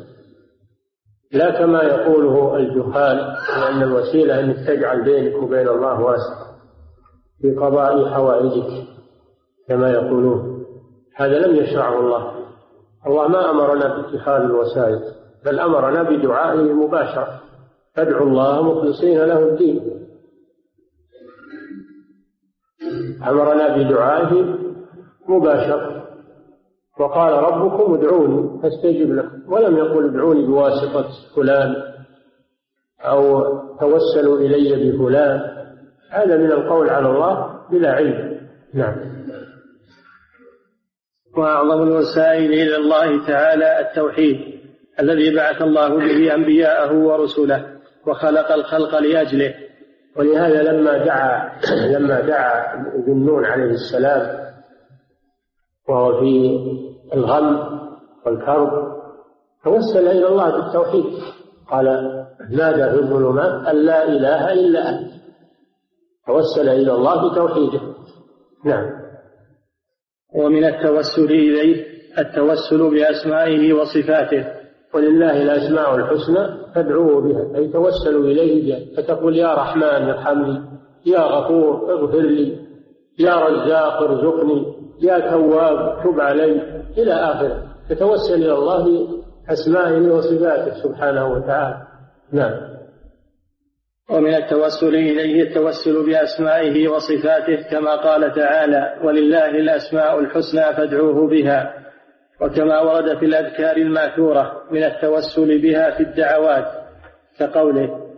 لا 1.34 1.60
كما 1.60 1.84
يقوله 1.84 2.56
الجهال 2.56 3.36
لأن 3.58 3.84
الوسيلة 3.84 4.40
أنك 4.40 4.68
تجعل 4.68 5.04
بينك 5.04 5.44
وبين 5.44 5.68
الله 5.68 6.02
واسطة 6.02 6.52
في 7.42 7.56
قضاء 7.56 8.10
حوائجك 8.10 8.88
كما 9.68 9.90
يقولون. 9.90 10.66
هذا 11.16 11.48
لم 11.48 11.56
يشرعه 11.56 12.00
الله. 12.00 12.32
الله 13.08 13.28
ما 13.28 13.50
أمرنا 13.50 13.96
باتخاذ 13.96 14.42
الوسائل 14.42 15.00
بل 15.46 15.60
أمرنا 15.60 16.04
بدعائه 16.04 16.74
مباشرة. 16.74 17.42
فادعوا 17.96 18.28
الله 18.28 18.62
مخلصين 18.62 19.20
له 19.24 19.40
الدين. 19.40 20.08
أمرنا 23.28 23.78
بدعائه 23.78 24.58
مباشرة. 25.30 26.01
وقال 27.02 27.34
ربكم 27.34 27.94
ادعوني 27.94 28.62
فاستجب 28.62 29.14
لكم 29.14 29.54
ولم 29.54 29.78
يقل 29.78 30.10
ادعوني 30.10 30.46
بواسطة 30.46 31.08
فلان 31.36 31.76
أو 33.02 33.44
توسلوا 33.80 34.40
إلي 34.40 34.92
بفلان. 34.92 35.42
هذا 36.10 36.38
من 36.38 36.52
القول 36.52 36.90
على 36.90 37.10
الله 37.10 37.60
بلا 37.72 37.92
علم. 37.92 38.40
نعم. 38.74 38.96
وأعظم 41.38 41.84
الوسائل 41.84 42.54
إلى 42.54 42.76
الله 42.76 43.28
تعالى 43.28 43.80
التوحيد 43.80 44.38
الذي 45.00 45.36
بعث 45.36 45.62
الله 45.62 45.90
به 45.90 46.36
أنبياءه 46.36 46.94
ورسله 46.94 47.66
وخلق 48.08 48.52
الخلق 48.52 49.00
لأجله. 49.00 49.54
ولهذا 50.18 50.64
لما 50.64 51.06
دعا 51.06 51.52
لما 51.98 52.22
دعا 52.22 52.76
ذنون 53.08 53.46
عليه 53.46 53.72
السلام 53.72 54.52
وهو 55.90 56.20
في 56.20 56.91
الغم 57.14 57.80
والكرب. 58.26 58.70
توسل 59.64 60.08
إلى 60.08 60.28
الله 60.28 60.50
بالتوحيد. 60.50 61.06
قال 61.72 61.86
نادى 62.52 62.92
في 62.92 63.04
الظلمات 63.04 63.68
أن 63.68 63.76
لا 63.76 64.04
إله 64.04 64.54
إلا 64.54 64.90
أنت. 64.90 65.12
توسل 66.28 66.70
إلى 66.70 66.94
الله 66.94 67.32
بتوحيده. 67.32 67.82
نعم. 68.66 68.90
ومن 70.36 70.66
التوسل 70.66 71.26
إليه 71.26 71.86
التوسل 72.20 72.90
بأسمائه 72.90 73.74
وصفاته. 73.74 74.46
ولله 74.94 75.42
الأسماء 75.42 75.96
الحسنى 75.96 76.74
فادعوه 76.76 77.22
بها. 77.22 77.56
أي 77.56 77.68
توسلوا 77.68 78.24
إليه 78.24 78.66
بها. 78.66 78.96
فتقول 78.98 79.38
يا 79.38 79.54
رحمن 79.54 79.84
ارحمني. 79.84 80.62
يا 81.06 81.20
غفور 81.20 81.94
اغفر 81.94 82.22
لي. 82.22 82.58
يا 83.20 83.36
رزاق 83.36 84.02
ارزقني. 84.02 84.81
يا 85.02 85.20
تواب 85.20 86.04
تب 86.04 86.20
علي 86.20 86.62
إلى 86.98 87.14
آخره. 87.14 87.64
تتوسل 87.90 88.34
إلى 88.34 88.54
الله 88.54 89.08
بأسمائه 89.48 90.12
وصفاته 90.12 90.84
سبحانه 90.84 91.28
وتعالى. 91.28 91.78
نعم. 92.32 92.72
ومن 94.12 94.34
التوسل 94.34 94.96
إليه 94.96 95.44
التوسل 95.44 96.06
بأسمائه 96.06 96.88
وصفاته 96.88 97.70
كما 97.72 97.96
قال 97.96 98.34
تعالى 98.34 98.96
ولله 99.04 99.50
الأسماء 99.50 100.20
الحسنى 100.20 100.74
فادعوه 100.76 101.28
بها 101.28 101.74
وكما 102.42 102.80
ورد 102.80 103.18
في 103.18 103.26
الأذكار 103.26 103.78
الماثورة 103.78 104.62
من 104.72 104.84
التوسل 104.84 105.62
بها 105.62 105.92
في 105.92 106.04
الدعوات 106.04 106.66
كقوله 107.40 108.12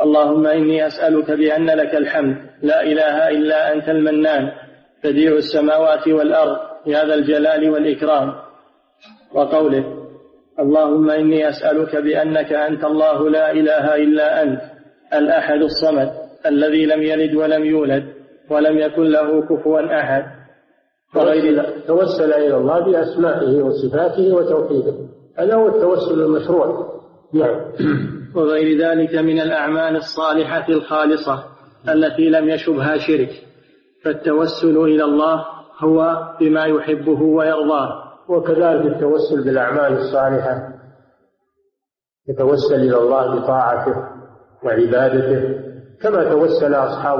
اللهم 0.00 0.46
إني 0.46 0.86
أسألك 0.86 1.30
بأن 1.30 1.66
لك 1.66 1.94
الحمد 1.94 2.36
لا 2.62 2.82
إله 2.82 3.28
إلا 3.28 3.72
أنت 3.72 3.88
المنان 3.88 4.52
بديع 5.04 5.32
السماوات 5.32 6.08
والأرض 6.08 6.56
يا 6.86 7.04
ذا 7.04 7.14
الجلال 7.14 7.70
والإكرام. 7.70 8.34
وقوله 9.34 9.84
اللهم 10.60 11.10
إني 11.10 11.48
أسألك 11.48 11.96
بأنك 11.96 12.52
أنت 12.52 12.84
الله 12.84 13.30
لا 13.30 13.52
إله 13.52 13.94
إلا 13.96 14.42
أنت 14.42 14.60
الأحد 15.14 15.62
الصمد 15.62 16.10
الذي 16.46 16.86
لم 16.86 17.02
يلد 17.02 17.34
ولم 17.34 17.64
يولد 17.64 18.04
ولم 18.50 18.78
يكن 18.78 19.02
له 19.02 19.42
كفوا 19.42 20.00
أحد. 20.00 20.24
وغير 21.16 21.64
توسل 21.86 22.32
إلى 22.32 22.56
الله 22.56 22.80
بأسمائه 22.80 23.62
وصفاته 23.62 24.34
وتوحيده. 24.34 24.94
هذا 25.38 25.54
هو 25.54 25.68
التوسل 25.68 26.20
المشروع. 26.20 26.94
نعم. 27.34 27.60
وغير 28.36 28.78
ذلك 28.78 29.14
من 29.14 29.40
الأعمال 29.40 29.96
الصالحة 29.96 30.68
الخالصة 30.68 31.44
التي 31.88 32.28
لم 32.30 32.48
يشبها 32.48 32.96
شرك. 32.98 33.30
فالتوسل 34.04 34.76
إلى 34.76 35.04
الله 35.04 35.44
هو 35.78 36.28
بما 36.40 36.64
يحبه 36.64 37.22
ويرضاه. 37.22 38.04
وكذلك 38.28 38.86
التوسل 38.86 39.44
بالأعمال 39.44 39.98
الصالحة 39.98 40.72
يتوسل 42.28 42.74
إلى 42.74 42.98
الله 42.98 43.40
بطاعته 43.40 43.94
وعبادته 44.64 45.64
كما 46.02 46.24
توسل 46.24 46.74
أصحاب 46.74 47.18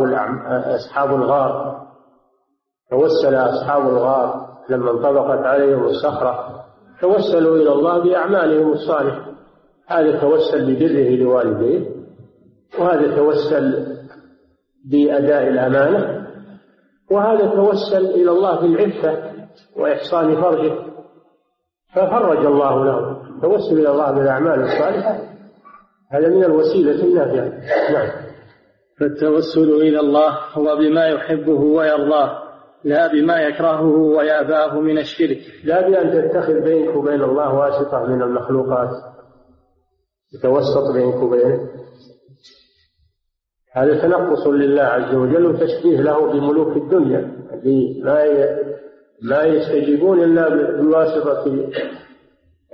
أصحاب 0.75 1.15
الغار. 1.15 1.85
توسل 2.91 3.35
أصحاب 3.35 3.89
الغار 3.89 4.47
لما 4.69 4.91
انطبقت 4.91 5.47
عليهم 5.47 5.85
الصخرة 5.85 6.65
توسلوا 7.01 7.57
إلى 7.57 7.73
الله 7.73 7.99
بأعمالهم 7.99 8.73
الصالحة. 8.73 9.35
هذا 9.87 10.21
توسل 10.21 10.75
ببره 10.75 11.17
لوالديه 11.17 11.95
وهذا 12.79 13.17
توسل 13.17 13.87
بأداء 14.91 15.49
الأمانة 15.49 16.14
وهذا 17.11 17.47
توسل 17.47 18.07
إلى 18.07 18.31
الله 18.31 18.61
بالعفة 18.61 19.33
وإحصان 19.77 20.43
فرجه. 20.43 20.75
ففرج 21.95 22.47
الله 22.47 22.85
له. 22.85 23.23
توسل 23.43 23.79
إلى 23.79 23.91
الله 23.91 24.13
بالأعمال 24.13 24.63
الصالحة. 24.63 25.19
هذا 26.13 26.29
من 26.29 26.45
الوسيلة 26.45 27.05
النافعة. 27.05 27.49
نعم. 27.93 28.11
فالتوسل 29.01 29.75
إلى 29.75 30.01
الله 30.01 30.39
هو 30.53 30.77
بما 30.77 31.07
يحبه 31.07 31.61
ويرضاه 31.61 32.45
لا 32.85 33.13
بما 33.13 33.41
يكرهه 33.41 33.91
ويأباه 33.91 34.81
من 34.81 34.99
الشرك. 34.99 35.39
لا 35.65 35.89
بأن 35.89 36.31
تتخذ 36.31 36.61
بينك 36.61 36.97
وبين 36.97 37.23
الله 37.23 37.55
واسطة 37.55 38.07
من 38.07 38.23
المخلوقات. 38.23 38.91
يتوسط 40.35 40.93
بينك 40.95 41.23
وبينه. 41.23 41.69
هذا 43.75 44.03
تنقص 44.03 44.47
لله 44.47 44.83
عز 44.83 45.15
وجل 45.15 45.47
وتشبيه 45.47 46.01
له 46.01 46.33
بملوك 46.33 46.77
الدنيا 46.77 47.31
الذي 47.53 48.03
ما 48.05 48.25
ما 49.23 49.43
يستجيبون 49.43 50.23
إلا 50.23 50.49
بواسطة 50.81 51.45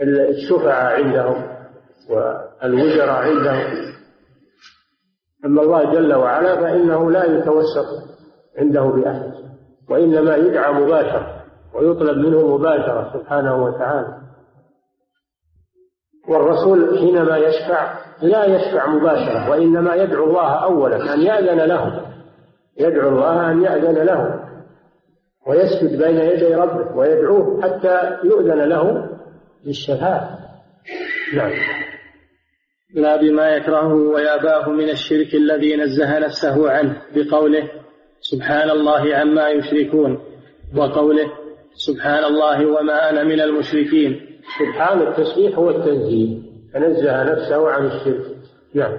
الشفعاء 0.02 1.02
عندهم 1.02 1.44
والوزراء 2.10 3.08
عندهم. 3.08 3.90
أما 5.44 5.62
الله 5.62 5.92
جل 5.92 6.14
وعلا 6.14 6.56
فإنه 6.56 7.10
لا 7.10 7.24
يتوسط 7.24 7.86
عنده 8.58 8.82
بأحد 8.84 9.32
وإنما 9.90 10.36
يدعى 10.36 10.72
مباشرة 10.72 11.44
ويطلب 11.74 12.18
منه 12.18 12.56
مباشرة 12.56 13.10
سبحانه 13.12 13.64
وتعالى. 13.64 14.29
والرسول 16.28 16.98
حينما 16.98 17.36
يشفع 17.36 17.98
لا 18.22 18.44
يشفع 18.44 18.86
مباشرة 18.86 19.50
وإنما 19.50 19.94
يدعو 19.94 20.24
الله 20.24 20.64
أولا 20.64 21.14
أن 21.14 21.20
يأذن 21.20 21.58
له. 21.60 22.06
يدعو 22.78 23.08
الله 23.08 23.50
أن 23.50 23.62
يأذن 23.62 24.04
له 24.04 24.50
ويسجد 25.46 26.02
بين 26.02 26.16
يدي 26.16 26.54
ربه 26.54 26.96
ويدعوه 26.96 27.62
حتى 27.62 28.16
يؤذن 28.24 28.58
له 28.68 29.08
بالشفاعة 29.64 30.38
نعم. 31.34 31.52
لا 32.94 33.16
بما 33.16 33.48
يكرهه 33.48 33.94
وياباه 33.94 34.70
من 34.70 34.90
الشرك 34.90 35.34
الذي 35.34 35.76
نزه 35.76 36.18
نفسه 36.18 36.70
عنه 36.70 37.02
بقوله 37.14 37.70
سبحان 38.20 38.70
الله 38.70 39.16
عما 39.16 39.48
يشركون 39.48 40.20
وقوله 40.76 41.32
سبحان 41.74 42.24
الله 42.24 42.66
وما 42.66 43.10
أنا 43.10 43.24
من 43.24 43.40
المشركين. 43.40 44.29
سبحان 44.58 45.00
التسبيح 45.00 45.58
هو 45.58 45.70
التنزيه 45.70 46.38
فنزه 46.74 47.22
نفسه 47.22 47.70
عن 47.70 47.86
الشرك. 47.86 48.36
نعم. 48.74 48.92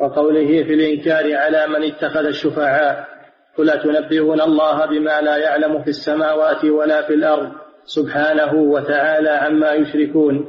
وقوله 0.00 0.46
في 0.46 0.74
الإنكار 0.74 1.36
على 1.36 1.66
من 1.68 1.84
اتخذ 1.84 2.26
الشفعاء 2.26 3.06
قل 3.58 3.70
أتنبئون 3.70 4.40
الله 4.40 4.86
بما 4.86 5.20
لا 5.20 5.36
يعلم 5.36 5.82
في 5.82 5.88
السماوات 5.88 6.64
ولا 6.64 7.06
في 7.06 7.14
الأرض 7.14 7.52
سبحانه 7.84 8.54
وتعالى 8.54 9.30
عما 9.30 9.72
يشركون. 9.72 10.48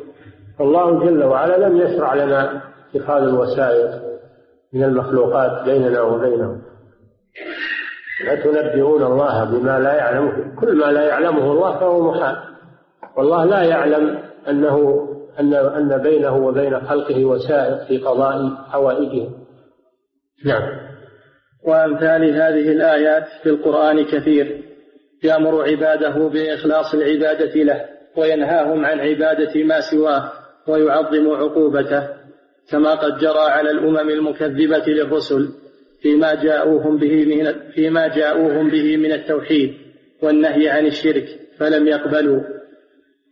الله 0.61 1.05
جل 1.05 1.23
وعلا 1.23 1.67
لم 1.67 1.77
يشرع 1.77 2.13
لنا 2.13 2.61
اتخاذ 2.95 3.23
الوسائل 3.23 4.01
من 4.73 4.83
المخلوقات 4.83 5.65
بيننا 5.65 6.01
وبينهم. 6.01 6.61
لا 8.25 8.35
تنبئون 8.35 9.03
الله 9.03 9.43
بما 9.43 9.79
لا 9.79 9.93
يعلمه 9.93 10.55
كل 10.59 10.75
ما 10.77 10.85
لا 10.85 11.07
يعلمه 11.07 11.51
الله 11.51 11.79
فهو 11.79 12.11
محال. 12.11 12.37
والله 13.17 13.45
لا 13.45 13.63
يعلم 13.63 14.22
أنه 14.49 15.07
أن 15.39 15.53
أن 15.53 16.01
بينه 16.01 16.37
وبين 16.37 16.79
خلقه 16.79 17.25
وسائط 17.25 17.87
في 17.87 17.97
قضاء 17.97 18.55
حوائجهم 18.69 19.33
نعم. 20.45 20.61
وأمثال 21.67 22.25
هذه 22.25 22.71
الآيات 22.71 23.23
في 23.43 23.49
القرآن 23.49 24.05
كثير. 24.05 24.63
يأمر 25.23 25.63
عباده 25.63 26.27
بإخلاص 26.27 26.93
العبادة 26.93 27.63
له 27.63 27.85
وينهاهم 28.17 28.85
عن 28.85 28.99
عبادة 28.99 29.63
ما 29.63 29.79
سواه 29.79 30.31
ويعظم 30.67 31.29
عقوبته 31.29 32.07
كما 32.71 32.95
قد 32.95 33.17
جرى 33.17 33.49
على 33.49 33.71
الأمم 33.71 34.09
المكذبة 34.09 34.83
للرسل 34.87 35.49
فيما 36.01 36.35
جاءوهم 36.35 36.97
به 36.97 37.25
من 37.25 37.71
فيما 37.75 38.07
جاءوهم 38.07 38.69
به 38.69 38.97
من 38.97 39.11
التوحيد 39.11 39.73
والنهي 40.21 40.69
عن 40.69 40.85
الشرك 40.85 41.25
فلم 41.57 41.87
يقبلوا. 41.87 42.41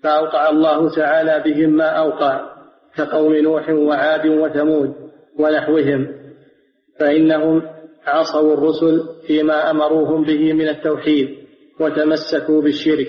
فأوقع 0.04 0.50
الله 0.50 0.96
تعالى 0.96 1.44
بهم 1.46 1.70
ما 1.70 1.86
أوقع 1.86 2.52
كقوم 2.96 3.36
نوح 3.36 3.70
وعاد 3.70 4.28
وثمود 4.28 4.94
ونحوهم 5.40 6.08
فإنهم 7.00 7.62
عصوا 8.08 8.54
الرسل 8.54 9.04
فيما 9.28 9.72
أمروهم 9.72 10.24
به 10.24 10.54
من 10.54 10.70
التوحيد 10.70 11.30
وتمسكوا 11.80 12.62
بالشرك. 12.62 13.08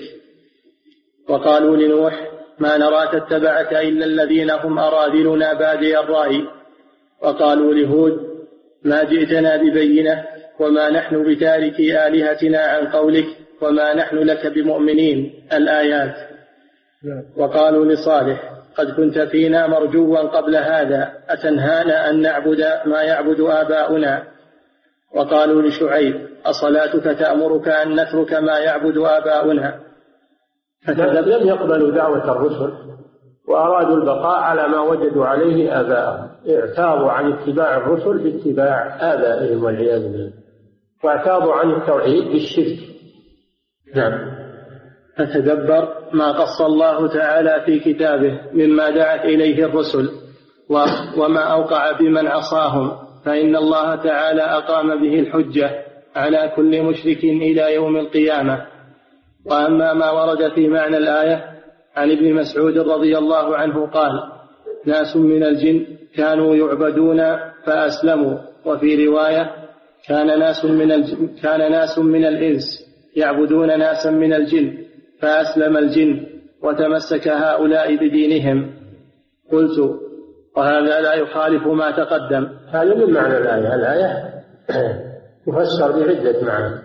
وقالوا 1.29 1.77
لنوح 1.77 2.31
ما 2.59 2.77
نراك 2.77 3.15
اتبعك 3.15 3.73
إلا 3.73 4.05
الذين 4.05 4.51
هم 4.51 4.79
أراذلنا 4.79 5.53
بادي 5.53 5.99
الرأي. 5.99 6.47
وقالوا 7.21 7.73
لهود 7.73 8.13
ما 8.83 9.03
جئتنا 9.03 9.57
ببينة 9.57 10.25
وما 10.59 10.89
نحن 10.89 11.23
بتاركي 11.23 12.07
آلهتنا 12.07 12.59
عن 12.59 12.87
قولك 12.87 13.25
وما 13.61 13.93
نحن 13.93 14.17
لك 14.17 14.47
بمؤمنين. 14.47 15.33
الآيات. 15.53 16.32
وقالوا 17.37 17.85
لصالح 17.85 18.53
قد 18.77 18.91
كنت 18.91 19.19
فينا 19.19 19.67
مرجوا 19.67 20.19
قبل 20.19 20.55
هذا 20.55 21.13
أتنهانا 21.29 22.09
أن 22.09 22.21
نعبد 22.21 22.63
ما 22.85 23.01
يعبد 23.01 23.39
آباؤنا؟ 23.39 24.23
وقالوا 25.15 25.61
لشعيب 25.61 26.27
أصلاتك 26.45 27.03
تأمرك 27.19 27.67
أن 27.67 28.01
نترك 28.01 28.33
ما 28.33 28.59
يعبد 28.59 28.97
آباؤنا؟ 28.97 29.79
لم 30.87 31.47
يقبلوا 31.47 31.91
دعوة 31.91 32.31
الرسل 32.31 32.73
وأرادوا 33.47 33.97
البقاء 33.97 34.41
على 34.41 34.67
ما 34.67 34.79
وجدوا 34.81 35.25
عليه 35.25 35.79
آباءهم 35.81 36.29
اعتاضوا 36.49 37.11
عن 37.11 37.33
اتباع 37.33 37.77
الرسل 37.77 38.17
باتباع 38.17 38.97
آبائهم 39.13 39.63
والعياذ 39.63 40.01
بالله 40.01 40.33
واعتاضوا 41.03 41.53
عن 41.53 41.71
التوحيد 41.71 42.23
بالشرك. 42.23 42.79
نعم. 43.95 44.42
فتدبر 45.17 45.87
ما 46.13 46.31
قص 46.31 46.61
الله 46.61 47.07
تعالى 47.07 47.63
في 47.65 47.79
كتابه 47.79 48.39
مما 48.53 48.89
دعت 48.89 49.25
إليه 49.25 49.65
الرسل 49.65 50.09
وما 51.17 51.41
أوقع 51.41 51.91
بمن 51.91 52.27
عصاهم. 52.27 52.91
فإن 53.25 53.55
الله 53.55 53.95
تعالى 53.95 54.41
أقام 54.41 55.01
به 55.01 55.19
الحجة 55.19 55.69
على 56.15 56.51
كل 56.55 56.83
مشرك 56.83 57.23
إلى 57.23 57.73
يوم 57.73 57.97
القيامة. 57.97 58.65
وأما 59.45 59.93
ما 59.93 60.11
ورد 60.11 60.53
في 60.53 60.67
معنى 60.67 60.97
الآية 60.97 61.45
عن 61.95 62.11
ابن 62.11 62.33
مسعود 62.33 62.77
رضي 62.77 63.17
الله 63.17 63.55
عنه 63.57 63.87
قال 63.87 64.11
ناس 64.85 65.15
من 65.15 65.43
الجن 65.43 65.85
كانوا 66.15 66.55
يعبدون 66.55 67.37
فأسلموا. 67.65 68.37
وفي 68.65 69.05
رواية 69.07 69.51
كان 70.07 70.39
ناس 70.39 70.65
من 70.65 70.91
الجن 70.91 71.27
كان 71.43 71.71
ناس 71.71 71.99
من 71.99 72.25
الإنس 72.25 72.65
يعبدون 73.15 73.79
ناسا 73.79 74.11
من 74.11 74.33
الجن. 74.33 74.82
فأسلم 75.23 75.77
الجن 75.77 76.25
وتمسك 76.63 77.27
هؤلاء 77.27 77.95
بدينهم. 77.95 78.73
قلت 79.51 79.79
وهذا 80.57 81.01
لا 81.01 81.13
يخالف 81.13 81.67
ما 81.67 81.91
تقدم. 81.91 82.47
هذا 82.69 82.95
من 82.95 83.13
معنى 83.13 83.37
الآية. 83.37 83.75
الآية 83.75 84.33
تفسر 85.45 85.91
بعدة 85.91 86.45
معاني 86.45 86.75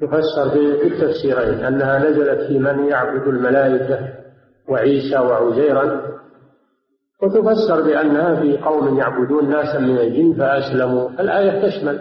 تفسر 0.00 0.48
بالتفسيرين 0.54 1.64
أنها 1.64 1.98
نزلت 1.98 2.40
في 2.48 2.58
من 2.58 2.86
يعبد 2.88 3.28
الملائكة 3.28 3.98
وعيسى 4.68 5.18
وعزيرا. 5.18 6.02
وتفسر 7.22 7.82
بأنها 7.82 8.40
في 8.40 8.58
قوم 8.58 8.98
يعبدون 8.98 9.50
ناسا 9.50 9.78
من 9.78 9.98
الجن 9.98 10.34
فأسلموا. 10.38 11.10
الآية 11.10 11.66
تشمل. 11.66 12.00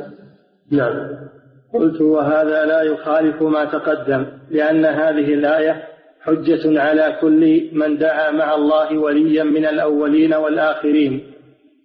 نعم. 0.71 1.22
قلت 1.73 2.01
وهذا 2.01 2.65
لا 2.65 2.81
يخالف 2.81 3.41
ما 3.41 3.65
تقدم 3.65 4.25
لأن 4.51 4.85
هذه 4.85 5.33
الآية 5.33 5.83
حجة 6.21 6.81
على 6.81 7.17
كل 7.21 7.69
من 7.73 7.97
دعا 7.97 8.31
مع 8.31 8.55
الله 8.55 8.97
وليا 8.97 9.43
من 9.43 9.65
الأولين 9.65 10.33
والآخرين 10.33 11.23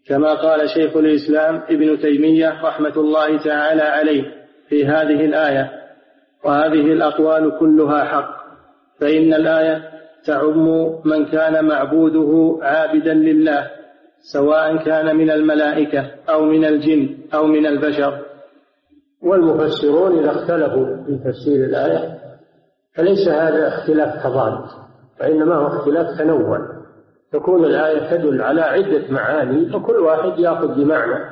كما 0.06 0.34
قال 0.34 0.70
شيخ 0.70 0.96
الإسلام 0.96 1.62
ابن 1.70 1.98
تيمية 1.98 2.62
رحمة 2.62 2.96
الله 2.96 3.38
تعالى 3.38 3.82
عليه 3.82 4.24
في 4.68 4.86
هذه 4.86 5.24
الآية 5.24 5.70
وهذه 6.44 6.92
الأقوال 6.92 7.58
كلها 7.60 8.04
حق 8.04 8.38
فإن 9.00 9.34
الآية 9.34 9.90
تعم 10.24 10.68
من 11.04 11.26
كان 11.26 11.64
معبوده 11.64 12.58
عابدا 12.62 13.14
لله 13.14 13.70
سواء 14.32 14.76
كان 14.76 15.16
من 15.16 15.30
الملائكة 15.30 16.06
أو 16.28 16.44
من 16.44 16.64
الجن 16.64 17.18
أو 17.34 17.46
من 17.46 17.66
البشر. 17.66 18.18
والمفسرون 19.22 20.18
إذا 20.18 20.30
اختلفوا 20.30 21.04
في 21.06 21.18
تفسير 21.24 21.64
الآية 21.64 22.18
فليس 22.94 23.28
هذا 23.28 23.68
اختلاف 23.68 24.22
تضاد 24.24 24.64
وإنما 25.20 25.54
هو 25.54 25.66
اختلاف 25.66 26.18
تنوع. 26.18 26.58
تكون 27.32 27.64
الآية 27.64 28.10
تدل 28.10 28.42
على 28.42 28.60
عدة 28.60 29.10
معاني 29.10 29.70
فكل 29.70 29.96
واحد 29.96 30.38
يأخذ 30.38 30.74
بمعنى 30.74 31.30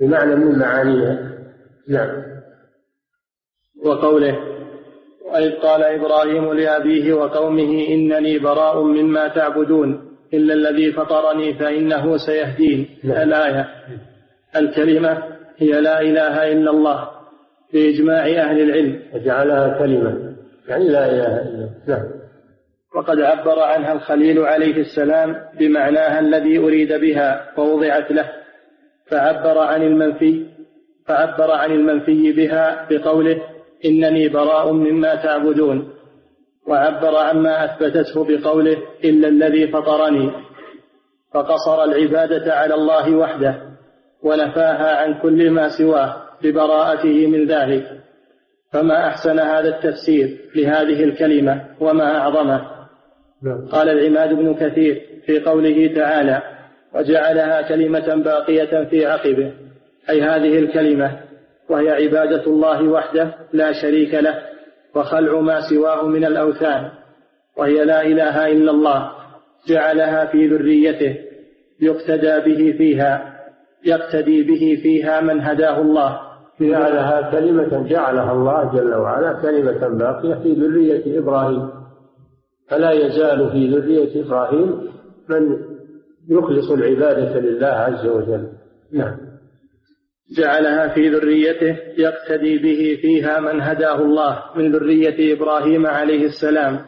بمعنى 0.00 0.34
من 0.34 0.58
معانيها. 0.58 1.38
نعم. 1.88 2.22
وقوله 3.84 4.38
وإذ 5.32 5.52
قال 5.52 5.82
إبراهيم 5.82 6.52
لأبيه 6.52 7.12
وقومه 7.12 7.88
إنني 7.88 8.38
براء 8.38 8.82
مما 8.82 9.28
تعبدون 9.28 10.16
إلا 10.34 10.54
الذي 10.54 10.92
فطرني 10.92 11.54
فإنه 11.54 12.16
سيهدين. 12.16 12.98
نعم. 13.04 13.22
الآية 13.22 13.68
الكلمة 14.56 15.37
هي 15.58 15.80
لا 15.80 16.00
إله 16.00 16.52
إلا 16.52 16.70
الله 16.70 17.08
بإجماع 17.72 18.26
أهل 18.26 18.60
العلم. 18.60 19.02
وجعلها 19.14 19.78
كلمة. 19.78 20.34
يعني 20.68 20.88
لا 20.88 21.06
إله 21.06 21.26
إلا 21.26 21.48
الله. 21.48 21.70
نعم. 21.86 22.04
وقد 22.96 23.20
عبر 23.20 23.60
عنها 23.60 23.92
الخليل 23.92 24.38
عليه 24.38 24.80
السلام 24.80 25.36
بمعناها 25.58 26.20
الذي 26.20 26.58
أريد 26.58 26.92
بها 26.92 27.50
ووضعت 27.58 28.12
له. 28.12 28.28
فعبر 29.06 29.58
عن 29.58 29.82
المنفي 29.82 30.46
فعبر 31.06 31.50
عن 31.50 31.72
المنفي 31.72 32.32
بها 32.32 32.86
بقوله 32.90 33.42
إنني 33.84 34.28
براء 34.28 34.72
مما 34.72 35.14
تعبدون. 35.14 35.92
وعبر 36.66 37.16
عما 37.16 37.64
أثبتته 37.64 38.24
بقوله 38.24 38.76
إلا 39.04 39.28
الذي 39.28 39.68
فطرني. 39.68 40.30
فقصر 41.34 41.84
العبادة 41.84 42.54
على 42.54 42.74
الله 42.74 43.16
وحده. 43.16 43.67
ونفاها 44.22 44.96
عن 44.96 45.14
كل 45.14 45.50
ما 45.50 45.68
سواه 45.68 46.16
ببراءته 46.42 47.26
من 47.26 47.46
ذلك. 47.46 47.98
فما 48.72 49.08
أحسن 49.08 49.38
هذا 49.38 49.68
التفسير 49.68 50.38
لهذه 50.54 51.04
الكلمة 51.04 51.64
وما 51.80 52.18
أعظمه. 52.18 52.78
نعم. 53.42 53.68
قال 53.72 53.88
العماد 53.88 54.34
بن 54.34 54.54
كثير 54.54 55.02
في 55.26 55.40
قوله 55.40 55.94
تعالى 55.94 56.42
وجعلها 56.94 57.62
كلمة 57.62 58.14
باقية 58.14 58.84
في 58.84 59.06
عقبه. 59.06 59.52
أي 60.10 60.22
هذه 60.22 60.58
الكلمة 60.58 61.20
وهي 61.68 61.90
عبادة 61.90 62.46
الله 62.46 62.88
وحده 62.88 63.34
لا 63.52 63.72
شريك 63.72 64.14
له 64.14 64.42
وخلع 64.94 65.40
ما 65.40 65.60
سواه 65.60 66.06
من 66.06 66.24
الأوثان. 66.24 66.90
وهي 67.56 67.84
لا 67.84 68.02
إله 68.02 68.46
إلا 68.52 68.70
الله 68.70 69.12
جعلها 69.68 70.24
في 70.24 70.46
ذريته 70.46 71.16
يقتدى 71.80 72.40
به 72.46 72.78
فيها. 72.78 73.37
يقتدي 73.84 74.42
به 74.42 74.80
فيها 74.82 75.20
من 75.20 75.40
هداه 75.40 75.80
الله. 75.80 76.20
جعلها 76.60 77.30
كلمة 77.30 77.88
جعلها 77.88 78.32
الله 78.32 78.72
جل 78.74 78.94
وعلا 78.94 79.32
كلمة 79.42 79.98
باقية 79.98 80.34
في 80.34 80.52
ذرية 80.52 81.18
إبراهيم. 81.18 81.70
فلا 82.68 82.92
يزال 82.92 83.50
في 83.50 83.68
ذرية 83.68 84.26
إبراهيم 84.26 84.88
من 85.28 85.56
يخلص 86.28 86.70
العبادة 86.70 87.40
لله 87.40 87.66
عز 87.66 88.06
وجل. 88.06 88.48
نعم. 88.92 89.16
جعلها 90.38 90.88
في 90.88 91.08
ذريته 91.08 91.76
يقتدي 91.98 92.58
به 92.58 92.98
فيها 93.02 93.40
من 93.40 93.60
هداه 93.60 94.00
الله 94.02 94.42
من 94.56 94.72
ذرية 94.72 95.34
إبراهيم 95.36 95.86
عليه 95.86 96.26
السلام. 96.26 96.80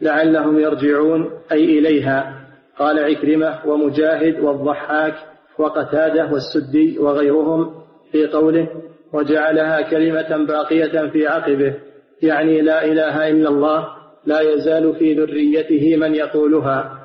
لعلهم 0.00 0.58
يرجعون 0.58 1.30
أي 1.52 1.78
إليها. 1.78 2.46
قال 2.78 2.98
عكرمة 2.98 3.58
ومجاهد 3.66 4.40
والضحاك 4.40 5.14
وقتادة 5.58 6.32
والسدي 6.32 6.98
وغيرهم 6.98 7.74
في 8.12 8.26
قوله 8.26 8.68
وجعلها 9.12 9.82
كلمة 9.82 10.46
باقية 10.46 11.10
في 11.10 11.26
عقبه 11.26 11.74
يعني 12.22 12.60
لا 12.60 12.84
إله 12.84 13.28
إلا 13.28 13.48
الله 13.48 13.88
لا 14.26 14.40
يزال 14.40 14.94
في 14.94 15.14
ذريته 15.14 15.96
من 15.96 16.14
يقولها. 16.14 17.02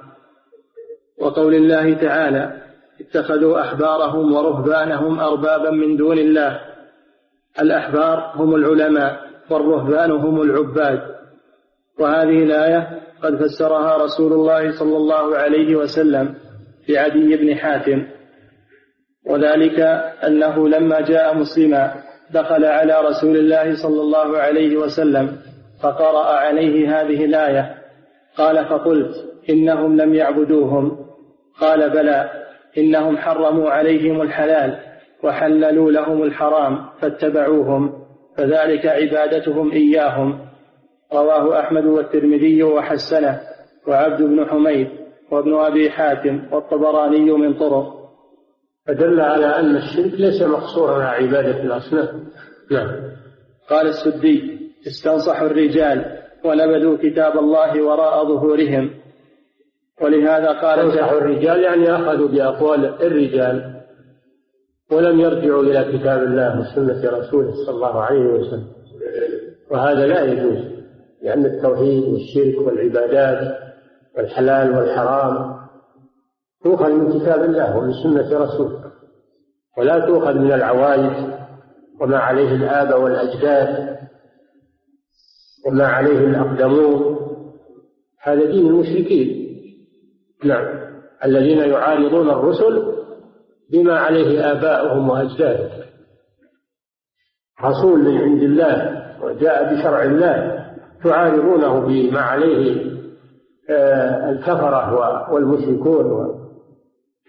وقول 1.18 1.56
الله 1.56 1.94
تعالى 1.94 2.62
اتخذوا 3.02 3.62
أحبارهم 3.62 4.34
ورهبانهم 4.34 5.20
أربابا 5.20 5.70
من 5.72 5.98
دون 5.98 6.18
الله. 6.18 6.60
الأحبار 7.62 8.32
هم 8.36 8.56
العلماء 8.56 9.20
والرهبان 9.50 10.12
هم 10.12 10.42
العباد. 10.42 11.02
وهذه 12.00 12.44
الآية 12.44 13.00
قد 13.24 13.36
فسرها 13.36 13.98
رسول 13.98 14.34
الله 14.34 14.80
صلى 14.80 14.98
الله 14.98 15.38
عليه 15.38 15.76
وسلم 15.76 16.36
في 16.86 16.98
عدي 16.98 17.38
بن 17.38 17.56
حاتم. 17.56 18.08
وذلك 19.26 19.80
أنه 20.28 20.70
لما 20.70 21.02
جاء 21.02 21.38
مسلما 21.38 21.94
دخل 22.34 22.66
على 22.66 23.02
رسول 23.02 23.38
الله 23.38 23.76
صلى 23.84 24.02
الله 24.02 24.38
عليه 24.38 24.78
وسلم 24.78 25.38
فقرأ 25.84 26.26
عليه 26.26 27.02
هذه 27.02 27.26
الآية. 27.26 27.76
قال 28.38 28.66
فقلت 28.66 29.12
إنهم 29.50 29.98
لم 29.98 30.14
يعبدوهم. 30.14 30.98
قال 31.60 31.90
بلى 31.90 32.30
إنهم 32.78 33.18
حرموا 33.18 33.70
عليهم 33.70 34.22
الحلال 34.22 34.80
وحللوا 35.24 35.92
لهم 35.92 36.24
الحرام 36.24 36.86
فاتبعوهم 37.02 37.94
فذلك 38.38 38.86
عبادتهم 38.86 39.72
إياهم. 39.72 40.40
رواه 41.14 41.60
أحمد 41.60 41.86
والترمذي 41.86 42.64
وحسنه 42.64 43.40
وعبد 43.88 44.22
بن 44.22 44.46
حميد 44.46 44.88
وابن 45.32 45.54
أبي 45.54 45.92
حاتم 45.92 46.42
والطبراني 46.52 47.32
من 47.32 47.54
طرق. 47.54 48.01
فدل 48.88 49.22
على 49.22 49.46
أن 49.46 49.76
الشرك 49.76 50.14
ليس 50.20 50.42
مقصورا 50.42 51.04
على 51.04 51.28
عبادة 51.28 51.64
الأصنام. 51.64 52.24
نعم. 52.72 52.90
قال 53.70 53.88
السدي 53.88 54.60
استنصحوا 54.88 55.48
الرجال 55.48 56.18
ونبذوا 56.46 56.98
كتاب 56.98 57.38
الله 57.40 57.84
وراء 57.84 58.26
ظهورهم. 58.26 58.90
ولهذا 60.02 60.52
قال 60.62 60.80
استنصحوا 60.80 61.18
الرجال 61.18 61.64
يعني 61.64 61.96
أخذوا 61.96 62.28
بأقوال 62.28 62.86
الرجال 62.86 63.82
ولم 64.92 65.20
يرجعوا 65.20 65.64
إلى 65.64 65.98
كتاب 65.98 66.24
الله 66.24 66.60
وسنة 66.60 67.10
رسوله 67.10 67.52
صلى 67.66 67.76
الله 67.76 68.02
عليه 68.02 68.26
وسلم. 68.26 68.68
وهذا 69.72 70.08
لا 70.08 70.24
يجوز 70.24 70.72
لأن 71.24 71.46
التوحيد 71.46 72.04
والشرك 72.04 72.68
والعبادات 72.68 73.58
والحلال 74.18 74.78
والحرام 74.78 75.61
تؤخذ 76.64 76.90
من 76.90 77.20
كتاب 77.20 77.44
الله 77.44 77.78
ومن 77.78 77.94
سنة 78.04 78.40
رسوله 78.40 78.92
ولا 79.78 80.00
تؤخذ 80.00 80.34
من 80.34 80.52
العوائد 80.52 81.34
وما 82.02 82.18
عليه 82.18 82.56
الآباء 82.56 83.02
والأجداد 83.02 83.98
وما 85.68 85.88
عليه 85.88 86.18
الأقدمون. 86.20 87.18
هذا 88.22 88.46
دين 88.46 88.68
المشركين. 88.68 89.58
نعم. 90.44 90.82
الذين 91.26 91.58
يعارضون 91.58 92.30
الرسل 92.30 92.96
بما 93.72 94.00
عليه 94.00 94.52
آباؤهم 94.52 95.10
وأجدادهم. 95.10 95.82
رسول 97.64 98.00
من 98.00 98.18
عند 98.18 98.42
الله 98.42 99.02
وجاء 99.24 99.74
بشرع 99.74 100.04
الله 100.04 100.66
تعارضونه 101.04 101.80
بما 101.80 102.20
عليه 102.22 102.92
آه، 103.70 104.32
الكفرة 104.32 105.32
والمشركون 105.34 106.41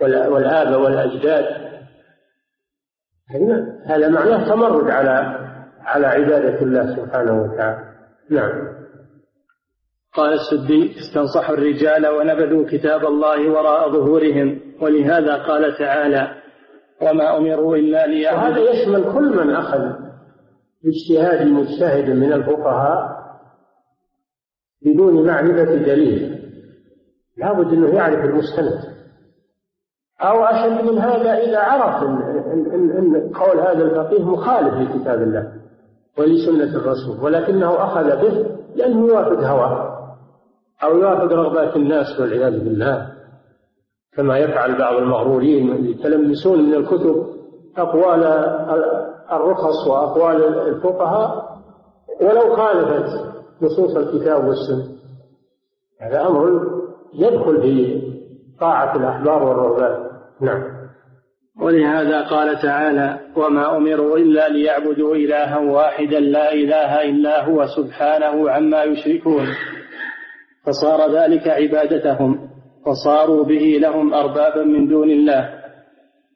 والآباء 0.02 0.80
والأجداد. 0.80 1.44
هذا 3.86 4.08
معناه 4.08 4.48
تمرد 4.48 4.90
على 4.90 5.38
على 5.80 6.06
عبادة 6.06 6.62
الله 6.62 6.96
سبحانه 6.96 7.42
وتعالى. 7.42 7.84
نعم. 8.30 8.72
قال 10.14 10.32
السدي 10.32 10.94
استنصح 10.98 11.50
الرجال 11.50 12.06
ونبذوا 12.08 12.66
كتاب 12.70 13.04
الله 13.04 13.50
وراء 13.50 13.90
ظهورهم. 13.90 14.60
ولهذا 14.80 15.36
قال 15.36 15.78
تعالى 15.78 16.42
وما 17.02 17.36
أمروا 17.36 17.76
إلا 17.76 18.06
ليعبدوا. 18.06 18.42
وهذا 18.42 18.70
يشمل 18.70 19.12
كل 19.12 19.36
من 19.36 19.54
أخذ 19.54 19.80
باجتهاد 20.84 21.46
مجتهد 21.46 22.10
من 22.10 22.32
الفقهاء 22.32 23.22
بدون 24.82 25.26
معرفة 25.26 25.74
دليل. 25.74 26.42
لابد 27.36 27.72
أنه 27.72 27.88
يعرف 27.94 28.24
المستند. 28.24 28.91
أو 30.22 30.44
أشد 30.44 30.84
من 30.84 30.98
هذا 30.98 31.38
إذا 31.38 31.58
عرف 31.58 32.02
إن 32.02 33.32
قول 33.34 33.60
هذا 33.60 33.84
الفقيه 33.84 34.24
مخالف 34.24 34.74
لكتاب 34.74 35.22
الله 35.22 35.52
ولسنة 36.18 36.76
الرسول 36.76 37.24
ولكنه 37.24 37.84
أخذ 37.84 38.04
به 38.04 38.46
لأنه 38.76 39.06
يوافق 39.06 39.46
هواه 39.46 39.92
أو 40.84 40.98
يوافق 40.98 41.32
رغبات 41.32 41.76
الناس 41.76 42.20
والعياذ 42.20 42.64
بالله. 42.64 43.12
كما 44.16 44.38
يفعل 44.38 44.78
بعض 44.78 44.94
المغرورين 44.94 45.84
يتلمسون 45.84 46.62
من 46.62 46.74
الكتب 46.74 47.26
أقوال 47.76 48.24
الرخص 49.32 49.86
وأقوال 49.86 50.58
الفقهاء 50.68 51.58
ولو 52.20 52.56
خالفت 52.56 53.24
نصوص 53.62 53.96
الكتاب 53.96 54.44
والسنة. 54.44 54.84
هذا 56.00 56.26
أمر 56.26 56.60
يدخل 57.14 57.62
في 57.62 58.02
طاعة 58.60 58.96
الأحبار 58.96 59.42
والرهبان. 59.42 60.11
نعم. 60.42 60.82
ولهذا 61.60 62.20
قال 62.20 62.62
تعالى 62.62 63.20
وما 63.36 63.76
أمروا 63.76 64.18
إلا 64.18 64.48
ليعبدوا 64.48 65.14
إلها 65.16 65.58
واحدا 65.58 66.20
لا 66.20 66.52
إله 66.52 67.02
إلا 67.02 67.44
هو 67.44 67.66
سبحانه 67.66 68.50
عما 68.50 68.82
يشركون 68.84 69.46
فصار 70.66 71.12
ذلك 71.12 71.48
عبادتهم 71.48 72.48
وصاروا 72.86 73.44
به 73.44 73.78
لهم 73.82 74.14
أربابا 74.14 74.62
من 74.64 74.88
دون 74.88 75.10
الله. 75.10 75.62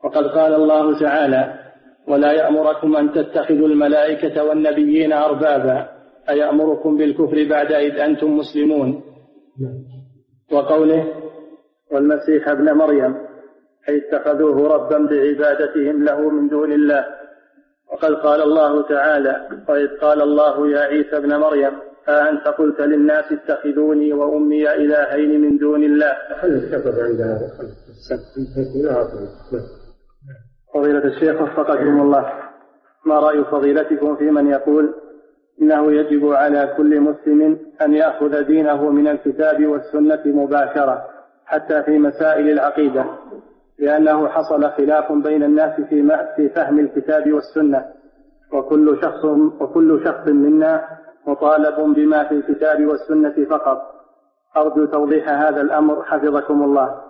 وقد 0.04 0.24
قال 0.24 0.54
الله 0.54 1.00
تعالى 1.00 1.54
ولا 2.08 2.32
يأمركم 2.32 2.96
أن 2.96 3.12
تتخذوا 3.12 3.68
الملائكة 3.68 4.44
والنبيين 4.44 5.12
أربابا 5.12 5.88
أيأمركم 6.28 6.96
بالكفر 6.96 7.48
بعد 7.50 7.72
إذ 7.72 7.98
أنتم 7.98 8.36
مسلمون؟ 8.36 9.02
وقوله 10.52 11.04
والمسيح 11.92 12.48
ابن 12.48 12.72
مريم 12.72 13.25
أي 13.88 14.02
اتخذوه 14.08 14.74
ربا 14.74 14.98
بعبادتهم 14.98 16.04
له 16.04 16.30
من 16.30 16.48
دون 16.48 16.72
الله. 16.72 17.04
وقد 17.92 18.12
قال 18.14 18.42
الله 18.42 18.82
تعالى 18.88 19.48
وإذ 19.68 19.88
قال 20.00 20.22
الله 20.22 20.68
يا 20.68 20.80
عيسى 20.80 21.16
ابن 21.16 21.36
مريم 21.36 21.72
أأنت 22.08 22.48
قلت 22.48 22.80
للناس 22.80 23.24
اتخذوني 23.32 24.12
وأمي 24.12 24.74
إلهين 24.74 25.40
من 25.40 25.58
دون 25.58 25.82
الله؟ 25.84 26.12
عند 26.42 26.64
هذا 28.86 29.28
فضيلة 30.74 31.04
الشيخ 31.04 31.42
وفقكم 31.42 32.00
الله. 32.00 32.32
ما 33.06 33.18
رأي 33.20 33.44
فضيلتكم 33.44 34.16
في 34.16 34.30
من 34.30 34.50
يقول 34.50 34.94
إنه 35.62 35.92
يجب 35.92 36.32
على 36.32 36.74
كل 36.76 37.00
مسلم 37.00 37.58
أن 37.82 37.94
يأخذ 37.94 38.42
دينه 38.42 38.90
من 38.90 39.08
الكتاب 39.08 39.66
والسنة 39.66 40.22
مباشرة 40.26 41.04
حتى 41.46 41.82
في 41.82 41.98
مسائل 41.98 42.50
العقيدة. 42.50 43.04
لأنه 43.78 44.28
حصل 44.28 44.70
خلاف 44.70 45.12
بين 45.12 45.42
الناس 45.42 45.80
في 45.80 46.18
في 46.36 46.48
فهم 46.48 46.78
الكتاب 46.78 47.32
والسنة. 47.32 47.84
وكل 48.52 48.98
شخص 49.02 49.24
وكل 49.60 50.00
شخص 50.04 50.28
منا 50.28 50.84
مطالب 51.26 51.94
بما 51.94 52.28
في 52.28 52.34
الكتاب 52.34 52.86
والسنة 52.86 53.44
فقط. 53.50 53.82
أرجو 54.56 54.84
توضيح 54.84 55.28
هذا 55.28 55.60
الأمر. 55.60 56.02
حفظكم 56.02 56.62
الله. 56.62 57.02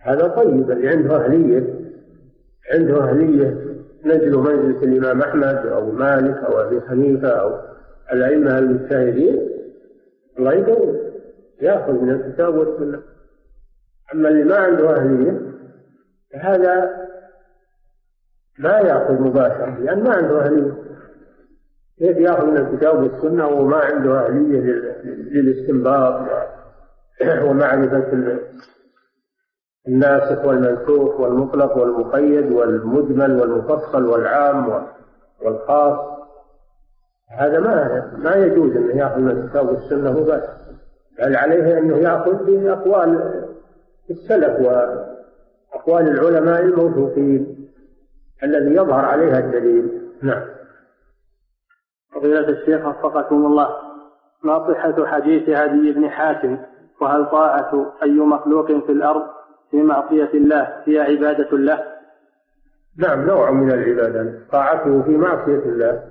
هذا 0.00 0.28
طيب 0.28 0.70
اللي 0.70 0.88
عنده 0.88 1.16
أهلية. 1.16 1.74
عنده 2.74 3.02
أهلية. 3.04 3.56
نزل 4.04 4.36
منزلة 4.36 4.82
الإمام 4.82 5.22
أحمد 5.22 5.66
أو 5.66 5.90
مالك 5.90 6.36
أو 6.36 6.60
أبي 6.60 6.80
حنيفة 6.80 7.28
أو 7.28 7.50
الأئمة 8.12 8.58
المجتهدين. 8.58 9.48
الله 10.38 10.52
يقوي. 10.52 10.98
يأخذ 11.60 11.92
من 11.92 12.10
الكتاب 12.10 12.54
والسنة. 12.54 13.02
أما 14.14 14.28
اللي 14.28 14.44
ما 14.44 14.56
عنده 14.56 14.96
أهلية 14.96 15.40
فهذا 16.32 17.06
ما 18.58 18.78
يأخذ 18.78 19.12
مباشرة 19.12 19.78
لأن 19.78 20.04
ما 20.04 20.14
عنده 20.14 20.40
أهلية 20.40 20.72
كيف 21.98 22.16
يأخذ 22.16 22.46
من 22.46 22.56
الكتاب 22.56 23.02
والسنة 23.02 23.48
وما 23.48 23.76
عنده 23.76 24.26
أهلية 24.26 24.60
للاستنباط 25.04 26.28
ومعرفة 27.46 28.38
الناسخ 29.88 30.44
والمنسوخ 30.44 31.20
والمطلق 31.20 31.76
والمقيد 31.76 32.52
والمجمل 32.52 33.40
والمفصل 33.40 34.04
والعام 34.06 34.86
والخاص. 35.42 36.16
هذا 37.38 37.60
ما 37.60 38.12
ما 38.18 38.34
يجوز 38.34 38.76
إنه 38.76 38.96
يأخذ 38.96 39.20
من 39.20 39.30
الكتاب 39.30 39.68
والسنة 39.68 40.20
مباشرة. 40.20 40.56
بل 41.18 41.36
عليه 41.36 41.78
انه 41.78 41.96
يأخذ 41.96 42.44
بأقوال 42.44 43.45
السلف 44.10 44.60
وأقوال 44.60 46.08
العلماء 46.08 46.62
الموثوقين 46.62 47.68
الذي 48.42 48.74
يظهر 48.74 49.04
عليها 49.04 49.38
الدليل. 49.38 50.02
نعم. 50.22 50.42
فضيلة 52.14 52.48
الشيخ 52.48 52.86
وفقكم 52.86 53.46
الله 53.46 53.68
ما 54.44 54.72
صحة 54.72 55.06
حديث 55.06 55.48
هدي 55.48 55.92
بن 55.92 56.08
حاتم؟ 56.10 56.58
وهل 57.00 57.26
طاعة 57.26 57.92
أي 58.02 58.10
مخلوق 58.10 58.66
في 58.66 58.92
الأرض 58.92 59.22
في 59.70 59.76
معصية 59.76 60.30
الله 60.34 60.82
هي 60.84 61.00
عبادة 61.00 61.58
له؟ 61.58 61.82
نعم 62.98 63.26
نوع 63.26 63.50
من 63.50 63.72
العبادة. 63.72 64.32
طاعته 64.52 65.02
في 65.02 65.10
معصية 65.10 65.62
الله 65.64 66.02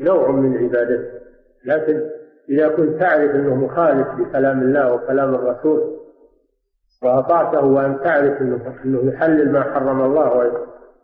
نوع 0.00 0.30
من 0.30 0.58
عبادته 0.58 1.20
لكن 1.64 2.10
إذا 2.50 2.68
كنت 2.68 3.00
تعرف 3.00 3.30
أنه 3.30 3.54
مخالف 3.54 4.08
لكلام 4.18 4.62
الله 4.62 4.92
وكلام 4.94 5.34
الرسول 5.34 5.96
وأطعته 7.02 7.64
وأن 7.64 8.00
تعرف 8.04 8.40
أنه, 8.42 8.74
أنه 8.84 9.12
يحلل 9.12 9.52
ما 9.52 9.62
حرم 9.62 10.04
الله 10.04 10.52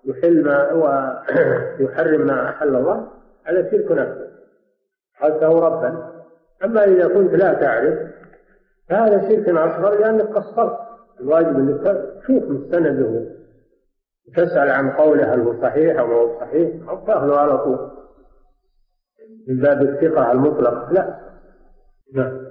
ويحل 0.04 0.44
ما 0.44 0.72
ويحرم 1.80 2.26
ما 2.26 2.48
أحل 2.48 2.76
الله 2.76 3.08
هذا 3.44 3.70
شرك 3.70 3.90
أكبر 3.90 4.26
قلته 5.22 5.60
ربا. 5.60 6.12
أما 6.64 6.84
إذا 6.84 7.08
كنت 7.08 7.34
لا 7.34 7.54
تعرف 7.54 7.98
هذا 8.90 9.28
شرك 9.28 9.48
أصغر 9.48 9.98
لأنك 9.98 10.22
قصرت. 10.22 10.78
الواجب 11.20 11.58
أنك 11.58 12.04
تشوف 12.22 12.42
مستنده. 12.42 13.26
تسأل 14.36 14.70
عن 14.70 14.90
قوله 14.90 15.34
هل 15.34 15.40
هو 15.40 15.62
صحيح 15.62 15.98
أو 15.98 16.12
هو 16.12 16.40
صحيح. 16.40 16.88
أو 16.88 17.06
تأخذه 17.06 17.36
على 17.36 17.58
طول. 17.58 17.90
من 19.48 19.56
باب 19.56 19.82
الثقة 19.82 20.32
المطلقة 20.32 20.92
لا. 20.92 21.18
نعم. 22.14 22.46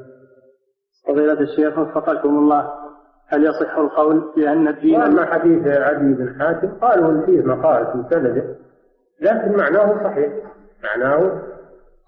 فضيلة 1.08 1.40
الشيخ 1.40 1.78
وفقكم 1.78 2.38
الله. 2.38 2.85
هل 3.28 3.44
يصح 3.44 3.78
القول 3.78 4.32
بأن 4.36 4.68
الدين 4.68 5.02
أما 5.02 5.26
حديث 5.26 5.68
عدي 5.68 6.14
بن 6.14 6.36
حاتم 6.40 6.68
قالوا 6.82 7.12
إن 7.12 7.26
فيه 7.26 7.42
مقال 7.42 7.86
في 7.86 8.16
سنده 8.16 8.44
لكن 9.22 9.58
معناه 9.58 10.04
صحيح. 10.04 10.34
معناه 10.84 11.42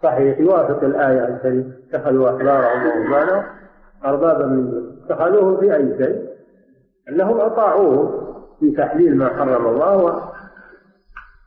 صحيح 0.03 0.39
يوافق 0.39 0.83
الآية 0.83 1.27
الكريمة 1.27 1.73
اتخذوا 1.89 2.29
أحبارهم 2.29 2.85
ورهبانهم 2.85 3.43
أربابا 4.05 4.45
من 4.45 4.71
دون. 4.71 5.01
اتخذوه 5.05 5.59
في 5.59 5.75
أي 5.75 5.97
شيء؟ 5.97 6.27
أنهم 7.09 7.39
أطاعوه 7.39 8.23
في 8.59 8.71
تحليل 8.71 9.17
ما 9.17 9.29
حرم 9.29 9.67
الله 9.67 10.21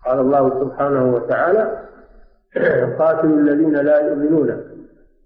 قال 0.07 0.19
الله 0.21 0.61
سبحانه 0.61 1.15
وتعالى 1.15 1.79
قاتلوا 2.99 3.39
الذين 3.39 3.73
لا 3.73 4.01
يؤمنون 4.01 4.61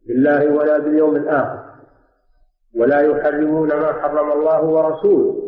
بالله 0.06 0.52
ولا 0.52 0.78
باليوم 0.78 1.16
الآخر. 1.16 1.63
ولا 2.76 3.00
يحرمون 3.00 3.68
ما 3.68 3.92
حرم 3.92 4.32
الله 4.32 4.64
ورسوله. 4.64 5.44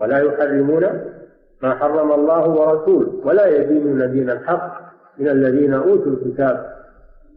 ولا 0.00 0.18
يحرمون 0.18 0.82
ما 1.62 1.74
حرم 1.74 2.12
الله 2.12 2.48
ورسوله. 2.48 3.12
ولا 3.24 3.46
يدينون 3.46 4.12
دين 4.12 4.30
الحق 4.30 4.92
من 5.18 5.28
الذين 5.28 5.74
أوتوا 5.74 6.12
الكتاب 6.12 6.72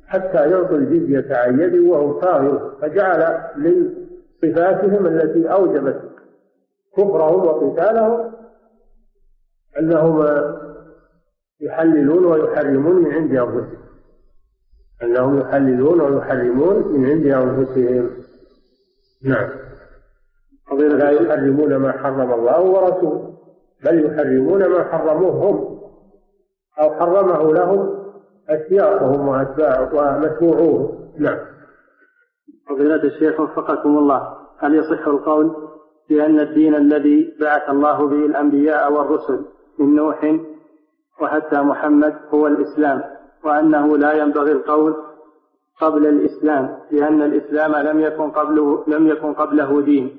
حتى 0.08 0.50
يعطوا 0.50 0.78
الجزية 0.78 1.36
عن 1.36 1.60
يد 1.60 1.76
وهم 1.76 2.22
صاغرون. 2.22 2.72
فجعل 2.82 3.38
من 3.58 3.94
صفاتهم 4.42 5.06
التي 5.08 5.52
أوجبت 5.52 6.02
كفرهم 6.98 7.46
وقتالهم 7.46 8.32
أنهم 9.80 10.26
يحللون 11.62 12.26
ويحرمون 12.26 12.96
من 12.96 13.14
عند 13.14 13.32
أنفسهم. 13.32 13.86
أنهم 15.04 15.40
يحللون 15.40 16.02
ويحرمون 16.02 16.88
من 16.88 17.06
عند 17.10 17.26
أنفسهم. 17.26 18.25
نعم. 19.24 19.50
لا 20.72 21.10
يحرمون 21.10 21.76
ما 21.76 21.92
حرم 21.92 22.34
الله 22.34 22.62
ورسوله؟ 22.62 23.34
بل 23.86 24.06
يحرمون 24.06 24.68
ما 24.68 24.84
حرموه 24.84 25.50
هم 25.50 25.80
أو 26.80 26.94
حرمه 26.94 27.54
لهم 27.54 28.06
أشياخهم 28.50 29.28
وأتباعه 29.28 29.94
ومتبوعوه 29.94 31.10
نعم. 31.20 31.38
فضيلة 32.70 33.04
الشيخ 33.04 33.40
وفقكم 33.40 33.98
الله. 33.98 34.38
هل 34.60 34.76
يصح 34.76 35.08
القول 35.08 35.56
بأن 36.10 36.40
الدين 36.40 36.76
الذي 36.76 37.34
بعث 37.42 37.70
الله 37.70 38.08
به 38.08 38.26
الأنبياء 38.26 38.94
والرسل 38.94 39.46
من 39.80 39.96
نوح 39.96 40.40
وحتى 41.22 41.62
محمد 41.62 42.16
هو 42.34 42.48
الإسلام 42.48 43.04
وأنه 43.44 43.98
لا 43.98 44.14
ينبغي 44.14 44.52
القول 44.52 44.96
قبل 45.82 46.08
الإسلام؟ 46.08 46.35
لأن 46.92 47.22
الإسلام 47.22 47.76
لم 47.76 48.00
يكن 48.00 48.32
قبله 48.32 48.84
لم 48.88 49.08
يكن 49.08 49.34
قبله 49.34 49.82
دين. 49.82 50.18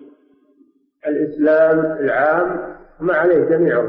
الإسلام 1.06 1.78
العام 1.78 2.76
ما 3.00 3.14
عليه 3.14 3.44
جميع 3.44 3.84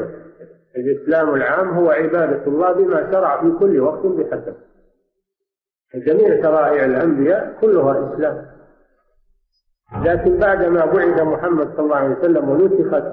الإسلام 0.78 1.36
العام 1.36 1.70
هو 1.70 1.90
عبادة 1.90 2.48
الله 2.48 2.72
بما 2.72 3.12
شرع 3.12 3.42
في 3.42 3.52
كل 3.60 3.80
وقت 3.80 4.06
بحسب. 4.06 4.56
جميع 5.96 6.42
شرائع 6.42 6.86
الأنبياء 6.86 7.58
كلها 7.62 8.14
إسلام. 8.14 8.46
لكن 10.04 10.38
بعدما 10.38 10.86
بعث 10.86 11.22
محمد 11.22 11.68
صلى 11.76 11.86
الله 11.86 11.96
عليه 11.96 12.16
وسلم 12.16 12.50
ونسخت 12.50 13.04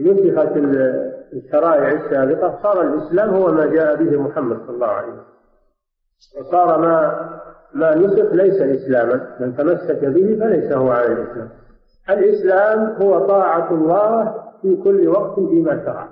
نسخت 0.00 0.56
الشرائع 1.32 1.88
السابقة 1.88 2.62
صار 2.62 2.82
الإسلام 2.82 3.34
هو 3.34 3.52
ما 3.52 3.66
جاء 3.66 3.96
به 3.96 4.22
محمد 4.22 4.56
صلى 4.66 4.74
الله 4.74 4.86
عليه 4.86 5.08
وسلم 5.08 5.26
وصار 6.40 6.78
ما 6.80 7.28
ما 7.74 7.94
نسخ 7.94 8.32
ليس 8.32 8.60
إسلاما 8.60 9.36
من 9.40 9.56
تمسك 9.56 10.04
به 10.04 10.38
فليس 10.40 10.72
هو 10.72 10.90
على 10.90 11.06
الإسلام. 11.06 11.48
الإسلام 12.10 12.96
هو 13.02 13.26
طاعة 13.26 13.70
الله 13.70 14.34
في 14.62 14.76
كل 14.76 15.08
وقت 15.08 15.34
فيما 15.34 15.84
شرع. 15.84 16.08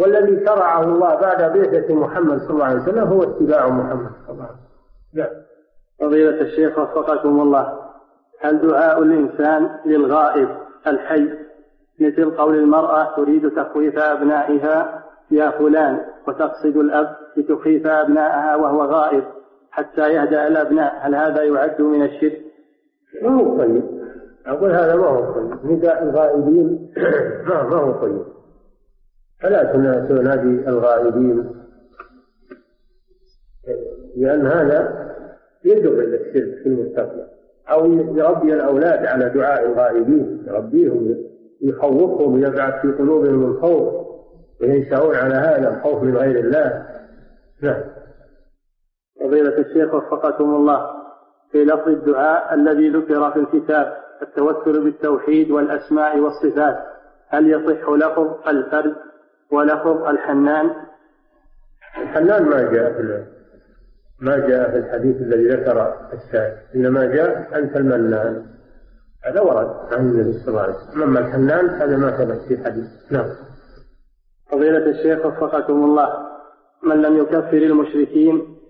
والذي 0.00 0.46
شرعه 0.46 0.82
الله 0.82 1.14
بعد 1.14 1.52
بعثة 1.52 1.94
محمد 1.94 2.38
صلى 2.38 2.50
الله 2.50 2.64
عليه 2.64 2.82
وسلم 2.82 3.08
هو 3.08 3.22
اتباع 3.22 3.68
محمد 3.68 4.10
صلى 4.26 4.34
الله 4.34 4.44
عليه 4.44 4.54
وسلم. 4.54 4.62
نعم. 5.14 5.42
فضيلة 6.00 6.40
الشيخ 6.40 6.78
وفقكم 6.78 7.40
الله. 7.40 7.78
هل 8.40 8.68
دعاء 8.68 9.02
الإنسان 9.02 9.70
للغائب 9.86 10.48
الحي 10.86 11.28
مثل 12.00 12.30
قول 12.30 12.54
المرأة 12.56 13.16
تريد 13.16 13.50
تخويف 13.50 13.98
أبنائها 13.98 15.02
يا 15.30 15.50
فلان 15.50 16.00
وتقصد 16.28 16.76
الأب 16.76 17.16
لتخيف 17.36 17.86
أبنائها 17.86 18.56
وهو 18.56 18.84
غائب 18.84 19.24
حتى 19.72 20.14
يهدأ 20.14 20.46
الأبناء. 20.46 20.94
هل 21.00 21.14
هذا 21.14 21.42
يعد 21.42 21.80
من 21.82 22.02
الشرك؟ 22.02 22.40
ما 23.22 23.30
هو 23.30 23.58
طيب. 23.58 23.82
أقول 24.46 24.70
هذا 24.70 24.96
ما 24.96 25.06
هو 25.06 25.32
طيب. 25.32 25.72
نداء 25.72 26.02
الغائبين 26.02 26.92
ما, 27.48 27.62
ما 27.62 27.76
هو 27.76 27.92
طيب. 27.92 28.24
فلا 29.40 29.64
تنادي 30.08 30.68
الغائبين؟ 30.68 31.50
لأن 34.16 34.46
هذا 34.46 35.08
يدعو 35.64 35.92
إلى 35.92 36.16
الشرك 36.16 36.62
في 36.62 36.66
المستقبل. 36.66 37.26
أو 37.70 37.92
يربي 37.92 38.54
الأولاد 38.54 39.06
على 39.06 39.28
دعاء 39.28 39.66
الغائبين. 39.66 40.44
يربيهم 40.46 41.16
يخوفهم 41.60 42.34
ويبعث 42.34 42.82
في 42.82 42.92
قلوبهم 42.92 43.44
الخوف. 43.44 44.06
وينشأون 44.60 45.14
على 45.14 45.34
هذا 45.34 45.76
الخوف 45.76 46.02
من 46.02 46.16
غير 46.16 46.38
الله. 46.38 46.86
نعم. 47.62 47.91
فضيلة 49.32 49.58
الشيخ 49.58 49.94
وفقكم 49.94 50.54
الله 50.54 50.90
في 51.52 51.64
لفظ 51.64 51.88
الدعاء 51.88 52.54
الذي 52.54 52.88
ذكر 52.88 53.30
في 53.30 53.38
الكتاب 53.38 53.96
التوسل 54.22 54.84
بالتوحيد 54.84 55.50
والأسماء 55.50 56.18
والصفات. 56.18 56.78
هل 57.28 57.50
يصح 57.50 57.88
لفظ 57.88 58.48
الفرد 58.48 58.94
ولفظ 59.50 60.04
الحنان؟ 60.04 60.70
الحنان 62.02 62.42
ما 62.44 62.62
جاء 62.62 62.92
في 62.92 63.24
ما 64.20 64.36
جاء 64.36 64.70
في 64.70 64.78
الحديث 64.78 65.16
الذي 65.16 65.48
ذكر 65.48 65.94
السائل 66.12 66.56
إنما 66.74 67.04
جاء 67.04 67.58
أنت 67.58 67.76
المنان. 67.76 68.46
هذا 69.24 69.40
ورد 69.40 69.76
عن 69.92 70.00
النبي 70.00 70.32
صلى 70.32 70.48
الله 70.48 70.60
عليه 70.60 70.74
وسلم. 70.74 71.02
أما 71.02 71.20
الحنان 71.20 71.68
هذا 71.68 71.96
ما 71.96 72.10
ثبت 72.10 72.40
في 72.48 72.64
حديث. 72.64 72.86
نعم. 73.10 73.26
فضيلة 74.50 74.90
الشيخ 74.90 75.26
وفقكم 75.26 75.84
الله 75.84 76.26
من 76.82 77.02
لم 77.02 77.16
يكفر 77.16 77.56
المشركين 77.56 78.61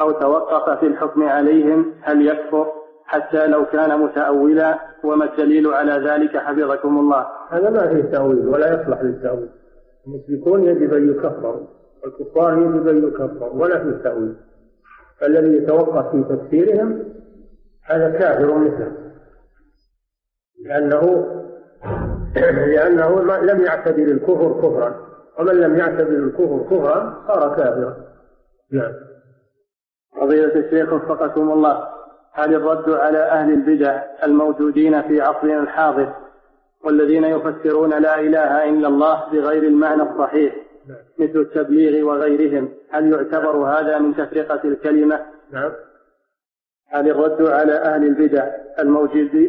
أو 0.00 0.10
توقف 0.10 0.78
في 0.80 0.86
الحكم 0.86 1.22
عليهم 1.22 1.94
هل 2.02 2.26
يكفر؟ 2.26 2.72
حتى 3.04 3.46
لو 3.46 3.66
كان 3.66 4.00
متأولا 4.00 4.78
وما 5.04 5.24
الدليل 5.24 5.66
على 5.66 5.92
ذلك 5.92 6.36
حفظكم 6.36 6.98
الله. 6.98 7.26
هذا 7.50 7.70
ما 7.70 7.88
فيه 7.88 8.02
تأويل 8.02 8.48
ولا 8.48 8.82
يصلح 8.82 9.02
للتأويل. 9.02 9.48
المشركون 10.06 10.64
يجب 10.64 10.94
أن 10.94 11.10
يكفروا 11.10 11.66
والكفار 12.02 12.58
يجب 12.58 12.88
أن 12.88 13.08
يكفروا 13.08 13.62
ولا 13.62 13.84
فيه 13.84 14.02
تأويل. 14.02 14.36
فالذي 15.20 15.56
يتوقف 15.56 16.10
في 16.10 16.24
تكفيرهم 16.36 17.04
هذا 17.84 18.10
كافر 18.10 18.58
مثله. 18.58 18.92
لأنه 20.64 21.26
لأنه 22.74 23.22
لم 23.42 23.60
يعتبر 23.60 24.02
الكفر 24.02 24.52
كفرا. 24.52 24.94
ومن 25.38 25.54
لم 25.54 25.76
يعتبر 25.76 26.16
الكفر 26.16 26.64
كفرا 26.70 27.24
صار 27.28 27.56
كافرا. 27.56 27.96
نعم. 28.72 29.09
فضيلة 30.20 30.54
الشيخ 30.54 30.92
وفقكم 30.92 31.52
الله 31.52 31.88
هل 32.32 32.54
الرد 32.54 32.90
على 32.90 33.18
أهل 33.18 33.52
البدع 33.52 34.02
الموجودين 34.24 35.02
في 35.02 35.20
عصرنا 35.20 35.60
الحاضر 35.60 36.12
والذين 36.84 37.24
يفسرون 37.24 37.90
لا 37.90 38.20
إله 38.20 38.68
إلا 38.68 38.88
الله 38.88 39.24
بغير 39.32 39.62
المعنى 39.62 40.02
الصحيح 40.02 40.54
نعم. 40.88 40.98
مثل 41.18 41.38
التبليغ 41.38 42.06
وغيرهم 42.06 42.68
هل 42.90 43.12
يعتبر 43.12 43.56
هذا 43.56 43.98
من 43.98 44.14
تفرقة 44.14 44.60
الكلمة؟ 44.64 45.20
نعم 45.52 45.72
هل 46.88 47.10
الرد 47.10 47.42
على 47.42 47.72
أهل 47.72 48.04
البدع 48.04 48.50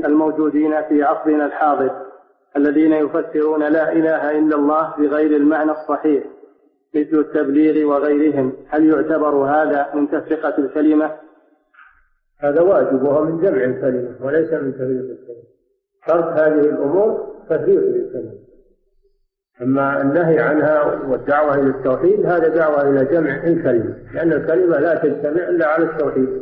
الموجودين 0.05 0.81
في 0.81 1.03
عصرنا 1.03 1.45
الحاضر 1.45 1.91
الذين 2.57 2.93
يفسرون 2.93 3.63
لا 3.63 3.91
إله 3.91 4.31
إلا 4.39 4.55
الله 4.55 4.93
بغير 4.97 5.35
المعنى 5.35 5.71
الصحيح 5.71 6.23
مثل 6.95 7.19
التبليغ 7.19 7.87
وغيرهم. 7.87 8.53
هل 8.69 8.85
يعتبر 8.85 9.35
هذا 9.35 9.87
من 9.93 10.07
تفرقة 10.07 10.57
الكلمة؟ 10.57 11.11
هذا 12.39 12.61
واجب 12.61 13.03
وهو 13.03 13.23
من 13.23 13.41
جمع 13.41 13.63
الكلمة 13.63 14.15
وليس 14.21 14.53
من 14.53 14.73
تفريق 14.73 15.01
الكلمة. 15.01 15.43
ترك 16.07 16.39
هذه 16.39 16.69
الأمور 16.69 17.35
تفريق 17.49 17.79
للكلمة. 17.79 18.41
أما 19.61 20.01
النهي 20.01 20.39
عنها 20.39 20.83
والدعوة 21.07 21.55
إلى 21.55 21.69
التوحيد 21.69 22.25
هذا 22.25 22.47
دعوة 22.47 22.89
إلى 22.89 23.05
جمع 23.05 23.43
الكلمة 23.43 23.95
لأن 24.13 24.33
الكلمة 24.33 24.79
لا 24.79 24.95
تجتمع 24.95 25.49
إلا 25.49 25.67
على 25.67 25.83
التوحيد 25.83 26.41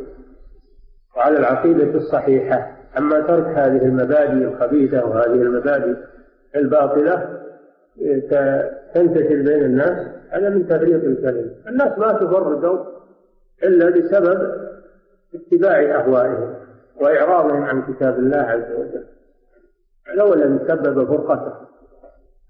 وعلى 1.16 1.38
العقيدة 1.38 1.98
الصحيحة. 1.98 2.76
أما 2.98 3.20
ترك 3.20 3.46
هذه 3.46 3.84
المبادئ 3.84 4.32
الخبيثة 4.32 5.06
وهذه 5.06 5.42
المبادئ 5.42 5.96
الباطلة 6.56 7.40
تنتشر 8.94 9.42
بين 9.42 9.64
الناس 9.64 10.19
هذا 10.30 10.48
من 10.48 10.68
تفريط 10.68 11.04
الكلمة 11.04 11.50
الناس 11.68 11.98
ما 11.98 12.12
تفرقوا 12.12 12.84
إلا 13.62 13.90
بسبب 13.90 14.70
اتباع 15.34 16.00
أهوائهم 16.00 16.54
وإعراضهم 17.00 17.62
عن 17.62 17.82
كتاب 17.82 18.18
الله 18.18 18.38
عز 18.38 18.72
وجل. 18.72 19.04
لو 20.14 20.34
لم 20.34 20.58
سبب 20.68 21.04
فرقته. 21.04 21.52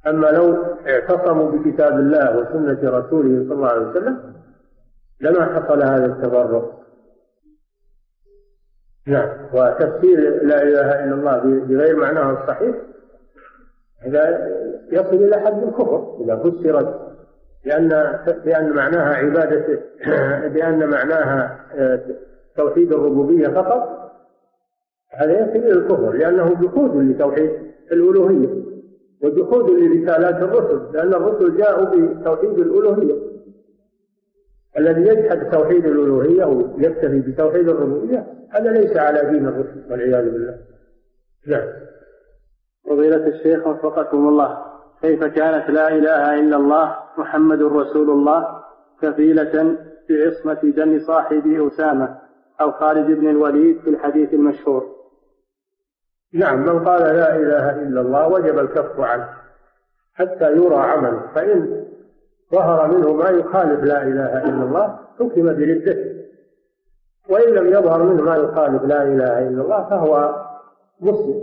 أما 0.07 0.27
لو 0.27 0.65
اعتصموا 0.89 1.51
بكتاب 1.51 1.93
الله 1.99 2.39
وسنة 2.39 2.91
رسوله 2.91 3.45
صلى 3.45 3.55
الله 3.55 3.69
عليه 3.69 3.87
وسلم 3.87 4.35
لما 5.21 5.45
حصل 5.45 5.83
هذا 5.83 6.07
التفرق 6.07 6.81
نعم. 9.07 9.29
وتفسير 9.53 10.45
لا 10.45 10.63
إله 10.63 11.05
إلا 11.05 11.15
الله 11.15 11.39
بغير 11.39 11.97
معناه 11.97 12.43
الصحيح 12.43 12.77
هذا 14.03 14.51
يصل 14.93 15.15
إلى 15.15 15.37
حد 15.41 15.63
الكفر. 15.63 16.17
إذا 16.21 16.37
فسرت 16.37 17.10
لأن 17.65 17.89
لأن 18.45 18.71
معناها 18.71 19.15
عبادة 19.15 19.81
لأن 20.55 20.91
معناها 20.91 21.67
آه، 21.75 22.01
توحيد 22.57 22.93
الربوبية 22.93 23.49
فقط. 23.49 24.01
هذا 25.11 25.33
يصل 25.33 25.67
إلى 25.67 25.73
الكفر 25.73 26.13
لأنه 26.13 26.55
جحود 26.55 26.97
لتوحيد 26.97 27.51
الألوهية 27.93 28.49
وجحود 29.23 29.71
لرسالات 29.71 30.43
الرسل 30.43 30.93
لأن 30.93 31.15
الرسل 31.15 31.57
جاءوا 31.57 31.85
بتوحيد 31.85 32.59
الألوهية. 32.59 33.15
الذي 34.79 35.01
يجحد 35.01 35.51
توحيد 35.51 35.87
الألوهية 35.87 36.45
أو 36.45 36.61
يكتفي 36.79 37.21
بتوحيد 37.21 37.69
الربوبية 37.69 38.27
هذا 38.51 38.71
ليس 38.73 38.97
على 38.97 39.31
دين 39.31 39.47
الرسل 39.47 39.85
والعياذ 39.91 40.31
بالله. 40.31 40.57
نعم. 41.47 41.69
فضيلة 42.89 43.27
الشيخ 43.27 43.67
وفقكم 43.67 44.29
الله. 44.29 44.59
كيف 45.03 45.25
كانت 45.25 45.71
لا 45.71 45.89
إله 45.89 46.41
إلا 46.41 46.57
الله 46.57 46.97
محمد 47.19 47.63
رسول 47.63 48.11
الله 48.11 48.63
كفيلة 49.03 49.77
بعصمة 50.09 50.73
دم 50.77 51.01
صاحب 51.01 51.47
أسامة 51.47 52.19
أو 52.61 52.73
خالد 52.73 53.07
بن 53.19 53.31
الوليد 53.31 53.81
في 53.81 53.91
الحديث 53.91 54.35
المشهور. 54.35 54.97
نعم 56.33 56.61
من 56.67 56.85
قال 56.85 57.03
لا 57.03 57.37
إله 57.37 57.83
إلا 57.83 58.01
الله 58.01 58.29
وجب 58.29 58.59
الكف 58.59 59.01
عنه 59.01 59.29
حتى 60.15 60.53
يرى 60.53 60.77
عمله 60.77 61.23
فإن 61.35 61.85
ظهر 62.53 62.89
منه 62.89 63.13
ما 63.13 63.29
يخالف 63.31 63.85
لا 63.85 64.03
إله 64.03 64.45
إلا 64.45 64.63
الله 64.65 64.99
حكم 65.19 65.43
بردته. 65.43 66.21
وإن 67.29 67.55
لم 67.55 67.67
يظهر 67.67 68.03
منه 68.03 68.23
ما 68.23 68.37
يخالف 68.37 68.83
لا 68.83 69.03
إله 69.03 69.49
إلا 69.49 69.63
الله 69.63 69.89
فهو 69.91 70.45
مسلم. 71.01 71.41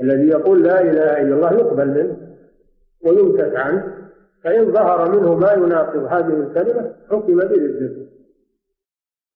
الذي 0.00 0.28
يقول 0.28 0.62
لا 0.62 0.80
إله 0.80 1.22
إلا 1.22 1.34
الله 1.34 1.52
يقبل 1.52 1.88
منه. 1.88 2.23
ويمسك 3.04 3.56
عنه 3.56 3.94
فإن 4.44 4.72
ظهر 4.72 5.10
منه 5.10 5.34
ما 5.34 5.52
يناقض 5.52 6.04
هذه 6.04 6.34
الكلمة 6.40 6.94
حكم 7.10 7.36
بردته 7.36 8.06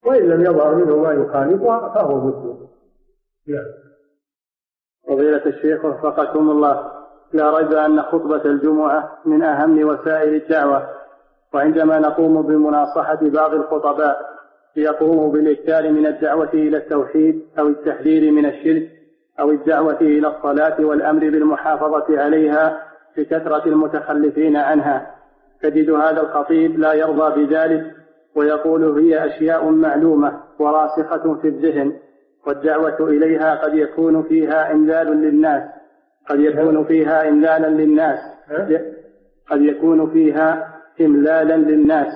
وإن 0.07 0.29
لم 0.29 0.41
يظهر 0.41 0.75
منه 0.75 0.97
ما 0.97 1.13
يخالفها 1.13 1.95
فهو 1.95 2.17
مسلم. 2.17 2.69
نعم. 3.47 3.67
فضيلة 5.09 5.47
الشيخ 5.47 5.85
وفقكم 5.85 6.51
الله 6.51 6.93
لا 7.33 7.59
ريب 7.59 7.73
أن 7.73 8.03
خطبة 8.03 8.45
الجمعة 8.45 9.19
من 9.25 9.43
أهم 9.43 9.89
وسائل 9.89 10.35
الدعوة 10.35 10.89
وعندما 11.55 11.99
نقوم 11.99 12.43
بمناصحة 12.43 13.19
بعض 13.23 13.55
الخطباء 13.55 14.39
ليقوموا 14.77 15.33
بالإكثار 15.33 15.93
من 15.93 16.07
الدعوة 16.07 16.51
إلى 16.55 16.77
التوحيد 16.77 17.43
أو 17.59 17.69
التحذير 17.69 18.33
من 18.33 18.47
الشرك 18.47 18.91
أو 19.41 19.51
الدعوة 19.51 20.01
إلى 20.01 20.29
الصلاة 20.29 20.85
والأمر 20.85 21.21
بالمحافظة 21.21 22.21
عليها 22.21 22.88
لكثرة 23.19 23.67
المتخلفين 23.67 24.57
عنها. 24.57 25.15
تجد 25.63 25.91
هذا 25.91 26.21
الخطيب 26.21 26.79
لا 26.79 26.93
يرضى 26.93 27.45
بذلك 27.45 27.85
ويقول 28.35 28.99
هي 28.99 29.27
أشياء 29.27 29.71
معلومة 29.71 30.41
وراسخة 30.59 31.35
في 31.35 31.49
الذهن 31.49 31.93
والدعوة 32.47 33.09
إليها 33.09 33.55
قد 33.55 33.75
يكون 33.75 34.23
فيها 34.23 34.73
إنذال 34.73 35.07
للناس. 35.07 35.63
قد 36.29 36.41
يكون 36.41 36.85
فيها 36.85 37.29
إملالا 37.29 37.67
للناس. 37.67 38.19
قد 39.51 39.61
يكون 39.63 40.11
فيها 40.11 40.75
إملالا 41.01 41.57
للناس. 41.57 42.15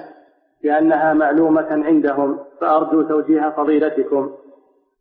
لأنها 0.65 1.15
معلومة 1.15 1.67
عندهم 1.71 2.39
فأرجو 2.61 3.03
توجيه 3.03 3.55
فضيلتكم. 3.57 4.31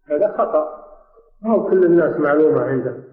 هذا 0.10 0.28
خطأ. 0.38 0.82
ما 1.42 1.70
كل 1.70 1.84
الناس 1.86 2.20
معلومة 2.20 2.62
عندهم؟ 2.62 3.04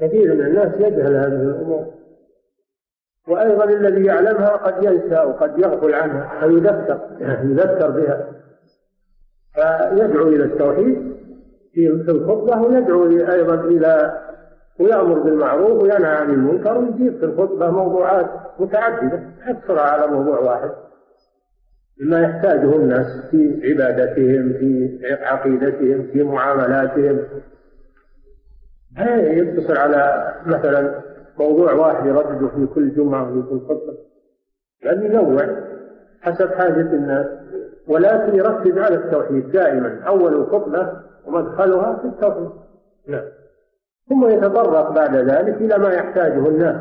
كثير 0.00 0.34
من 0.34 0.46
الناس 0.46 0.74
يجهل 0.74 1.16
هذه 1.16 1.42
الأمور. 1.42 1.97
وأيضا 3.28 3.64
الذي 3.64 4.04
يعلمها 4.04 4.48
قد 4.48 4.84
ينسى 4.84 5.20
وقد 5.20 5.58
يغفل 5.58 5.94
عنها 5.94 6.42
أو 6.42 6.50
يذكر 6.50 7.00
يذكر 7.42 7.90
بها. 7.90 8.26
فيدعو 9.54 10.28
إلى 10.28 10.44
التوحيد 10.44 11.16
في 11.74 11.88
الخطبة 11.88 12.60
ويدعو 12.60 13.06
أيضا 13.06 13.54
إلى 13.54 14.20
ويأمر 14.80 15.18
بالمعروف 15.18 15.82
وينهى 15.82 16.16
عن 16.16 16.30
المنكر 16.30 16.78
ويجيب 16.78 17.18
في 17.18 17.24
الخطبة 17.24 17.70
موضوعات 17.70 18.30
متعددة 18.58 19.22
يقصر 19.48 19.78
على 19.78 20.06
موضوع 20.06 20.38
واحد. 20.38 20.70
ما 22.00 22.20
يحتاجه 22.20 22.76
الناس 22.76 23.06
في 23.30 23.60
عبادتهم 23.64 24.52
في 24.52 24.98
عقيدتهم 25.22 26.06
في 26.12 26.22
معاملاتهم. 26.22 27.24
يقتصر 28.98 29.78
على 29.78 30.34
مثلا 30.46 31.07
موضوع 31.38 31.72
واحد 31.72 32.06
يردده 32.06 32.48
في 32.48 32.66
كل 32.66 32.94
جمعة 32.94 33.30
وفي 33.30 33.48
كل 33.48 33.60
خطبة. 33.60 33.98
بل 34.84 35.06
ينوع 35.06 35.56
حسب 36.20 36.48
حاجة 36.48 36.80
الناس. 36.80 37.26
ولكن 37.88 38.36
يركز 38.36 38.78
على 38.78 38.94
التوحيد 38.94 39.50
دائما. 39.50 40.02
أول 40.06 40.34
الخطبة 40.34 40.92
ومدخلها 41.26 41.96
في 41.96 42.04
التوحيد. 42.04 42.50
نعم. 43.08 43.24
ثم 44.08 44.28
يتطرق 44.28 44.90
بعد 44.90 45.16
ذلك 45.16 45.54
إلى 45.54 45.78
ما 45.78 45.88
يحتاجه 45.88 46.48
الناس 46.48 46.76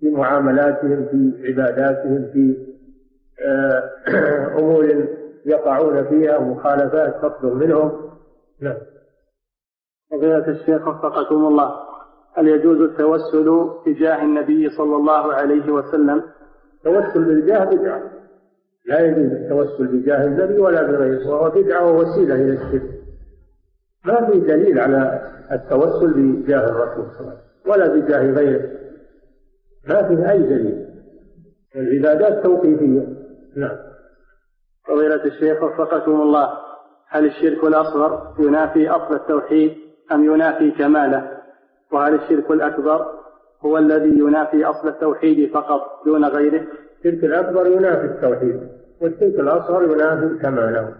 في 0.00 0.10
معاملاتهم 0.10 1.06
في 1.10 1.32
عباداتهم 1.46 2.30
في 2.32 2.70
آه، 3.46 3.90
أمور 4.58 5.06
يقعون 5.46 6.04
فيها 6.04 6.36
ومخالفات 6.36 7.16
تصدر 7.16 7.54
منهم. 7.54 8.10
نعم. 8.60 8.76
فضيلة 10.10 10.48
الشيخ 10.48 10.88
وفقكم 10.88 11.46
الله. 11.46 11.89
هل 12.34 12.48
يجوز 12.48 12.80
التوسل 12.80 13.70
بجاه 13.86 14.22
النبي 14.22 14.70
صلى 14.70 14.96
الله 14.96 15.34
عليه 15.34 15.72
وسلم؟ 15.72 16.22
التوسل 16.74 17.24
بالجاه 17.24 17.64
بدعة. 17.64 18.02
لا 18.86 19.00
يجوز 19.00 19.32
التوسل 19.32 19.86
بجاه 19.86 20.26
النبي 20.26 20.58
ولا 20.58 20.82
بغيره 20.82 21.28
وهو 21.28 21.50
بدعة 21.50 21.92
ووسيلة 21.92 22.34
إلى 22.34 22.52
الشرك. 22.52 22.90
ما 24.04 24.26
في 24.26 24.40
دليل 24.40 24.78
على 24.78 25.30
التوسل 25.52 26.12
بجاه 26.12 26.68
الرسول 26.68 27.06
صلى 27.10 27.20
الله 27.20 27.30
عليه 27.30 27.40
وسلم 27.40 27.72
ولا 27.72 27.88
بجاه 27.88 28.32
غيره. 28.32 28.70
ما 29.88 30.08
فيه 30.08 30.30
أي 30.30 30.38
دليل. 30.38 30.86
العبادات 31.76 32.42
توقيفية. 32.42 33.06
نعم. 33.56 33.76
فضيلة 34.88 35.24
الشيخ 35.24 35.62
وفقكم 35.62 36.20
الله 36.20 36.50
هل 37.08 37.26
الشرك 37.26 37.64
الأصغر 37.64 38.34
ينافي 38.38 38.88
أصل 38.88 39.14
التوحيد 39.14 39.72
أم 40.12 40.24
ينافي 40.24 40.70
كماله؟ 40.70 41.39
وهل 41.92 42.14
الشرك 42.14 42.50
الأكبر 42.50 43.06
هو 43.62 43.78
الذي 43.78 44.18
ينافي 44.18 44.64
أصل 44.64 44.88
التوحيد 44.88 45.52
فقط 45.52 46.04
دون 46.04 46.24
غيره. 46.24 46.66
الشرك 46.98 47.24
الأكبر 47.24 47.66
ينافي 47.66 48.04
التوحيد 48.04 48.68
والشرك 49.00 49.40
الأصغر 49.40 49.82
ينافي 49.82 50.38
كماله 50.42 50.94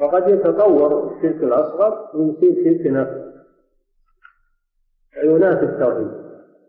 وقد 0.00 0.28
يتطور 0.28 1.16
الشرك 1.16 1.42
الأصغر 1.42 2.10
ويصير 2.14 2.54
شرك 2.64 2.86
نفس 2.86 3.30
ينافي 5.24 5.64
التوحيد. 5.64 6.10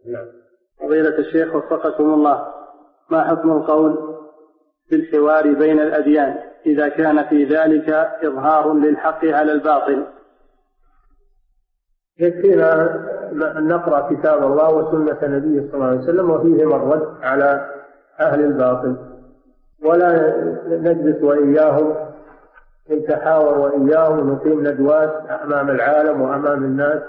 نعم. 0.06 0.26
فضيلة 0.80 1.20
الشيخ 1.20 1.56
وفقكم 1.56 2.14
الله. 2.14 2.48
ما 3.10 3.24
حكم 3.24 3.52
القول 3.52 4.18
بالحوار 4.92 5.54
بين 5.54 5.80
الأديان 5.80 6.36
إذا 6.66 6.88
كان 6.88 7.24
في 7.24 7.44
ذلك 7.44 7.90
إظهار 8.24 8.74
للحق 8.74 9.26
على 9.26 9.52
الباطل؟ 9.52 10.06
يكفينا 12.22 12.95
أن 13.57 13.68
نقرأ 13.68 14.14
كتاب 14.14 14.43
الله 14.43 14.73
وسنة 14.73 15.18
النبي 15.23 15.68
صلى 15.68 15.73
الله 15.73 15.85
عليه 15.85 15.99
وسلم 15.99 16.30
وفيهما 16.30 16.76
الرد 16.76 17.07
على 17.23 17.65
أهل 18.19 18.39
الباطل. 18.39 18.95
ولا 19.85 20.35
نجلس 20.68 21.23
وإياهم 21.23 21.95
نتحاور 22.91 23.57
وإياهم 23.57 24.30
ونقيم 24.30 24.68
ندوات 24.68 25.14
أمام 25.43 25.69
العالم 25.69 26.22
وأمام 26.22 26.64
الناس. 26.64 27.02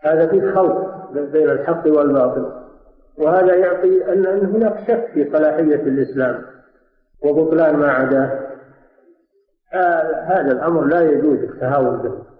هذا 0.00 0.26
فيه 0.26 0.50
خلط 0.54 0.90
بين 1.12 1.50
الحق 1.50 1.82
والباطل. 1.86 2.52
وهذا 3.18 3.54
يعطي 3.54 4.12
أن 4.12 4.26
هناك 4.26 4.78
شك 4.88 5.10
في 5.14 5.30
صلاحية 5.32 5.82
الإسلام 5.82 6.42
وبطلان 7.22 7.76
ما 7.76 7.90
عداه. 7.92 8.40
آه 9.74 10.22
هذا 10.22 10.52
الأمر 10.52 10.84
لا 10.84 11.00
يجوز 11.00 11.38
التهاون 11.38 11.96
به. 11.96 12.33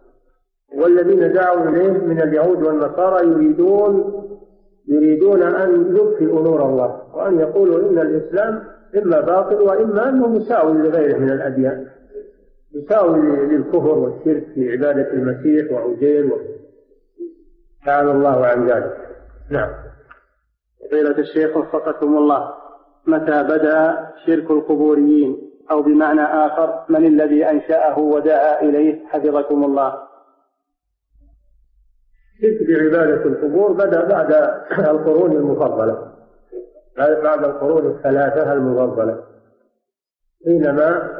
والذين 0.76 1.32
دعوا 1.32 1.68
إليه 1.68 1.90
من 1.90 2.22
اليهود 2.22 2.62
والنصارى 2.62 3.26
يريدون 3.26 4.24
يريدون 4.88 5.42
أن 5.42 5.96
يطفئوا 5.96 6.42
نور 6.42 6.66
الله 6.66 7.02
وأن 7.14 7.40
يقولوا 7.40 7.90
إن 7.90 7.98
الإسلام 7.98 8.64
إما 8.96 9.20
باطل 9.20 9.62
وإما 9.62 10.08
أنه 10.08 10.28
مساوي 10.28 10.72
لغيره 10.72 11.18
من 11.18 11.30
الأديان. 11.30 11.86
مساوي 12.74 13.20
للكفر 13.46 13.98
والشرك 13.98 14.46
في 14.54 14.72
عبادة 14.72 15.12
المسيح 15.12 15.72
وعزير 15.72 16.32
تعالى 17.86 18.10
الله 18.10 18.46
عن 18.46 18.68
ذلك. 18.68 18.96
نعم. 19.50 19.70
فضيلة 20.90 21.18
الشيخ 21.18 21.56
وفقكم 21.56 22.16
الله 22.16 22.50
متى 23.06 23.42
بدأ 23.42 24.08
شرك 24.26 24.50
القبوريين؟ 24.50 25.50
أو 25.70 25.82
بمعنى 25.82 26.22
آخر 26.22 26.84
من 26.88 27.06
الذي 27.06 27.44
أنشأه 27.50 27.98
ودعا 27.98 28.62
إليه؟ 28.62 29.06
حفظكم 29.06 29.64
الله. 29.64 30.13
شرك 32.40 32.68
بعبادة 32.68 33.24
القبور 33.24 33.72
بدأ 33.72 34.04
بعد 34.04 34.32
القرون 34.78 35.32
المفضلة. 35.32 36.12
بعد 36.96 37.44
القرون 37.44 37.86
الثلاثة 37.86 38.52
المفضلة. 38.52 39.24
حينما 40.44 41.10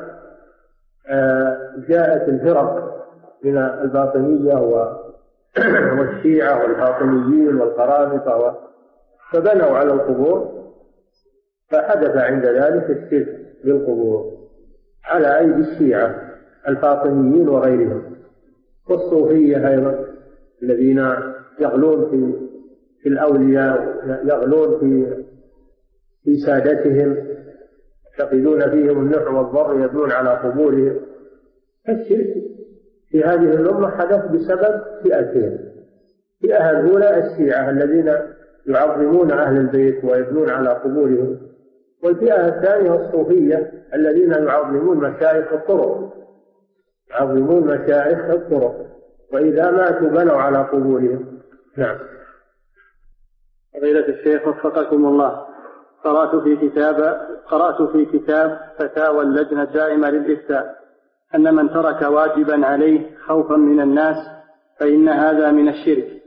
آه، 1.08 1.74
جاءت 1.88 2.28
الفرق 2.28 2.94
من 3.44 3.58
الباطنية 3.58 4.54
والشيعة 5.98 6.62
والباطنيين 6.62 7.56
والقرامطة 7.56 8.58
فبنوا 9.32 9.78
على 9.78 9.92
القبور 9.92 10.64
فحدث 11.70 12.16
عند 12.16 12.46
ذلك 12.46 12.90
الشرك 12.90 13.28
بالقبور 13.64 14.32
على 15.04 15.38
أيدي 15.38 15.70
الشيعة 15.70 16.14
الفاطميين 16.68 17.48
وغيرهم. 17.48 18.16
والصوفية 18.88 19.68
أيضا. 19.68 20.13
الذين 20.62 20.98
يغلون 21.60 22.10
في 22.10 22.44
في 23.02 23.08
الأولياء 23.08 24.04
يغلون 24.24 24.78
في 24.80 25.22
في 26.24 26.36
سادتهم 26.36 27.16
يعتقدون 28.18 28.70
فيهم 28.70 29.00
النفع 29.00 29.30
والضر 29.30 29.84
يبنون 29.84 30.12
على 30.12 30.30
قبورهم. 30.30 31.00
الشرك 31.88 32.34
في 33.10 33.24
هذه 33.24 33.54
الأمة 33.54 33.90
حدث 33.90 34.30
بسبب 34.30 34.80
فئتين 35.02 35.58
الفئة 36.44 36.70
الأولى 36.70 37.18
الشيعة 37.18 37.70
الذين 37.70 38.14
يعظمون 38.66 39.30
أهل 39.30 39.56
البيت 39.56 40.04
ويبنون 40.04 40.50
على 40.50 40.68
قبورهم. 40.68 41.38
والفئة 42.04 42.48
الثانية 42.48 42.94
الصوفية 42.94 43.72
الذين 43.94 44.30
يعظمون 44.30 44.96
مشايخ 44.96 45.52
الطرق. 45.52 46.14
يعظمون 47.10 47.66
مشايخ 47.66 48.24
الطرق. 48.30 48.86
وإذا 49.32 49.70
ماتوا 49.70 50.08
بنوا 50.08 50.36
على 50.36 50.58
قبورهم. 50.58 51.40
نعم. 51.76 51.98
فضيلة 53.74 54.08
الشيخ 54.08 54.46
وفقكم 54.46 55.06
الله. 55.06 55.46
قرأت 56.04 56.42
في 56.42 56.56
كتاب 56.56 57.20
قرأت 57.46 57.82
في 57.82 58.04
كتاب 58.04 58.58
فتاوى 58.78 59.22
اللجنة 59.22 59.62
الدائمة 59.62 60.10
للإفتاء 60.10 60.76
أن 61.34 61.54
من 61.54 61.70
ترك 61.70 62.02
واجبا 62.02 62.66
عليه 62.66 63.16
خوفا 63.26 63.56
من 63.56 63.80
الناس 63.80 64.16
فإن 64.80 65.08
هذا 65.08 65.50
من 65.50 65.68
الشرك. 65.68 66.22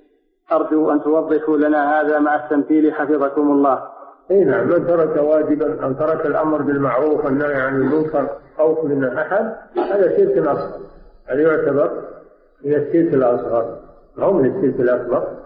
أرجو 0.52 0.92
أن 0.92 1.04
توضحوا 1.04 1.58
لنا 1.58 2.02
هذا 2.02 2.20
مع 2.20 2.36
التمثيل 2.36 2.94
حفظكم 2.94 3.52
الله. 3.52 3.98
اي 4.32 4.44
نعم 4.44 4.68
من 4.68 4.88
ترك 4.88 5.18
واجبا 5.18 5.84
أو 5.84 5.94
ترك 5.94 6.26
الأمر 6.26 6.62
بالمعروف 6.62 7.26
والنهي 7.26 7.54
عن 7.54 7.76
المنكر 7.76 8.30
خوف 8.58 8.86
من 8.86 9.18
أحد 9.18 9.56
هذا 9.78 10.18
شرك 10.18 10.38
اصغر 10.38 10.80
هذا 11.28 11.42
يعتبر؟ 11.42 12.17
من 12.66 12.74
الشرك 12.74 13.14
الأصغر. 13.14 13.80
أو 14.22 14.34
من 14.34 14.46
الشرك 14.46 14.80
الأكبر؟ 14.80 15.38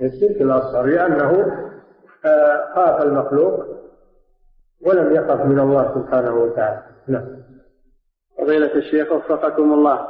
من 0.00 0.06
الشرك 0.06 0.42
الأصغر 0.42 0.86
لأنه 0.86 1.56
آه، 2.24 2.74
خاف 2.74 3.02
المخلوق 3.02 3.64
ولم 4.86 5.14
يخف 5.14 5.44
من 5.44 5.58
الله 5.58 5.94
سبحانه 5.94 6.34
وتعالى. 6.34 6.82
نعم. 7.08 7.26
فضيلة 8.38 8.74
الشيخ 8.74 9.12
وفقكم 9.12 9.72
الله. 9.72 10.08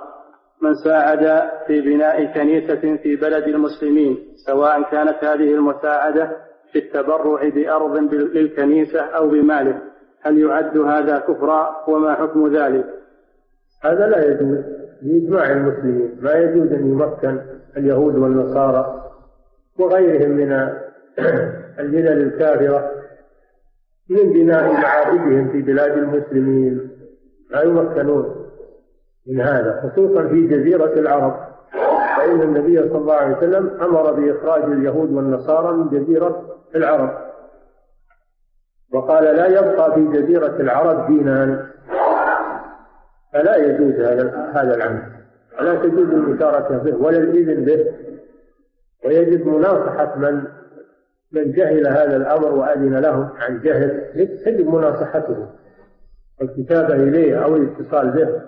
من 0.62 0.74
ساعد 0.74 1.50
في 1.66 1.80
بناء 1.80 2.24
كنيسة 2.24 2.96
في 3.02 3.16
بلد 3.16 3.44
المسلمين 3.44 4.18
سواء 4.46 4.82
كانت 4.82 5.24
هذه 5.24 5.54
المساعدة 5.54 6.36
في 6.72 6.78
التبرع 6.78 7.48
بأرض 7.48 8.14
للكنيسة 8.14 9.00
أو 9.00 9.28
بماله 9.28 9.82
هل 10.22 10.38
يعد 10.38 10.78
هذا 10.78 11.18
كفرا؟ 11.18 11.84
وما 11.88 12.14
حكم 12.14 12.56
ذلك؟ 12.56 12.86
هذا 13.82 14.06
لا 14.06 14.24
يجوز. 14.24 14.79
بإجماع 15.02 15.52
المسلمين 15.52 16.16
ما 16.20 16.32
يجوز 16.32 16.72
أن 16.72 16.90
يمكن 16.90 17.40
اليهود 17.76 18.16
والنصارى 18.16 19.10
وغيرهم 19.78 20.30
من 20.30 20.52
الملل 21.80 22.22
الكافرة 22.22 22.90
من 24.10 24.32
بناء 24.32 24.72
معابدهم 24.72 25.48
في 25.52 25.62
بلاد 25.62 25.92
المسلمين. 25.92 26.90
لا 27.50 27.62
يمكنون 27.62 28.46
من 29.26 29.40
هذا 29.40 29.80
خصوصا 29.82 30.28
في 30.28 30.46
جزيرة 30.46 30.92
العرب. 30.92 31.34
فإن 32.16 32.42
النبي 32.42 32.78
صلى 32.78 32.98
الله 32.98 33.14
عليه 33.14 33.36
وسلم 33.36 33.70
أمر 33.82 34.12
بإخراج 34.12 34.62
اليهود 34.62 35.12
والنصارى 35.12 35.76
من 35.76 35.88
جزيرة 35.88 36.58
العرب. 36.74 37.30
وقال 38.92 39.24
لا 39.24 39.46
يبقى 39.46 39.94
في 39.94 40.04
جزيرة 40.04 40.56
العرب 40.60 41.06
دينان 41.06 41.66
فلا 43.32 43.56
يجوز 43.56 43.94
هذا 43.94 44.50
هذا 44.54 44.74
العمل. 44.74 45.02
ولا 45.60 45.74
تجوز 45.74 46.10
المشاركة 46.10 46.78
به 46.78 46.96
ولا 46.96 47.18
الإذن 47.18 47.64
به. 47.64 47.86
ويجب 49.04 49.46
مناصحة 49.46 50.18
من 50.18 50.44
من 51.32 51.52
جهل 51.52 51.86
هذا 51.86 52.16
الأمر 52.16 52.52
وأذن 52.52 52.98
له 52.98 53.30
عن 53.38 53.60
جهل 53.60 54.04
يجب 54.46 54.68
مناصحته. 54.68 55.46
والكتابة 56.40 56.94
إليه 56.94 57.44
أو 57.44 57.56
الاتصال 57.56 58.10
به. 58.10 58.42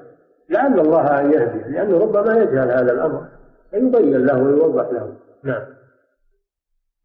لعل 0.50 0.80
الله 0.80 1.20
أن 1.20 1.32
يهدي 1.32 1.72
لأنه 1.72 1.98
ربما 1.98 2.36
يجهل 2.36 2.70
هذا 2.70 2.92
الأمر. 2.92 3.24
فيبين 3.70 4.26
له 4.26 4.42
ويوضح 4.42 4.90
له. 4.92 5.16
نعم. 5.44 5.62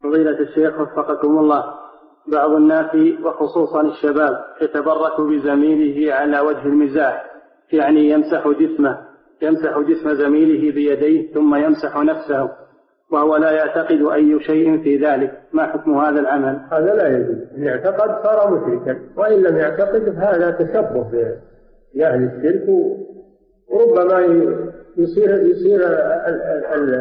فضيلة 0.02 0.40
الشيخ 0.40 0.80
وفقكم 0.80 1.38
الله. 1.38 1.64
بعض 2.32 2.50
الناس 2.50 2.94
وخصوصا 3.24 3.80
الشباب 3.80 4.44
يتبرك 4.62 5.20
بزميله 5.20 6.14
على 6.14 6.40
وجه 6.40 6.62
المزاح. 6.66 7.27
يعني 7.72 8.10
يمسح 8.10 8.48
جسمه 8.48 8.98
يمسح 9.42 9.78
جسم 9.78 10.14
زميله 10.14 10.74
بيديه 10.74 11.32
ثم 11.32 11.54
يمسح 11.54 11.96
نفسه 11.96 12.50
وهو 13.10 13.36
لا 13.36 13.50
يعتقد 13.50 14.02
أي 14.12 14.40
شيء 14.40 14.82
في 14.82 14.96
ذلك. 14.96 15.32
ما 15.52 15.66
حكم 15.66 15.98
هذا 15.98 16.20
العمل؟ 16.20 16.60
هذا 16.72 16.94
لا 16.94 17.16
يجوز. 17.16 17.36
إن 17.56 17.68
اعتقد 17.68 18.24
صار 18.24 18.50
مشركا. 18.50 18.98
وإن 19.16 19.42
لم 19.42 19.56
يعتقد 19.56 20.08
هذا 20.16 20.50
تشبه 20.50 21.10
بأهل 21.94 22.24
الشرك 22.24 22.68
وربما 23.68 24.20
يصير 24.96 25.30
يصير 25.30 25.80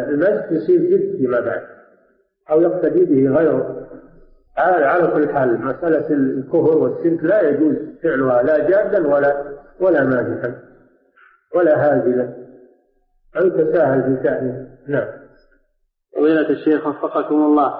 المسح 0.09 0.51
يصير 0.51 0.79
جد 0.79 1.17
فيما 1.17 1.39
بعد 1.39 1.61
أو 2.51 2.61
يقتدي 2.61 3.05
به 3.05 3.37
غيره. 3.37 3.86
على 4.57 5.07
كل 5.07 5.33
حال 5.33 5.65
مسألة 5.65 6.09
الكفر 6.09 6.77
والشرك 6.77 7.23
لا 7.23 7.49
يجوز 7.49 7.75
فعلها 8.03 8.43
لا 8.43 8.69
جادا 8.69 9.07
ولا 9.07 9.43
ولا 9.79 10.03
مازحا 10.03 10.55
ولا 11.55 11.75
هازلا 11.75 12.33
أو 13.37 13.49
تساهل 13.49 14.03
في 14.03 14.23
شأنه. 14.23 14.67
نعم. 14.87 15.07
فضيلة 16.17 16.49
الشيخ 16.49 16.87
وفقكم 16.87 17.35
الله. 17.35 17.73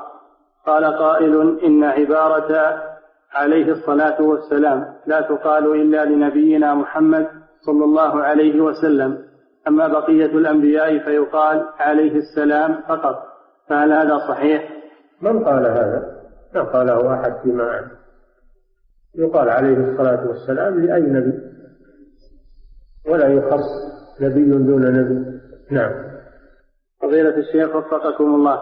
قال 0.66 0.86
قائل 0.86 1.60
إن 1.66 1.84
عبارة 1.84 2.84
عليه 3.34 3.72
الصلاة 3.72 4.22
والسلام 4.22 4.94
لا 5.06 5.22
تقال 5.22 5.82
إلا 5.82 6.06
لنبينا 6.06 6.74
محمد 6.74 7.28
صلى 7.66 7.84
الله 7.86 8.24
عليه 8.24 8.62
وسلم. 8.62 9.24
أما 9.68 9.88
بقية 9.88 10.26
الأنبياء 10.26 11.00
فيقال 11.00 11.66
عليه 11.80 12.16
السلام 12.16 12.82
فقط. 12.88 13.24
فهل 13.70 13.92
هذا 13.92 14.18
صحيح؟ 14.18 14.70
من 15.22 15.44
قال 15.44 15.66
هذا؟ 15.66 16.17
ما 16.56 16.64
قاله 16.64 17.14
أحد 17.14 17.34
فيما 17.44 17.92
يقال 19.16 19.50
عليه 19.50 19.78
الصلاة 19.78 20.28
والسلام 20.28 20.80
لأي 20.80 21.02
نبي 21.02 21.34
ولا 23.10 23.28
يخص 23.28 23.66
نبي 24.22 24.46
دون 24.46 24.82
نبي. 24.82 25.40
نعم. 25.72 25.92
فضيلة 27.02 27.38
الشيخ 27.38 27.76
وفقكم 27.76 28.36
الله. 28.36 28.62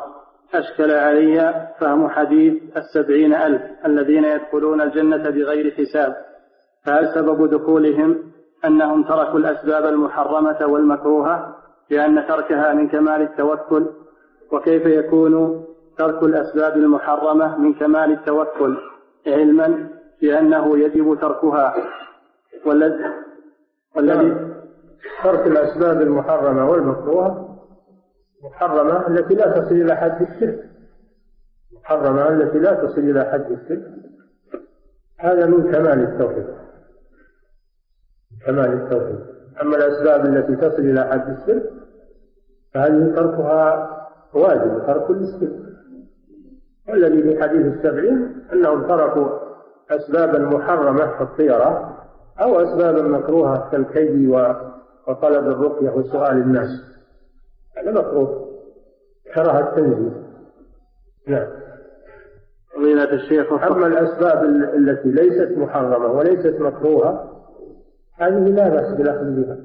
أشكل 0.53 0.91
علي 0.91 1.67
فهم 1.79 2.09
حديث 2.09 2.53
السبعين 2.77 3.33
ألف 3.33 3.61
الذين 3.85 4.23
يدخلون 4.23 4.81
الجنة 4.81 5.29
بغير 5.29 5.71
حساب. 5.71 6.15
فهل 6.85 7.13
سبب 7.15 7.49
دخولهم 7.49 8.31
أنهم 8.65 9.03
تركوا 9.03 9.39
الأسباب 9.39 9.85
المحرمة 9.85 10.65
والمكروهة 10.65 11.55
لأن 11.89 12.27
تركها 12.27 12.73
من 12.73 12.87
كمال 12.89 13.21
التوكل؟ 13.21 13.89
وكيف 14.51 14.85
يكون 14.85 15.65
ترك 15.97 16.23
الأسباب 16.23 16.77
المحرمة 16.77 17.57
من 17.57 17.73
كمال 17.73 18.11
التوكل 18.11 18.77
علما 19.27 19.89
بأنه 20.21 20.77
يجب 20.77 21.19
تركها. 21.21 21.75
والذي 22.65 23.03
والذي 23.95 24.55
ترك 25.23 25.47
الأسباب 25.47 26.01
المحرمة 26.01 26.69
والمكروهة 26.69 27.59
محرمة 28.43 29.07
التي 29.07 29.35
لا 29.35 29.59
تصل 29.59 29.75
إلى 29.75 29.95
حد 29.95 30.21
الشرك. 30.21 30.69
محرمة 31.73 32.27
التي 32.27 32.59
لا 32.59 32.73
تصل 32.73 33.01
إلى 33.01 33.23
حد 33.25 33.51
الشرك. 33.51 33.91
هذا 35.19 35.45
من 35.45 35.71
كمال 35.71 35.99
التوحيد. 36.03 36.47
كمال 38.45 38.73
التوحيد. 38.73 39.19
أما 39.61 39.75
الأسباب 39.77 40.25
التي 40.25 40.55
تصل 40.55 40.81
إلى 40.81 41.03
حد 41.03 41.29
الشرك 41.29 41.69
فهذه 42.73 43.15
تركها 43.15 43.91
واجب 44.33 44.85
ترك 44.87 45.09
الشرك. 45.09 45.74
والذي 46.89 47.21
في 47.23 47.43
حديث 47.43 47.65
السبعين 47.65 48.45
أنهم 48.53 48.87
تركوا 48.87 49.39
أسبابا 49.91 50.39
محرمة 50.39 51.17
كالطيرة 51.19 51.97
أو 52.41 52.59
أسبابا 52.59 53.01
مكروهة 53.01 53.69
كالكي 53.71 54.27
وطلب 55.07 55.47
الرقية 55.47 55.89
وسؤال 55.89 56.37
الناس. 56.37 56.69
هذا 57.77 57.91
مكروه. 57.91 58.45
كراهة 59.35 59.59
التنزيل 59.59 60.11
نعم. 61.27 61.47
فضيلة 62.75 63.13
الشيخ 63.13 63.53
أما 63.53 63.87
الأسباب 63.87 64.43
التي 64.75 65.09
ليست 65.09 65.57
محرمة 65.57 66.11
وليست 66.11 66.55
مكروهة 66.59 67.31
هذه 68.19 68.49
لا 68.49 68.69
بأس 68.69 68.93
بالأخذ 68.93 69.25
بها. 69.25 69.57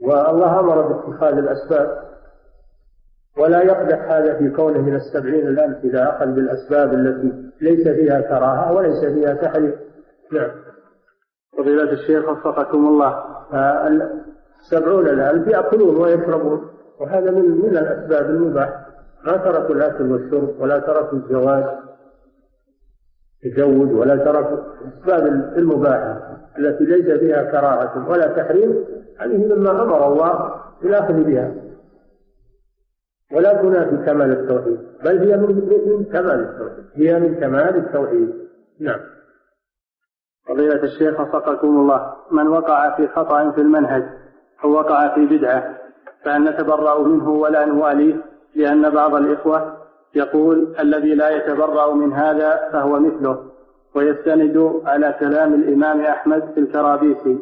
والله 0.00 0.60
أمر 0.60 0.82
باتخاذ 0.82 1.38
الأسباب. 1.38 2.13
ولا 3.38 3.62
يقدح 3.62 4.10
هذا 4.10 4.34
في 4.34 4.50
كونه 4.50 4.80
من 4.80 4.94
السبعين 4.94 5.48
الألف 5.48 5.84
إذا 5.84 6.08
أخذ 6.10 6.26
بالأسباب 6.26 6.94
التي 6.94 7.32
ليس 7.60 7.88
فيها 7.88 8.20
كراهة 8.20 8.72
وليس 8.72 9.04
فيها 9.04 9.34
تحريم 9.34 9.72
نعم. 10.32 10.50
فضيلة 11.58 11.92
الشيخ 11.92 12.28
وفقكم 12.28 12.86
الله. 12.86 13.24
السبعون 14.60 15.08
الألف 15.08 15.48
يأكلون 15.48 15.96
ويشربون. 15.96 16.68
وهذا 17.00 17.30
من 17.30 17.50
من 17.50 17.76
الأسباب 17.76 18.30
المباحة 18.30 18.86
ما 19.26 19.36
تركوا 19.36 19.74
الأكل 19.74 20.12
والشرب 20.12 20.60
ولا 20.60 20.78
تركوا 20.78 21.18
الزواج. 21.18 21.64
تزوج 23.42 23.92
ولا 23.92 24.16
تركوا. 24.16 24.58
الأسباب 24.84 25.26
المباحة 25.56 26.36
التي 26.58 26.84
ليس 26.84 27.18
فيها 27.18 27.42
كراهة 27.42 28.10
ولا 28.10 28.26
تحريم 28.26 28.84
هذه 29.18 29.54
مما 29.54 29.70
أمر 29.70 30.12
الله 30.12 30.54
بالأخذ 30.82 31.14
بها. 31.14 31.63
ولا 33.34 33.62
تنافي 33.62 33.96
كمال 34.06 34.32
التوحيد 34.32 34.78
بل 35.04 35.18
هي 35.18 35.36
من 35.36 35.54
من 35.86 36.04
كمال 36.04 36.40
التوحيد 36.40 36.84
هي 36.94 37.20
من 37.20 37.34
كمال 37.34 37.76
التوحيد. 37.76 38.34
نعم. 38.80 39.00
فضيلة 40.48 40.82
الشيخ 40.82 41.20
وفقكم 41.20 41.68
الله 41.68 42.12
من 42.30 42.46
وقع 42.46 42.96
في 42.96 43.08
خطأ 43.08 43.50
في 43.50 43.60
المنهج 43.60 44.04
أو 44.64 44.70
وقع 44.70 45.14
في 45.14 45.26
بدعة 45.26 45.74
فهل 46.24 46.44
نتبرأ 46.44 47.02
منه 47.08 47.28
ولا 47.28 47.64
نواليه؟ 47.64 48.14
لأن 48.54 48.90
بعض 48.90 49.14
الإخوة 49.14 49.76
يقول 50.14 50.74
الذي 50.80 51.14
لا 51.14 51.30
يتبرأ 51.30 51.94
من 51.94 52.12
هذا 52.12 52.68
فهو 52.72 53.00
مثله. 53.00 53.44
ويستند 53.94 54.80
على 54.84 55.14
كلام 55.20 55.54
الإمام 55.54 56.00
أحمد 56.00 56.50
في 56.54 56.60
الكرابيسي 56.60 57.38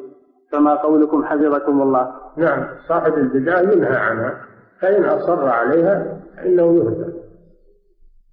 فما 0.52 0.74
قولكم 0.74 1.24
حفظكم 1.24 1.82
الله؟ 1.82 2.14
نعم 2.36 2.64
صاحب 2.88 3.14
البدعة 3.14 3.60
ينهى 3.60 3.96
عنها. 3.96 4.51
فإن 4.82 5.04
أصر 5.04 5.48
عليها 5.48 6.18
فإنه 6.36 6.76
يهجر 6.76 7.12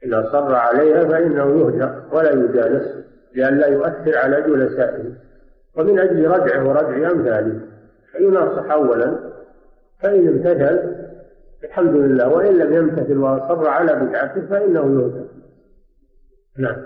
إن 0.05 0.13
أصر 0.13 0.55
عليها 0.55 1.05
فإنه 1.05 1.59
يهجر 1.59 2.01
ولا 2.11 2.31
يجالس 2.31 2.95
لئلا 3.35 3.67
يؤثر 3.67 4.17
على 4.17 4.41
جلسائه. 4.41 5.03
ومن 5.76 5.99
أجل 5.99 6.27
ردعه 6.27 6.67
وردع 6.67 7.11
أمثاله. 7.11 7.59
فيناصح 8.11 8.71
أولا 8.71 9.15
فإن 10.01 10.27
امتثل 10.27 10.95
الحمد 11.63 11.95
لله. 11.95 12.30
وإن 12.30 12.57
لم 12.57 12.73
يمتثل 12.73 13.17
وأصر 13.17 13.67
على 13.67 13.95
بدعته 13.95 14.41
فإنه 14.49 15.01
يهدى. 15.01 15.26
نعم. 16.57 16.77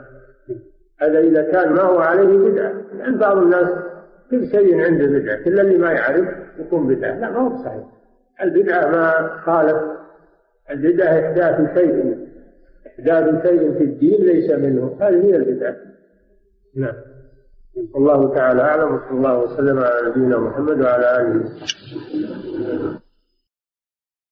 هذا 1.01 1.19
إذا 1.19 1.51
كان 1.51 1.73
ما 1.73 1.81
هو 1.81 1.99
عليه 1.99 2.37
بدعة. 2.37 2.73
عند 2.99 3.19
بعض 3.19 3.37
الناس 3.37 3.69
كل 4.31 4.47
شيء 4.47 4.81
عنده 4.81 5.05
بدعة. 5.05 5.35
إلا 5.35 5.61
اللي 5.61 5.77
ما 5.77 5.91
يعرف 5.91 6.27
يكون 6.59 6.87
بدعة. 6.87 7.19
لا 7.19 7.31
ما 7.31 7.39
هو 7.39 7.63
صحيح. 7.63 7.83
البدعة 8.41 8.91
ما 8.91 9.37
خالف. 9.45 9.77
البدعة 10.69 11.19
إحداث 11.19 11.77
شيء. 11.77 12.27
إحداث 12.87 13.47
شيء 13.47 13.73
في 13.77 13.83
الدين 13.83 14.25
ليس 14.25 14.51
منه. 14.51 14.97
هذه 15.01 15.25
هي 15.25 15.35
البدعة. 15.35 15.75
نعم. 16.75 16.95
الله 17.95 18.35
تعالى 18.35 18.61
أعلم. 18.61 18.95
وصلى 18.95 19.11
الله 19.11 19.39
وسلم 19.39 19.77
على 19.77 20.09
نبينا 20.09 20.37
محمد 20.37 20.81
وعلى 20.81 21.21
آله. 21.21 21.43